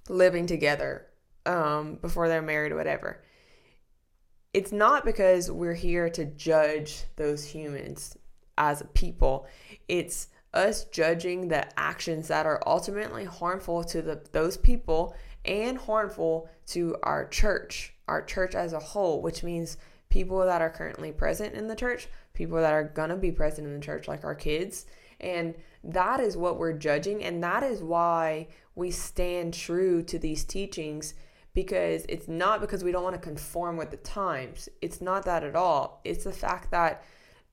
living 0.08 0.46
together 0.46 1.06
um, 1.44 1.96
before 1.96 2.28
they're 2.28 2.42
married 2.42 2.74
whatever. 2.74 3.22
It's 4.52 4.72
not 4.72 5.04
because 5.04 5.50
we're 5.50 5.74
here 5.74 6.08
to 6.10 6.24
judge 6.24 7.04
those 7.16 7.44
humans 7.44 8.16
as 8.56 8.80
a 8.80 8.86
people. 8.86 9.46
It's 9.88 10.28
us 10.54 10.84
judging 10.84 11.48
the 11.48 11.66
actions 11.78 12.28
that 12.28 12.46
are 12.46 12.62
ultimately 12.66 13.24
harmful 13.24 13.84
to 13.84 14.00
the, 14.00 14.22
those 14.32 14.56
people 14.56 15.14
and 15.44 15.76
harmful 15.78 16.48
to 16.68 16.96
our 17.02 17.28
church, 17.28 17.94
our 18.08 18.22
church 18.22 18.54
as 18.54 18.72
a 18.72 18.80
whole, 18.80 19.22
which 19.22 19.42
means 19.42 19.76
people 20.08 20.44
that 20.44 20.62
are 20.62 20.70
currently 20.70 21.12
present 21.12 21.54
in 21.54 21.68
the 21.68 21.76
church, 21.76 22.08
people 22.34 22.56
that 22.56 22.72
are 22.72 22.84
going 22.84 23.10
to 23.10 23.16
be 23.16 23.30
present 23.30 23.66
in 23.66 23.74
the 23.74 23.84
church, 23.84 24.08
like 24.08 24.24
our 24.24 24.34
kids. 24.34 24.86
And 25.20 25.54
that 25.84 26.20
is 26.20 26.36
what 26.36 26.58
we're 26.58 26.72
judging. 26.72 27.22
And 27.22 27.42
that 27.44 27.62
is 27.62 27.82
why 27.82 28.48
we 28.74 28.90
stand 28.90 29.54
true 29.54 30.02
to 30.04 30.18
these 30.18 30.44
teachings 30.44 31.14
because 31.56 32.04
it's 32.10 32.28
not 32.28 32.60
because 32.60 32.84
we 32.84 32.92
don't 32.92 33.02
want 33.02 33.14
to 33.14 33.20
conform 33.20 33.78
with 33.78 33.90
the 33.90 33.96
times. 33.96 34.68
It's 34.82 35.00
not 35.00 35.24
that 35.24 35.42
at 35.42 35.56
all. 35.56 36.02
It's 36.04 36.24
the 36.24 36.32
fact 36.32 36.70
that 36.70 37.02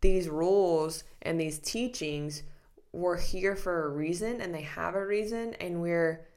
these 0.01 0.27
rules 0.27 1.05
and 1.21 1.39
these 1.39 1.57
teachings 1.57 2.43
were 2.91 3.15
here 3.15 3.55
for 3.55 3.85
a 3.85 3.89
reason 3.89 4.41
and 4.41 4.53
they 4.53 4.61
have 4.61 4.95
a 4.95 5.05
reason 5.05 5.53
and 5.61 5.81
we're 5.81 6.27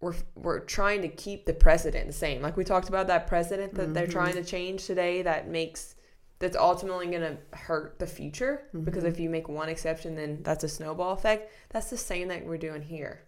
we're 0.00 0.14
we're 0.36 0.60
trying 0.60 1.02
to 1.02 1.08
keep 1.08 1.46
the 1.46 1.52
precedent 1.52 2.06
the 2.06 2.12
same. 2.12 2.42
Like 2.42 2.56
we 2.56 2.62
talked 2.62 2.88
about 2.88 3.08
that 3.08 3.26
precedent 3.26 3.74
that 3.74 3.92
they're 3.92 4.06
trying 4.06 4.34
to 4.34 4.44
change 4.44 4.86
today 4.86 5.22
that 5.22 5.48
makes 5.48 5.96
that's 6.38 6.56
ultimately 6.56 7.06
going 7.06 7.22
to 7.22 7.36
hurt 7.56 7.98
the 7.98 8.06
future 8.06 8.68
because 8.84 9.02
if 9.02 9.18
you 9.18 9.28
make 9.28 9.48
one 9.48 9.68
exception 9.68 10.14
then 10.14 10.44
that's 10.44 10.62
a 10.62 10.68
snowball 10.68 11.12
effect. 11.14 11.52
That's 11.70 11.90
the 11.90 11.96
same 11.96 12.28
that 12.28 12.46
we're 12.46 12.56
doing 12.56 12.82
here. 12.82 13.24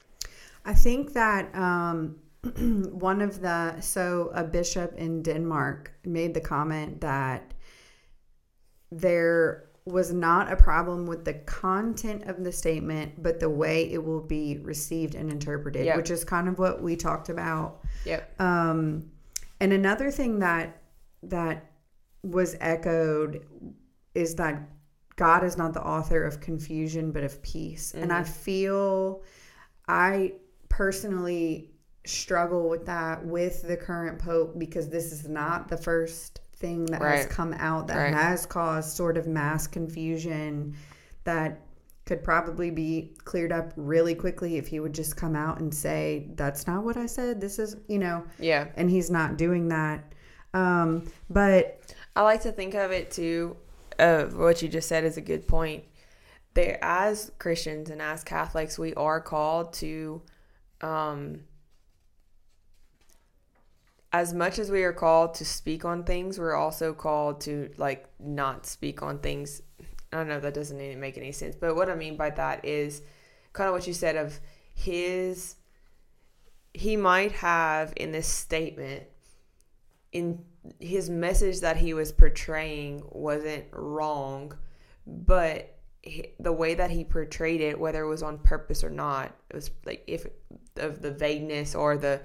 I 0.65 0.75
think 0.75 1.15
that 1.15 1.53
um, 1.53 2.21
one 2.59 3.21
of 3.21 3.41
the 3.41 3.81
so 3.81 4.31
a 4.35 4.45
bishop 4.45 4.95
in 4.97 5.23
Denmark 5.23 5.93
made 6.05 6.35
the 6.35 6.41
comment 6.41 7.01
that 7.01 7.53
there 8.91 9.71
was 9.85 10.13
not 10.13 10.53
a 10.53 10.57
problem 10.57 11.07
with 11.07 11.25
the 11.25 11.35
content 11.35 12.25
of 12.25 12.45
the 12.45 12.53
statement, 12.53 13.23
but 13.23 13.41
the 13.41 13.49
way 13.49 13.91
it 13.91 14.03
will 14.03 14.21
be 14.21 14.59
received 14.59 15.15
and 15.15 15.31
interpreted, 15.31 15.85
Yep. 15.87 15.97
which 15.97 16.11
is 16.11 16.25
kind 16.25 16.49
of 16.49 16.59
what 16.59 16.83
we 16.83 16.97
talked 16.97 17.29
about. 17.29 17.81
Yep. 18.05 18.41
Um, 18.41 19.11
and 19.61 19.73
another 19.73 20.11
thing 20.11 20.39
that 20.41 20.83
that 21.23 21.71
was 22.23 22.57
echoed 22.61 23.47
is 24.15 24.35
that 24.37 24.69
God 25.17 25.45
is 25.45 25.57
not 25.57 25.75
the 25.75 25.83
author 25.83 26.25
of 26.25 26.41
confusion, 26.41 27.13
but 27.13 27.23
of 27.25 27.43
peace. 27.43 27.93
And 27.95 28.13
I 28.13 28.23
feel 28.23 29.23
I 29.89 30.35
personally 30.69 31.73
struggle 32.05 32.69
with 32.69 32.87
that 32.87 33.25
with 33.25 33.63
the 33.67 33.77
current 33.77 34.19
pope 34.19 34.59
because 34.59 34.89
this 34.89 35.13
is 35.13 35.29
not 35.29 35.69
the 35.69 35.77
first 35.77 36.41
thing 36.57 36.85
that 36.87 37.01
has 37.03 37.27
come 37.27 37.53
out 37.55 37.87
that 37.87 37.97
Right. 37.97 38.15
has 38.15 38.47
caused 38.47 38.97
sort 38.97 39.17
of 39.17 39.27
mass 39.27 39.67
confusion 39.67 40.75
that 41.25 41.61
could 42.07 42.25
probably 42.25 42.71
be 42.71 43.15
cleared 43.25 43.53
up 43.53 43.73
really 43.77 44.15
quickly 44.15 44.57
if 44.57 44.67
he 44.67 44.81
would 44.81 44.93
just 44.95 45.17
come 45.17 45.37
out 45.37 45.61
and 45.61 45.73
say 45.73 46.29
that's 46.35 46.67
not 46.67 46.83
what 46.85 46.97
I 46.97 47.07
said 47.07 47.41
this 47.41 47.59
is 47.59 47.77
you 47.87 47.99
know 47.99 48.25
Yeah. 48.39 48.69
and 48.77 48.91
he's 48.91 49.11
not 49.11 49.37
doing 49.37 49.69
that 49.69 50.13
um 50.55 51.05
but 51.29 51.81
I 52.17 52.23
like 52.23 52.43
to 52.43 52.51
think 52.53 52.75
of 52.75 52.91
it 52.91 53.11
too. 53.13 53.57
Uh, 53.99 54.25
what 54.25 54.63
you 54.63 54.69
just 54.69 54.89
said 54.89 55.05
is 55.05 55.17
a 55.17 55.21
good 55.21 55.47
point. 55.47 55.85
There, 56.55 56.77
as 56.83 57.31
Christians 57.39 57.89
and 57.91 58.03
as 58.03 58.25
Catholics, 58.25 58.79
we 58.79 58.93
are 58.95 59.21
called 59.21 59.73
to, 59.75 60.21
um, 60.81 61.41
as 64.13 64.35
much 64.35 64.59
as 64.59 64.71
we 64.71 64.83
are 64.83 64.93
called 64.93 65.35
to 65.35 65.45
speak 65.45 65.85
on 65.85 66.05
things, 66.05 66.39
we're 66.39 66.55
also 66.55 66.93
called 66.93 67.41
to 67.43 67.71
like 67.77 68.09
not 68.19 68.67
speak 68.67 69.03
on 69.03 69.19
things. 69.19 69.63
I 70.13 70.17
don't 70.17 70.29
know. 70.29 70.41
That 70.41 70.55
doesn't 70.55 70.99
make 70.99 71.17
any 71.17 71.33
sense. 71.33 71.55
But 71.55 71.77
what 71.77 71.89
I 71.89 71.95
mean 71.95 72.17
by 72.17 72.31
that 72.31 72.65
is 72.65 73.03
kind 73.53 73.69
of 73.69 73.75
what 73.75 73.87
you 73.87 73.95
said 73.95 74.17
of 74.17 74.41
his. 74.75 75.57
He 76.75 76.97
might 76.97 77.33
have 77.33 77.93
in 77.97 78.13
this 78.13 78.27
statement 78.27 79.05
in 80.13 80.45
his 80.81 81.09
message 81.09 81.61
that 81.61 81.77
he 81.77 81.95
was 81.95 82.13
portraying 82.13 83.03
wasn't 83.11 83.65
wrong, 83.73 84.53
but 85.07 85.77
he, 86.03 86.29
the 86.39 86.53
way 86.53 86.75
that 86.75 86.91
he 86.91 87.05
portrayed 87.05 87.61
it, 87.61 87.79
whether 87.79 88.03
it 88.03 88.09
was 88.09 88.23
on 88.23 88.39
purpose 88.39 88.83
or 88.83 88.91
not, 88.91 89.35
it 89.51 89.57
was 89.57 89.71
like 89.85 90.03
if 90.07 90.27
of 90.77 91.03
the 91.03 91.13
vagueness 91.13 91.75
or 91.75 91.97
the 91.97 92.21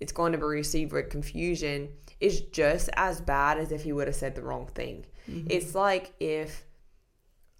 it's 0.00 0.12
going 0.12 0.32
to 0.32 0.38
be 0.38 0.44
received 0.44 0.92
with 0.92 1.10
confusion 1.10 1.88
is 2.20 2.40
just 2.40 2.88
as 2.94 3.20
bad 3.20 3.58
as 3.58 3.72
if 3.72 3.82
he 3.82 3.92
would 3.92 4.06
have 4.06 4.16
said 4.16 4.34
the 4.34 4.42
wrong 4.42 4.66
thing. 4.66 5.06
Mm-hmm. 5.30 5.48
It's 5.50 5.74
like 5.74 6.14
if 6.20 6.64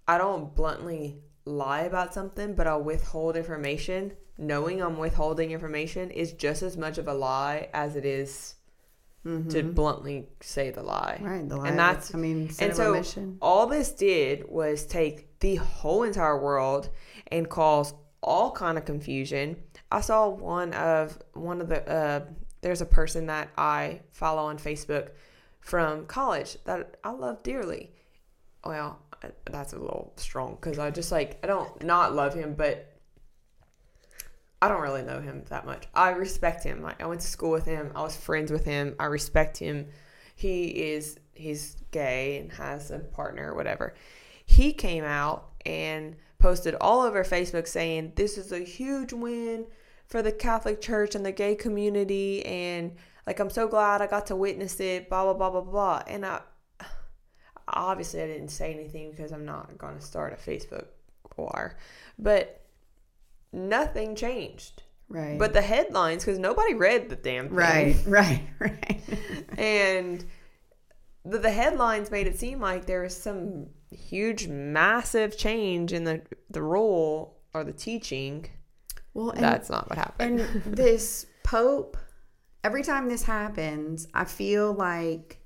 I 0.07 0.17
don't 0.17 0.55
bluntly 0.55 1.21
lie 1.45 1.81
about 1.81 2.13
something, 2.13 2.55
but 2.55 2.67
I'll 2.67 2.83
withhold 2.83 3.35
information. 3.35 4.13
Knowing 4.37 4.81
I'm 4.81 4.97
withholding 4.97 5.51
information 5.51 6.11
is 6.11 6.33
just 6.33 6.61
as 6.61 6.77
much 6.77 6.97
of 6.97 7.07
a 7.07 7.13
lie 7.13 7.69
as 7.73 7.95
it 7.95 8.05
is 8.05 8.55
mm-hmm. 9.25 9.49
to 9.49 9.63
bluntly 9.63 10.27
say 10.41 10.69
the 10.69 10.83
lie. 10.83 11.19
right 11.21 11.47
the 11.47 11.57
lie 11.57 11.69
And 11.69 11.79
that's 11.79 12.13
I 12.13 12.17
mean 12.17 12.51
and 12.59 12.75
so 12.75 12.93
omission. 12.93 13.37
all 13.41 13.65
this 13.67 13.91
did 13.91 14.47
was 14.47 14.85
take 14.85 15.39
the 15.39 15.55
whole 15.55 16.03
entire 16.03 16.39
world 16.39 16.89
and 17.31 17.49
cause 17.49 17.93
all 18.21 18.51
kind 18.51 18.77
of 18.77 18.85
confusion. 18.85 19.57
I 19.91 20.01
saw 20.01 20.27
one 20.27 20.73
of 20.73 21.17
one 21.33 21.61
of 21.61 21.69
the 21.69 21.89
uh, 21.89 22.25
there's 22.61 22.81
a 22.81 22.85
person 22.85 23.27
that 23.27 23.49
I 23.57 24.01
follow 24.11 24.43
on 24.43 24.57
Facebook 24.57 25.09
from 25.59 26.05
college 26.05 26.57
that 26.65 26.97
I 27.03 27.11
love 27.11 27.43
dearly. 27.43 27.91
Well, 28.65 28.99
that's 29.45 29.73
a 29.73 29.77
little 29.77 30.13
strong 30.17 30.55
because 30.55 30.79
I 30.79 30.91
just 30.91 31.11
like 31.11 31.39
I 31.43 31.47
don't 31.47 31.83
not 31.83 32.13
love 32.13 32.33
him, 32.33 32.53
but 32.55 32.93
I 34.61 34.67
don't 34.67 34.81
really 34.81 35.03
know 35.03 35.21
him 35.21 35.43
that 35.49 35.65
much. 35.65 35.85
I 35.93 36.09
respect 36.09 36.63
him. 36.63 36.81
Like 36.81 37.01
I 37.01 37.05
went 37.05 37.21
to 37.21 37.27
school 37.27 37.51
with 37.51 37.65
him. 37.65 37.91
I 37.95 38.01
was 38.01 38.15
friends 38.15 38.51
with 38.51 38.65
him. 38.65 38.95
I 38.99 39.05
respect 39.05 39.57
him. 39.57 39.87
He 40.35 40.65
is 40.65 41.17
he's 41.33 41.77
gay 41.91 42.39
and 42.39 42.51
has 42.53 42.91
a 42.91 42.99
partner 42.99 43.51
or 43.51 43.55
whatever. 43.55 43.93
He 44.45 44.73
came 44.73 45.03
out 45.03 45.49
and 45.65 46.15
posted 46.39 46.75
all 46.79 47.01
over 47.01 47.23
Facebook 47.23 47.67
saying 47.67 48.13
this 48.15 48.37
is 48.37 48.51
a 48.51 48.59
huge 48.59 49.13
win 49.13 49.65
for 50.07 50.21
the 50.21 50.31
Catholic 50.31 50.81
Church 50.81 51.15
and 51.15 51.25
the 51.25 51.31
gay 51.31 51.55
community 51.55 52.45
and 52.45 52.95
like 53.25 53.39
I'm 53.39 53.49
so 53.49 53.67
glad 53.67 54.01
I 54.01 54.07
got 54.07 54.27
to 54.27 54.35
witness 54.35 54.79
it, 54.79 55.09
blah 55.09 55.23
blah 55.23 55.33
blah 55.33 55.49
blah 55.49 55.71
blah. 55.71 56.03
And 56.07 56.25
I 56.25 56.41
obviously 57.67 58.21
I 58.21 58.27
didn't 58.27 58.49
say 58.49 58.73
anything 58.73 59.11
because 59.11 59.31
I'm 59.31 59.45
not 59.45 59.77
gonna 59.77 60.01
start 60.01 60.33
a 60.33 60.49
Facebook 60.49 60.85
war. 61.35 61.77
But 62.17 62.61
nothing 63.51 64.15
changed. 64.15 64.83
Right. 65.09 65.39
But 65.39 65.53
the 65.53 65.61
headlines, 65.61 66.25
because 66.25 66.39
nobody 66.39 66.73
read 66.73 67.09
the 67.09 67.15
damn 67.15 67.47
thing. 67.47 67.55
right, 67.55 67.95
right, 68.07 68.41
right. 68.59 69.01
And 69.57 70.25
the, 71.23 71.37
the 71.37 71.51
headlines 71.51 72.11
made 72.11 72.27
it 72.27 72.39
seem 72.39 72.59
like 72.59 72.85
there 72.85 73.03
was 73.03 73.15
some 73.15 73.67
huge, 73.91 74.47
massive 74.47 75.37
change 75.37 75.93
in 75.93 76.03
the, 76.03 76.21
the 76.49 76.61
rule 76.61 77.37
or 77.53 77.63
the 77.63 77.73
teaching. 77.73 78.45
well, 79.13 79.33
That's 79.35 79.69
not 79.69 79.89
what 79.89 79.97
happened. 79.97 80.39
and 80.41 80.63
this 80.65 81.25
pope, 81.43 81.97
every 82.63 82.83
time 82.83 83.07
this 83.09 83.23
happens, 83.23 84.07
I 84.13 84.25
feel 84.25 84.73
like 84.73 85.39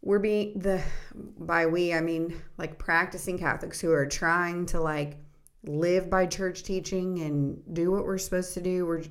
we're 0.00 0.18
being 0.20 0.58
the 0.58 0.80
by 1.14 1.66
we 1.66 1.92
I 1.92 2.00
mean 2.00 2.40
like 2.56 2.78
practicing 2.78 3.36
Catholics 3.36 3.80
who 3.80 3.90
are 3.90 4.06
trying 4.06 4.64
to 4.66 4.80
like 4.80 5.16
live 5.64 6.08
by 6.08 6.24
church 6.26 6.62
teaching 6.62 7.18
and 7.20 7.60
do 7.74 7.90
what 7.90 8.04
we're 8.04 8.18
supposed 8.18 8.54
to 8.54 8.60
do. 8.60 8.86
We're 8.86 9.02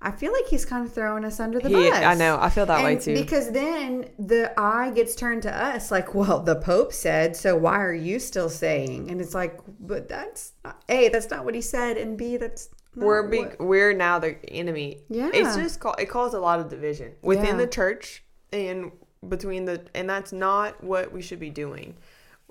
I 0.00 0.12
feel 0.12 0.32
like 0.32 0.46
he's 0.46 0.64
kind 0.64 0.86
of 0.86 0.92
throwing 0.92 1.24
us 1.24 1.40
under 1.40 1.58
the 1.58 1.68
He- 1.68 1.74
bus. 1.90 1.92
I 2.02 2.14
know. 2.14 2.38
I 2.40 2.50
feel 2.50 2.66
that 2.66 2.84
way 2.84 2.96
too. 2.96 3.14
Because 3.14 3.50
then 3.50 4.08
the 4.18 4.52
eye 4.56 4.90
gets 4.94 5.16
turned 5.16 5.42
to 5.42 5.52
us, 5.52 5.90
like, 5.90 6.14
well, 6.14 6.40
the 6.40 6.54
Pope 6.54 6.92
said, 6.92 7.36
so 7.36 7.56
why 7.56 7.82
are 7.82 7.92
you 7.94 8.20
still 8.20 8.48
saying? 8.48 9.10
And 9.10 9.20
it's 9.20 9.34
like, 9.34 9.58
but 9.80 10.08
that's 10.08 10.52
not, 10.64 10.82
a, 10.88 11.08
that's 11.08 11.30
not 11.30 11.44
what 11.44 11.54
he 11.56 11.60
said, 11.60 11.96
and 11.96 12.16
b, 12.16 12.36
that's 12.36 12.68
not 12.94 13.04
we're 13.06 13.26
be, 13.28 13.38
what- 13.40 13.60
we're 13.60 13.92
now 13.92 14.20
the 14.20 14.36
enemy. 14.48 15.02
Yeah. 15.08 15.30
It's 15.34 15.56
just 15.56 15.80
ca- 15.80 15.96
it 15.98 16.06
caused 16.08 16.34
a 16.34 16.38
lot 16.40 16.60
of 16.60 16.68
division 16.68 17.14
within 17.22 17.46
Yeah. 17.46 17.56
the 17.56 17.66
church 17.66 18.22
and 18.52 18.92
between 19.28 19.64
the 19.64 19.82
and 19.96 20.08
that's 20.08 20.32
not 20.32 20.82
what 20.82 21.10
we 21.12 21.22
should 21.22 21.40
be 21.40 21.50
doing. 21.50 21.96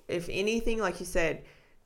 If 0.09 0.27
anything, 0.29 0.79
like 0.79 0.99
you 0.99 1.05
said, 1.05 1.43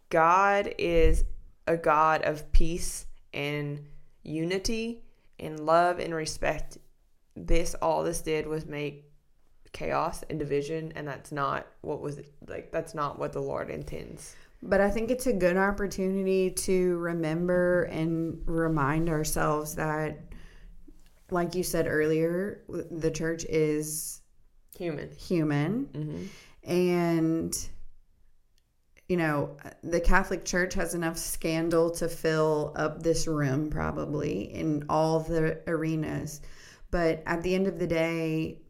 God 0.10 0.74
is 0.80 1.24
a 1.68 1.78
God 1.78 2.24
of 2.24 2.52
peace 2.52 3.06
and 3.32 3.86
unity 4.24 5.04
and 5.42 5.60
love 5.66 6.00
and 6.00 6.14
respect. 6.14 6.78
This 7.36 7.76
all 7.82 8.04
this 8.04 8.22
did 8.22 8.48
was 8.48 8.66
make 8.66 9.06
chaos 9.74 10.24
and 10.30 10.38
division 10.38 10.92
and 10.98 11.08
that's 11.08 11.32
not 11.32 11.66
what 11.80 12.02
was 12.02 12.20
like 12.48 12.74
that's 12.74 12.94
not 12.94 13.18
what 13.18 13.34
the 13.34 13.42
Lord 13.42 13.70
intends. 13.70 14.36
But 14.64 14.80
I 14.80 14.90
think 14.90 15.10
it's 15.10 15.28
a 15.28 15.34
good 15.34 15.58
opportunity 15.58 16.52
to 16.52 16.98
remember 16.98 17.84
and 17.86 18.40
remind 18.46 19.10
ourselves 19.10 19.74
that, 19.76 20.20
like 21.32 21.56
you 21.56 21.64
said 21.64 21.88
earlier, 21.88 22.62
the 22.70 23.10
church 23.10 23.44
is 23.46 24.22
Human. 24.78 25.12
human 25.18 25.86
hmm 25.94 26.26
and 26.64 27.70
you 29.12 29.18
know 29.18 29.58
the 29.84 30.00
catholic 30.00 30.46
church 30.46 30.74
has 30.74 30.94
enough 30.94 31.18
scandal 31.18 31.92
to 31.92 32.08
fill 32.08 32.74
up 32.78 33.04
this 33.04 33.28
room 33.28 33.70
probably 33.70 34.54
in 34.54 34.86
all 34.88 35.20
the 35.20 35.60
arenas. 35.68 36.40
But 36.92 37.24
at 37.26 37.42
the 37.44 37.54
end 37.54 37.68
of 37.68 37.78
the 37.78 37.88
day 37.88 38.62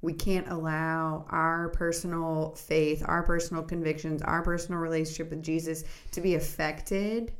we 0.00 0.12
can't 0.12 0.48
allow 0.48 1.26
our 1.28 1.70
personal 1.70 2.54
faith 2.54 3.02
our 3.04 3.24
personal 3.24 3.64
convictions 3.64 4.22
our 4.22 4.42
personal 4.42 4.80
relationship 4.80 5.30
with 5.30 5.42
jesus 5.42 5.82
to 6.12 6.20
be 6.20 6.36
affected 6.36 7.32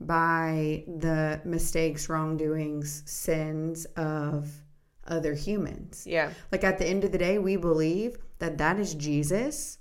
by 0.00 0.84
the 0.86 1.40
mistakes 1.44 2.08
wrongdoings 2.08 3.02
sins 3.06 3.84
of 3.96 4.48
other 5.08 5.34
humans. 5.34 6.04
Yeah. 6.06 6.30
like 6.52 6.64
at 6.64 6.78
the 6.78 6.86
end 6.86 7.04
of 7.04 7.12
the 7.12 7.18
day, 7.18 7.38
we 7.38 7.56
believe 7.56 8.18
that 8.38 8.58
that 8.58 8.78
is 8.78 8.94
Jesus 8.94 9.78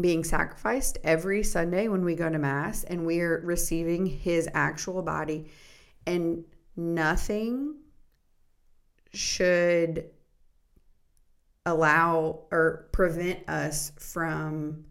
being 0.00 0.24
sacrificed 0.24 0.98
every 1.04 1.42
Sunday 1.42 1.88
when 1.88 2.04
we 2.04 2.14
go 2.14 2.28
to 2.28 2.38
Mass 2.38 2.84
and 2.84 3.06
we 3.06 3.20
are 3.20 3.40
receiving 3.44 4.06
his 4.06 4.48
actual 4.54 5.02
body, 5.02 5.50
and 6.06 6.44
nothing 6.76 7.76
should 9.12 10.10
allow 11.66 12.40
or 12.50 12.88
prevent 12.92 13.48
us 13.48 13.92
from 13.98 14.84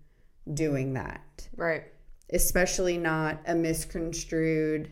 doing 0.54 0.94
that, 0.94 1.48
Right. 1.56 1.84
especially 2.32 2.98
not 2.98 3.42
a 3.46 3.54
misconstrued, 3.56 4.92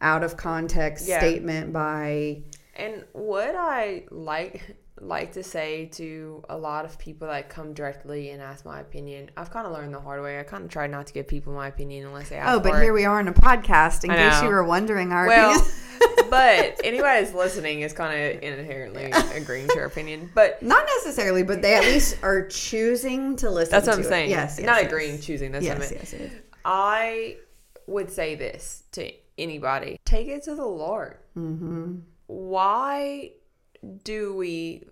out 0.00 0.22
of 0.22 0.36
context 0.36 1.06
Yeah. 1.08 1.18
statement 1.18 1.72
by 1.72 2.42
And 2.74 3.04
what 3.12 3.54
I 3.56 4.04
like 4.10 4.76
like 5.00 5.32
to 5.32 5.42
say 5.42 5.86
to 5.92 6.42
a 6.48 6.56
lot 6.56 6.84
of 6.84 6.98
people 6.98 7.28
that 7.28 7.48
come 7.48 7.72
directly 7.72 8.30
and 8.30 8.42
ask 8.42 8.64
my 8.64 8.80
opinion, 8.80 9.30
I've 9.36 9.50
kind 9.50 9.66
of 9.66 9.72
learned 9.72 9.94
the 9.94 10.00
hard 10.00 10.22
way. 10.22 10.40
I 10.40 10.42
kind 10.42 10.64
of 10.64 10.70
try 10.70 10.86
not 10.86 11.06
to 11.08 11.12
give 11.12 11.28
people 11.28 11.52
my 11.52 11.68
opinion 11.68 12.06
unless 12.06 12.30
they 12.30 12.36
ask 12.36 12.52
Oh, 12.54 12.60
but 12.60 12.74
here 12.80 12.90
it. 12.90 12.94
we 12.94 13.04
are 13.04 13.18
on 13.18 13.28
a 13.28 13.32
podcast. 13.32 14.04
In 14.04 14.10
case 14.10 14.42
you 14.42 14.48
were 14.48 14.64
wondering 14.64 15.12
our 15.12 15.26
Well, 15.26 15.66
but 16.30 16.80
anybody 16.84 17.22
that's 17.24 17.34
listening 17.34 17.80
is 17.82 17.92
kind 17.92 18.36
of 18.36 18.42
inherently 18.42 19.12
agreeing 19.34 19.68
to 19.68 19.74
your 19.76 19.86
opinion. 19.86 20.30
But 20.34 20.62
Not 20.62 20.84
necessarily, 20.98 21.42
but 21.42 21.62
they 21.62 21.74
at 21.76 21.82
least 21.84 22.16
are 22.22 22.46
choosing 22.48 23.36
to 23.36 23.50
listen. 23.50 23.70
that's 23.72 23.86
what 23.86 23.96
I'm 23.96 24.02
saying. 24.04 24.30
Yes, 24.30 24.56
yes, 24.58 24.66
not 24.66 24.78
yes. 24.82 24.86
agreeing, 24.86 25.20
choosing. 25.20 25.52
That's 25.52 25.64
what 25.66 25.76
I 25.76 25.80
Yes, 25.80 25.90
meant. 25.90 26.02
yes, 26.02 26.14
yes. 26.20 26.32
I 26.64 27.36
would 27.86 28.10
say 28.10 28.34
this 28.34 28.82
to 28.92 29.10
anybody: 29.38 29.98
take 30.04 30.26
it 30.28 30.42
to 30.44 30.54
the 30.54 30.66
Lord. 30.66 31.16
Mm-hmm. 31.36 31.98
why 32.26 33.30
do 34.04 34.34
we 34.34 34.84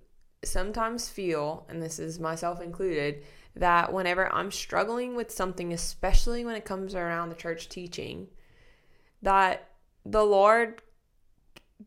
sometimes 0.45 1.09
feel, 1.09 1.67
and 1.69 1.83
this 1.83 1.99
is 1.99 2.21
myself 2.21 2.61
included, 2.61 3.25
that 3.55 3.93
whenever 3.93 4.33
I'm 4.33 4.51
struggling 4.51 5.17
with 5.17 5.31
something, 5.31 5.73
especially 5.73 6.45
when 6.45 6.57
it 6.57 6.65
comes 6.65 6.95
around 6.95 7.31
the 7.31 7.37
church 7.37 7.69
teaching, 7.69 8.29
that 9.23 9.69
the 10.05 10.25
Lord 10.25 10.83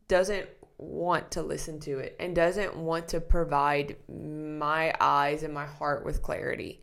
doesn't 0.08 0.48
want 0.78 1.32
to 1.32 1.42
listen 1.42 1.80
to 1.82 2.00
it 2.00 2.16
and 2.20 2.36
doesn't 2.36 2.76
want 2.76 3.10
to 3.10 3.20
provide 3.20 3.98
my 4.08 4.94
eyes 5.00 5.44
and 5.44 5.54
my 5.54 5.66
heart 5.66 6.06
with 6.06 6.22
clarity 6.22 6.82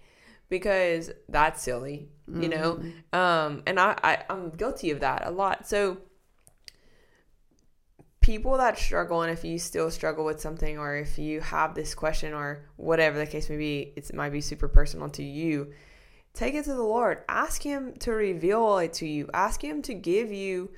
because 0.48 1.10
that's 1.28 1.62
silly 1.62 2.08
you 2.28 2.48
know? 2.48 2.80
Um 3.12 3.62
and 3.66 3.78
I, 3.78 3.96
I 4.02 4.18
i'm 4.28 4.50
guilty 4.50 4.90
of 4.90 5.00
that 5.00 5.22
a 5.26 5.30
lot. 5.30 5.66
So 5.66 5.98
people 8.26 8.58
that 8.58 8.76
struggle 8.78 9.22
and 9.22 9.32
if 9.32 9.44
you 9.44 9.58
still 9.58 9.90
struggle 9.90 10.24
with 10.24 10.40
something 10.40 10.78
or 10.78 10.96
if 10.96 11.18
you 11.18 11.40
have 11.40 11.74
this 11.74 11.94
question 11.94 12.34
or 12.34 12.66
whatever 12.76 13.16
the 13.18 13.26
case 13.26 13.48
may 13.48 13.56
be 13.56 13.92
it's, 13.96 14.10
it 14.10 14.16
might 14.16 14.30
be 14.30 14.40
super 14.40 14.68
personal 14.68 15.08
to 15.08 15.22
you 15.22 15.72
take 16.36 16.54
it 16.54 16.64
to 16.64 16.74
the 16.74 16.82
lord. 16.82 17.22
Ask 17.28 17.62
him 17.62 17.94
to 18.00 18.12
reveal 18.12 18.78
it 18.78 18.92
to 18.94 19.08
you. 19.08 19.28
Ask 19.34 19.64
him 19.64 19.82
to 19.82 19.94
give 19.94 20.30
you 20.30 20.70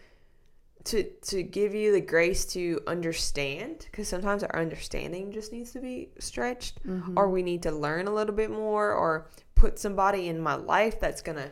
to 0.85 1.03
to 1.03 1.43
give 1.43 1.75
you 1.75 1.93
the 1.93 2.01
grace 2.01 2.47
to 2.47 2.81
understand 2.87 3.87
because 3.91 4.09
sometimes 4.09 4.43
our 4.45 4.59
understanding 4.59 5.33
just 5.33 5.53
needs 5.53 5.73
to 5.73 5.81
be 5.81 6.09
stretched 6.19 6.83
mm-hmm. 6.87 7.19
or 7.19 7.29
we 7.29 7.43
need 7.43 7.63
to 7.65 7.73
learn 7.73 8.07
a 8.07 8.15
little 8.15 8.35
bit 8.35 8.51
more 8.51 8.93
or 8.93 9.29
put 9.55 9.79
somebody 9.79 10.29
in 10.29 10.41
my 10.41 10.55
life 10.55 10.99
that's 11.01 11.21
gonna 11.21 11.51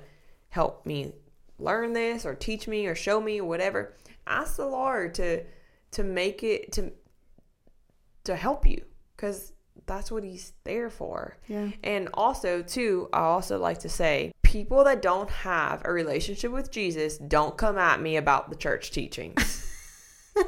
help 0.49 0.87
me 0.87 1.13
learn 1.59 1.93
this 1.93 2.25
or 2.25 2.35
teach 2.35 2.69
me 2.69 2.87
or 2.87 2.95
show 2.95 3.21
me 3.21 3.41
or 3.41 3.49
whatever. 3.49 3.95
Ask 4.27 4.57
the 4.57 4.67
lord 4.67 5.15
to 5.15 5.43
to 5.97 6.03
make 6.05 6.43
it 6.43 6.73
to 6.73 6.93
to 8.25 8.35
help 8.37 8.67
you 8.67 8.83
because 9.17 9.53
that's 9.87 10.11
what 10.11 10.25
he's 10.25 10.53
there 10.65 10.89
for 10.91 11.37
Yeah. 11.49 11.69
and 11.85 12.09
also 12.15 12.63
too 12.63 13.09
i 13.13 13.21
also 13.21 13.59
like 13.59 13.79
to 13.81 13.89
say 13.89 14.33
people 14.43 14.85
that 14.85 15.01
don't 15.03 15.31
have 15.31 15.83
a 15.85 15.93
relationship 15.93 16.51
with 16.53 16.71
jesus 16.71 17.19
don't 17.19 17.57
come 17.57 17.79
at 17.79 18.01
me 18.01 18.17
about 18.17 18.49
the 18.51 18.57
church 18.57 18.91
teachings 18.91 19.63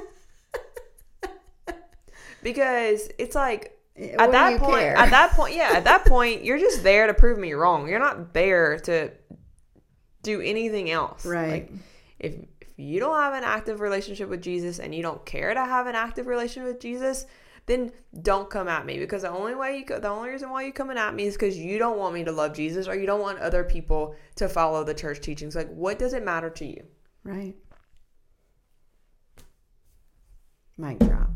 because 2.42 3.08
it's 3.18 3.34
like 3.34 3.78
eh, 3.96 4.12
What 4.16 4.20
at 4.28 4.32
that 4.32 4.60
point 4.60 4.78
care? 4.80 4.96
at 4.96 5.10
that 5.10 5.30
point 5.32 5.54
yeah 5.54 5.70
at 5.74 5.84
that 5.84 6.04
point 6.04 6.44
you're 6.44 6.58
just 6.58 6.82
there 6.82 7.06
to 7.06 7.14
prove 7.14 7.38
me 7.38 7.52
wrong 7.52 7.88
you're 7.88 7.98
not 7.98 8.32
there 8.32 8.78
to 8.80 9.10
do 10.22 10.40
anything 10.40 10.90
else 10.90 11.24
Right. 11.24 11.70
Like, 11.70 11.72
if 12.18 12.34
you 12.78 13.00
don't 13.00 13.16
have 13.16 13.34
an 13.34 13.42
active 13.42 13.80
relationship 13.80 14.28
with 14.28 14.40
Jesus 14.40 14.78
and 14.78 14.94
you 14.94 15.02
don't 15.02 15.24
care 15.26 15.52
to 15.52 15.60
have 15.60 15.88
an 15.88 15.96
active 15.96 16.28
relationship 16.28 16.72
with 16.72 16.80
Jesus, 16.80 17.26
then 17.66 17.90
don't 18.22 18.48
come 18.48 18.68
at 18.68 18.86
me 18.86 18.98
because 18.98 19.22
the 19.22 19.30
only 19.30 19.54
way 19.54 19.78
you 19.78 19.84
co- 19.84 19.98
the 19.98 20.08
only 20.08 20.30
reason 20.30 20.48
why 20.48 20.62
you 20.62 20.72
coming 20.72 20.96
at 20.96 21.12
me 21.12 21.24
is 21.24 21.34
because 21.34 21.58
you 21.58 21.78
don't 21.78 21.98
want 21.98 22.14
me 22.14 22.22
to 22.24 22.32
love 22.32 22.54
Jesus 22.54 22.86
or 22.86 22.94
you 22.94 23.04
don't 23.04 23.20
want 23.20 23.40
other 23.40 23.64
people 23.64 24.14
to 24.36 24.48
follow 24.48 24.84
the 24.84 24.94
church 24.94 25.20
teachings. 25.20 25.56
Like, 25.56 25.68
what 25.68 25.98
does 25.98 26.12
it 26.14 26.24
matter 26.24 26.50
to 26.50 26.64
you? 26.64 26.84
Right. 27.24 27.56
Mic 30.78 31.00
drop. 31.00 31.30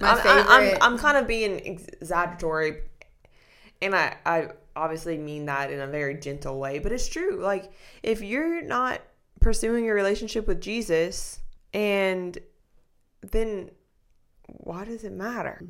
My 0.00 0.10
I'm, 0.10 0.16
favorite. 0.18 0.46
I, 0.48 0.72
I'm, 0.74 0.82
I'm 0.82 0.98
kind 0.98 1.16
of 1.16 1.26
being 1.26 1.58
exaggeratory, 1.60 2.82
and 3.80 3.96
I, 3.96 4.16
I 4.26 4.48
obviously 4.76 5.16
mean 5.16 5.46
that 5.46 5.72
in 5.72 5.80
a 5.80 5.86
very 5.86 6.14
gentle 6.20 6.60
way, 6.60 6.78
but 6.78 6.92
it's 6.92 7.08
true. 7.08 7.40
Like, 7.40 7.72
if 8.02 8.20
you're 8.20 8.60
not 8.60 9.00
pursuing 9.40 9.88
a 9.88 9.92
relationship 9.92 10.46
with 10.46 10.60
Jesus, 10.60 11.40
and 11.72 12.36
then 13.22 13.70
why 14.46 14.84
does 14.84 15.04
it 15.04 15.12
matter? 15.12 15.60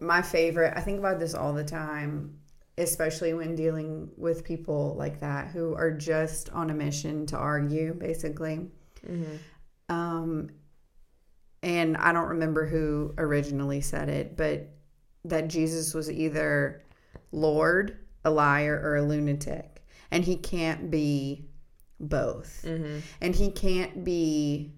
my 0.00 0.22
favorite. 0.22 0.74
I 0.76 0.80
think 0.80 0.98
about 0.98 1.18
this 1.18 1.34
all 1.34 1.52
the 1.52 1.64
time, 1.64 2.38
especially 2.76 3.34
when 3.34 3.54
dealing 3.56 4.08
with 4.16 4.44
people 4.44 4.94
like 4.96 5.20
that 5.20 5.48
who 5.48 5.74
are 5.74 5.90
just 5.90 6.50
on 6.50 6.70
a 6.70 6.74
mission 6.74 7.26
to 7.26 7.36
argue, 7.36 7.94
basically. 7.94 8.68
Um, 9.88 10.50
and 11.62 11.96
I 11.96 12.12
don't 12.12 12.28
remember 12.28 12.66
who 12.66 13.14
originally 13.18 13.80
said 13.80 14.08
it, 14.08 14.36
but 14.36 14.70
that 15.24 15.48
Jesus 15.48 15.94
was 15.94 16.10
either 16.10 16.84
Lord, 17.32 17.98
a 18.24 18.30
liar, 18.30 18.80
or 18.84 18.96
a 18.96 19.02
lunatic, 19.02 19.84
and 20.12 20.24
he 20.24 20.36
can't 20.36 20.90
be 20.90 21.47
both, 22.00 22.62
Mm-hmm. 22.64 22.98
and 23.20 23.34
he 23.34 23.50
can't 23.50 24.04
be 24.04 24.72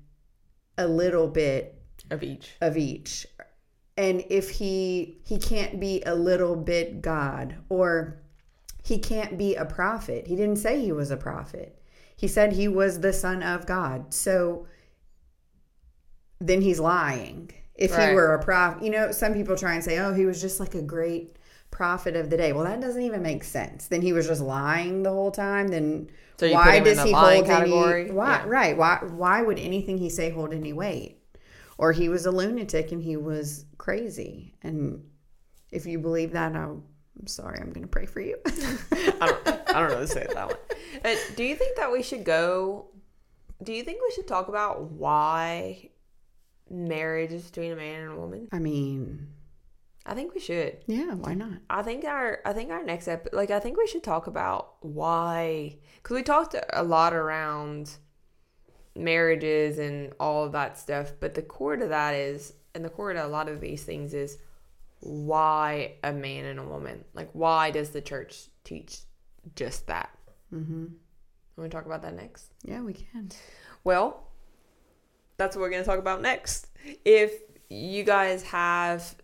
a 0.78 0.86
little 0.86 1.28
bit 1.28 1.80
Of 2.10 2.22
each. 2.22 2.52
of 2.60 2.76
each. 2.76 3.26
And 3.96 4.24
if 4.30 4.50
he 4.50 5.18
he 5.24 5.36
can't 5.38 5.78
be 5.78 6.02
a 6.06 6.14
little 6.14 6.56
bit 6.56 7.02
god 7.02 7.56
or 7.68 8.16
he 8.82 8.98
can't 8.98 9.36
be 9.36 9.54
a 9.56 9.64
prophet. 9.66 10.26
He 10.26 10.36
didn't 10.36 10.56
say 10.56 10.80
he 10.80 10.92
was 10.92 11.10
a 11.10 11.16
prophet. 11.18 11.82
He 12.16 12.26
said 12.26 12.52
he 12.54 12.66
was 12.68 13.00
the 13.00 13.12
son 13.12 13.42
of 13.42 13.66
god. 13.66 14.14
So 14.14 14.66
then 16.40 16.62
he's 16.62 16.80
lying. 16.80 17.50
If 17.74 17.92
Right. 17.92 18.08
he 18.10 18.14
were 18.14 18.34
a 18.34 18.42
prophet 18.42 18.82
you 18.82 18.90
know 18.90 19.12
some 19.12 19.34
people 19.34 19.56
try 19.56 19.74
and 19.74 19.84
say 19.84 19.98
oh 19.98 20.14
he 20.14 20.24
was 20.26 20.40
just 20.40 20.60
like 20.60 20.74
a 20.74 20.82
great 20.82 21.36
prophet 21.70 22.16
of 22.16 22.30
the 22.30 22.36
day. 22.36 22.52
Well 22.52 22.64
that 22.64 22.80
doesn't 22.80 23.02
even 23.02 23.22
make 23.22 23.44
sense. 23.44 23.86
Then 23.88 24.02
he 24.02 24.12
was 24.12 24.26
just 24.26 24.40
lying 24.40 25.02
the 25.02 25.10
whole 25.10 25.30
time. 25.30 25.68
Then 25.68 26.10
So 26.40 26.52
why 26.52 26.80
does 26.80 27.02
he 27.02 27.12
hold 27.12 27.46
category? 27.46 28.02
any 28.04 28.10
why 28.12 28.30
Yeah. 28.42 28.44
right 28.46 28.76
why 28.76 28.98
why 29.02 29.42
would 29.42 29.58
anything 29.58 29.98
he 29.98 30.08
say 30.08 30.30
hold 30.30 30.52
any 30.54 30.72
weight 30.72 31.18
or 31.78 31.92
he 31.92 32.08
was 32.08 32.26
a 32.26 32.30
lunatic 32.30 32.92
and 32.92 33.02
he 33.02 33.16
was 33.16 33.64
crazy 33.78 34.54
and 34.62 35.02
if 35.70 35.86
you 35.86 35.98
believe 35.98 36.32
that 36.32 36.54
i'm 36.56 36.82
sorry 37.26 37.58
i'm 37.60 37.70
gonna 37.72 37.86
pray 37.86 38.06
for 38.06 38.20
you 38.20 38.36
I 38.46 39.26
don't, 39.26 39.48
I 39.70 39.80
don't 39.80 39.90
know 39.90 40.00
to 40.00 40.06
say 40.06 40.26
that 40.32 40.46
one. 40.48 41.16
Do 41.36 41.44
you 41.44 41.54
think 41.56 41.76
that 41.76 41.92
we 41.92 42.02
should 42.02 42.24
go? 42.24 42.86
Do 43.62 43.72
you 43.74 43.82
think 43.82 44.00
we 44.02 44.10
should 44.14 44.26
talk 44.26 44.48
about 44.48 44.90
why 44.92 45.90
marriage 46.70 47.32
is 47.32 47.44
between 47.44 47.72
a 47.72 47.76
man 47.76 48.02
and 48.02 48.12
a 48.12 48.16
woman? 48.16 48.48
i 48.52 48.58
mean 48.58 49.28
I 50.10 50.14
think 50.14 50.34
we 50.34 50.40
should. 50.40 50.78
yeah 50.86 51.14
why 51.14 51.34
not 51.34 51.52
I 51.70 51.82
think 51.82 52.04
our 52.04 52.40
I 52.44 52.52
think 52.52 52.70
our 52.70 52.82
next 52.82 53.06
ep 53.08 53.28
like 53.32 53.50
I 53.50 53.60
think 53.60 53.78
we 53.78 53.86
should 53.86 54.02
talk 54.02 54.26
about 54.26 54.74
why 54.80 55.76
because 55.96 56.14
we 56.16 56.22
talked 56.22 56.54
a 56.72 56.82
lot 56.82 57.12
around 57.14 57.96
marriages 58.94 59.78
and 59.78 60.12
all 60.18 60.44
of 60.44 60.52
that 60.52 60.78
stuff, 60.78 61.12
but 61.20 61.34
the 61.34 61.42
core 61.42 61.76
to 61.76 61.86
that 61.88 62.14
is 62.14 62.52
and 62.74 62.84
the 62.84 62.90
core 62.90 63.12
to 63.12 63.24
a 63.24 63.28
lot 63.28 63.48
of 63.48 63.60
these 63.60 63.84
things 63.84 64.12
is 64.14 64.38
why 65.00 65.92
a 66.04 66.12
man 66.12 66.44
and 66.44 66.58
a 66.60 66.64
woman 66.64 67.04
like 67.14 67.30
why 67.32 67.70
does 67.70 67.90
the 67.90 68.00
church 68.00 68.48
teach 68.64 68.98
just 69.56 69.86
that? 69.86 70.10
mm-hmm 70.52 70.86
Want 71.56 71.70
to 71.70 71.76
talk 71.76 71.86
about 71.86 72.02
that 72.02 72.14
next? 72.16 72.52
yeah 72.64 72.80
we 72.80 72.94
can 72.94 73.30
Well, 73.84 74.26
that's 75.36 75.54
what 75.56 75.62
we're 75.62 75.70
going 75.70 75.82
to 75.82 75.86
talk 75.88 75.98
about 75.98 76.20
next. 76.20 76.66
If 77.04 77.32
you 77.70 78.02
guys 78.02 78.42
have 78.44 79.14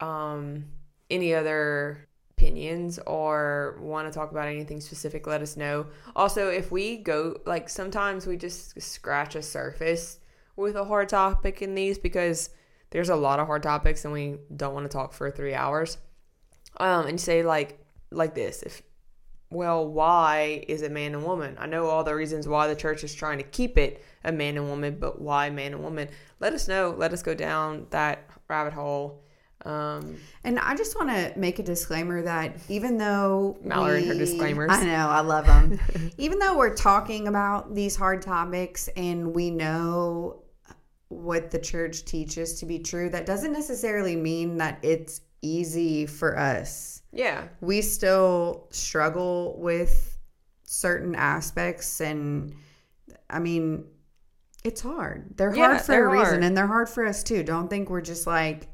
um, 0.00 0.64
any 1.10 1.34
other 1.34 2.06
opinions 2.30 2.98
or 3.06 3.78
want 3.80 4.10
to 4.10 4.16
talk 4.16 4.30
about 4.30 4.48
anything 4.48 4.80
specific, 4.80 5.26
let 5.26 5.42
us 5.42 5.56
know. 5.56 5.86
Also, 6.14 6.48
if 6.48 6.70
we 6.70 6.98
go, 6.98 7.36
like, 7.46 7.68
sometimes 7.68 8.26
we 8.26 8.36
just 8.36 8.80
scratch 8.80 9.34
a 9.34 9.42
surface 9.42 10.18
with 10.56 10.76
a 10.76 10.84
hard 10.84 11.08
topic 11.08 11.62
in 11.62 11.74
these 11.74 11.98
because 11.98 12.50
there's 12.90 13.08
a 13.08 13.16
lot 13.16 13.40
of 13.40 13.46
hard 13.46 13.62
topics 13.62 14.04
and 14.04 14.12
we 14.12 14.36
don't 14.54 14.74
want 14.74 14.84
to 14.84 14.94
talk 14.94 15.12
for 15.12 15.30
three 15.30 15.54
hours. 15.54 15.98
Um, 16.78 17.06
and 17.06 17.20
say, 17.20 17.42
like, 17.42 17.78
like 18.10 18.34
this 18.34 18.62
if 18.62 18.82
well, 19.50 19.86
why 19.86 20.64
is 20.66 20.82
it 20.82 20.90
man 20.90 21.14
and 21.14 21.24
woman? 21.24 21.56
I 21.58 21.66
know 21.66 21.86
all 21.86 22.02
the 22.02 22.14
reasons 22.14 22.48
why 22.48 22.66
the 22.66 22.74
church 22.74 23.04
is 23.04 23.14
trying 23.14 23.38
to 23.38 23.44
keep 23.44 23.78
it 23.78 24.02
a 24.24 24.32
man 24.32 24.56
and 24.56 24.68
woman, 24.68 24.96
but 24.98 25.20
why 25.20 25.50
man 25.50 25.72
and 25.72 25.82
woman? 25.84 26.08
Let 26.40 26.52
us 26.52 26.66
know. 26.66 26.94
Let 26.96 27.12
us 27.12 27.22
go 27.22 27.32
down 27.32 27.86
that 27.90 28.28
rabbit 28.48 28.72
hole. 28.72 29.22
Um, 29.64 30.16
and 30.44 30.58
i 30.60 30.76
just 30.76 30.96
want 30.96 31.08
to 31.10 31.32
make 31.38 31.58
a 31.58 31.62
disclaimer 31.62 32.22
that 32.22 32.56
even 32.68 32.98
though 32.98 33.56
Mallory 33.62 33.98
and 34.02 34.08
her 34.08 34.14
disclaimers. 34.14 34.70
i 34.70 34.84
know 34.84 35.08
i 35.08 35.20
love 35.20 35.46
them 35.46 35.80
even 36.18 36.38
though 36.38 36.56
we're 36.56 36.74
talking 36.74 37.26
about 37.26 37.74
these 37.74 37.96
hard 37.96 38.22
topics 38.22 38.88
and 38.96 39.34
we 39.34 39.50
know 39.50 40.42
what 41.08 41.50
the 41.50 41.58
church 41.58 42.04
teaches 42.04 42.60
to 42.60 42.66
be 42.66 42.78
true 42.78 43.08
that 43.10 43.24
doesn't 43.26 43.52
necessarily 43.52 44.14
mean 44.14 44.58
that 44.58 44.78
it's 44.82 45.22
easy 45.42 46.06
for 46.06 46.38
us 46.38 47.02
yeah, 47.12 47.48
we 47.62 47.80
still 47.80 48.66
struggle 48.70 49.56
with 49.58 50.18
certain 50.64 51.14
aspects 51.14 52.00
and 52.02 52.54
i 53.30 53.38
mean 53.38 53.86
it's 54.64 54.80
hard. 54.80 55.36
They're 55.36 55.54
Yeah, 55.54 55.66
hard 55.66 55.80
for 55.82 55.92
they're 55.92 56.08
a 56.08 56.10
reason, 56.12 56.26
hard. 56.26 56.44
and 56.44 56.56
they're 56.56 56.66
hard 56.66 56.88
for 56.88 57.06
us 57.06 57.22
too. 57.22 57.44
Don't 57.44 57.68
think 57.70 57.88
we're 57.88 58.00
just 58.00 58.26
like, 58.26 58.66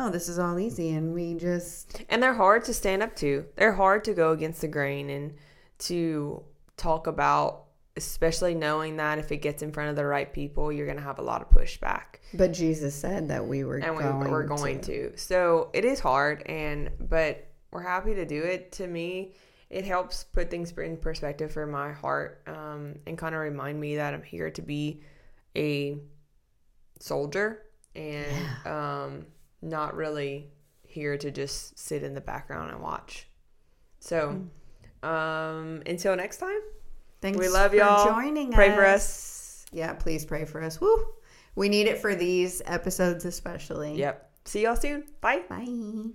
oh, 0.00 0.10
this 0.10 0.28
is 0.28 0.38
all 0.38 0.58
easy, 0.58 0.90
and 0.90 1.12
we 1.12 1.34
just 1.34 2.02
and 2.08 2.22
they're 2.22 2.34
hard 2.34 2.64
to 2.64 2.74
stand 2.74 3.02
up 3.02 3.14
to. 3.16 3.44
They're 3.56 3.74
hard 3.74 4.02
to 4.04 4.14
go 4.14 4.32
against 4.32 4.62
the 4.62 4.68
grain 4.68 5.10
and 5.10 5.34
to 5.80 6.42
talk 6.76 7.06
about, 7.06 7.64
especially 7.96 8.54
knowing 8.54 8.96
that 8.96 9.18
if 9.18 9.30
it 9.30 9.38
gets 9.38 9.62
in 9.62 9.72
front 9.72 9.90
of 9.90 9.96
the 9.96 10.06
right 10.06 10.32
people, 10.32 10.72
you're 10.72 10.86
going 10.86 10.98
to 10.98 11.04
have 11.04 11.18
a 11.18 11.22
lot 11.22 11.42
of 11.42 11.50
pushback. 11.50 12.16
But 12.32 12.52
Jesus 12.52 12.94
said 12.94 13.28
that 13.28 13.46
we 13.46 13.64
were 13.64 13.76
and 13.76 13.94
we, 13.96 14.02
going 14.02 14.30
we're 14.30 14.44
going 14.44 14.80
to. 14.82 15.12
So 15.16 15.68
it 15.74 15.84
is 15.84 16.00
hard, 16.00 16.42
and 16.46 16.90
but 16.98 17.46
we're 17.70 17.82
happy 17.82 18.14
to 18.14 18.24
do 18.24 18.42
it. 18.42 18.72
To 18.72 18.86
me, 18.86 19.34
it 19.68 19.84
helps 19.84 20.24
put 20.24 20.50
things 20.50 20.72
in 20.72 20.96
perspective 20.96 21.52
for 21.52 21.66
my 21.66 21.92
heart, 21.92 22.42
um, 22.46 22.96
and 23.06 23.18
kind 23.18 23.34
of 23.34 23.42
remind 23.42 23.78
me 23.78 23.96
that 23.96 24.14
I'm 24.14 24.22
here 24.22 24.50
to 24.50 24.62
be 24.62 25.02
a 25.56 25.98
soldier 27.00 27.62
and 27.94 28.66
um, 28.66 29.26
not 29.62 29.94
really 29.94 30.48
here 30.82 31.16
to 31.18 31.30
just 31.30 31.78
sit 31.78 32.02
in 32.02 32.14
the 32.14 32.20
background 32.20 32.70
and 32.70 32.80
watch. 32.80 33.28
So 34.00 34.46
um, 35.02 35.82
until 35.86 36.16
next 36.16 36.38
time, 36.38 36.60
Thanks 37.20 37.38
We 37.38 37.48
love 37.48 37.74
y'all. 37.74 38.06
joining 38.06 38.50
Pray 38.52 38.74
for 38.74 38.84
us. 38.84 39.66
Yeah, 39.72 39.92
please 39.92 40.24
pray 40.24 40.46
for 40.46 40.62
us. 40.62 40.80
Woo! 40.80 41.06
We 41.54 41.68
need 41.68 41.86
it 41.86 41.98
for 41.98 42.14
these 42.14 42.62
episodes 42.64 43.24
especially. 43.24 43.96
yep. 43.96 44.30
See 44.46 44.62
y'all 44.62 44.76
soon. 44.76 45.04
Bye. 45.20 45.42
Bye. 45.48 46.10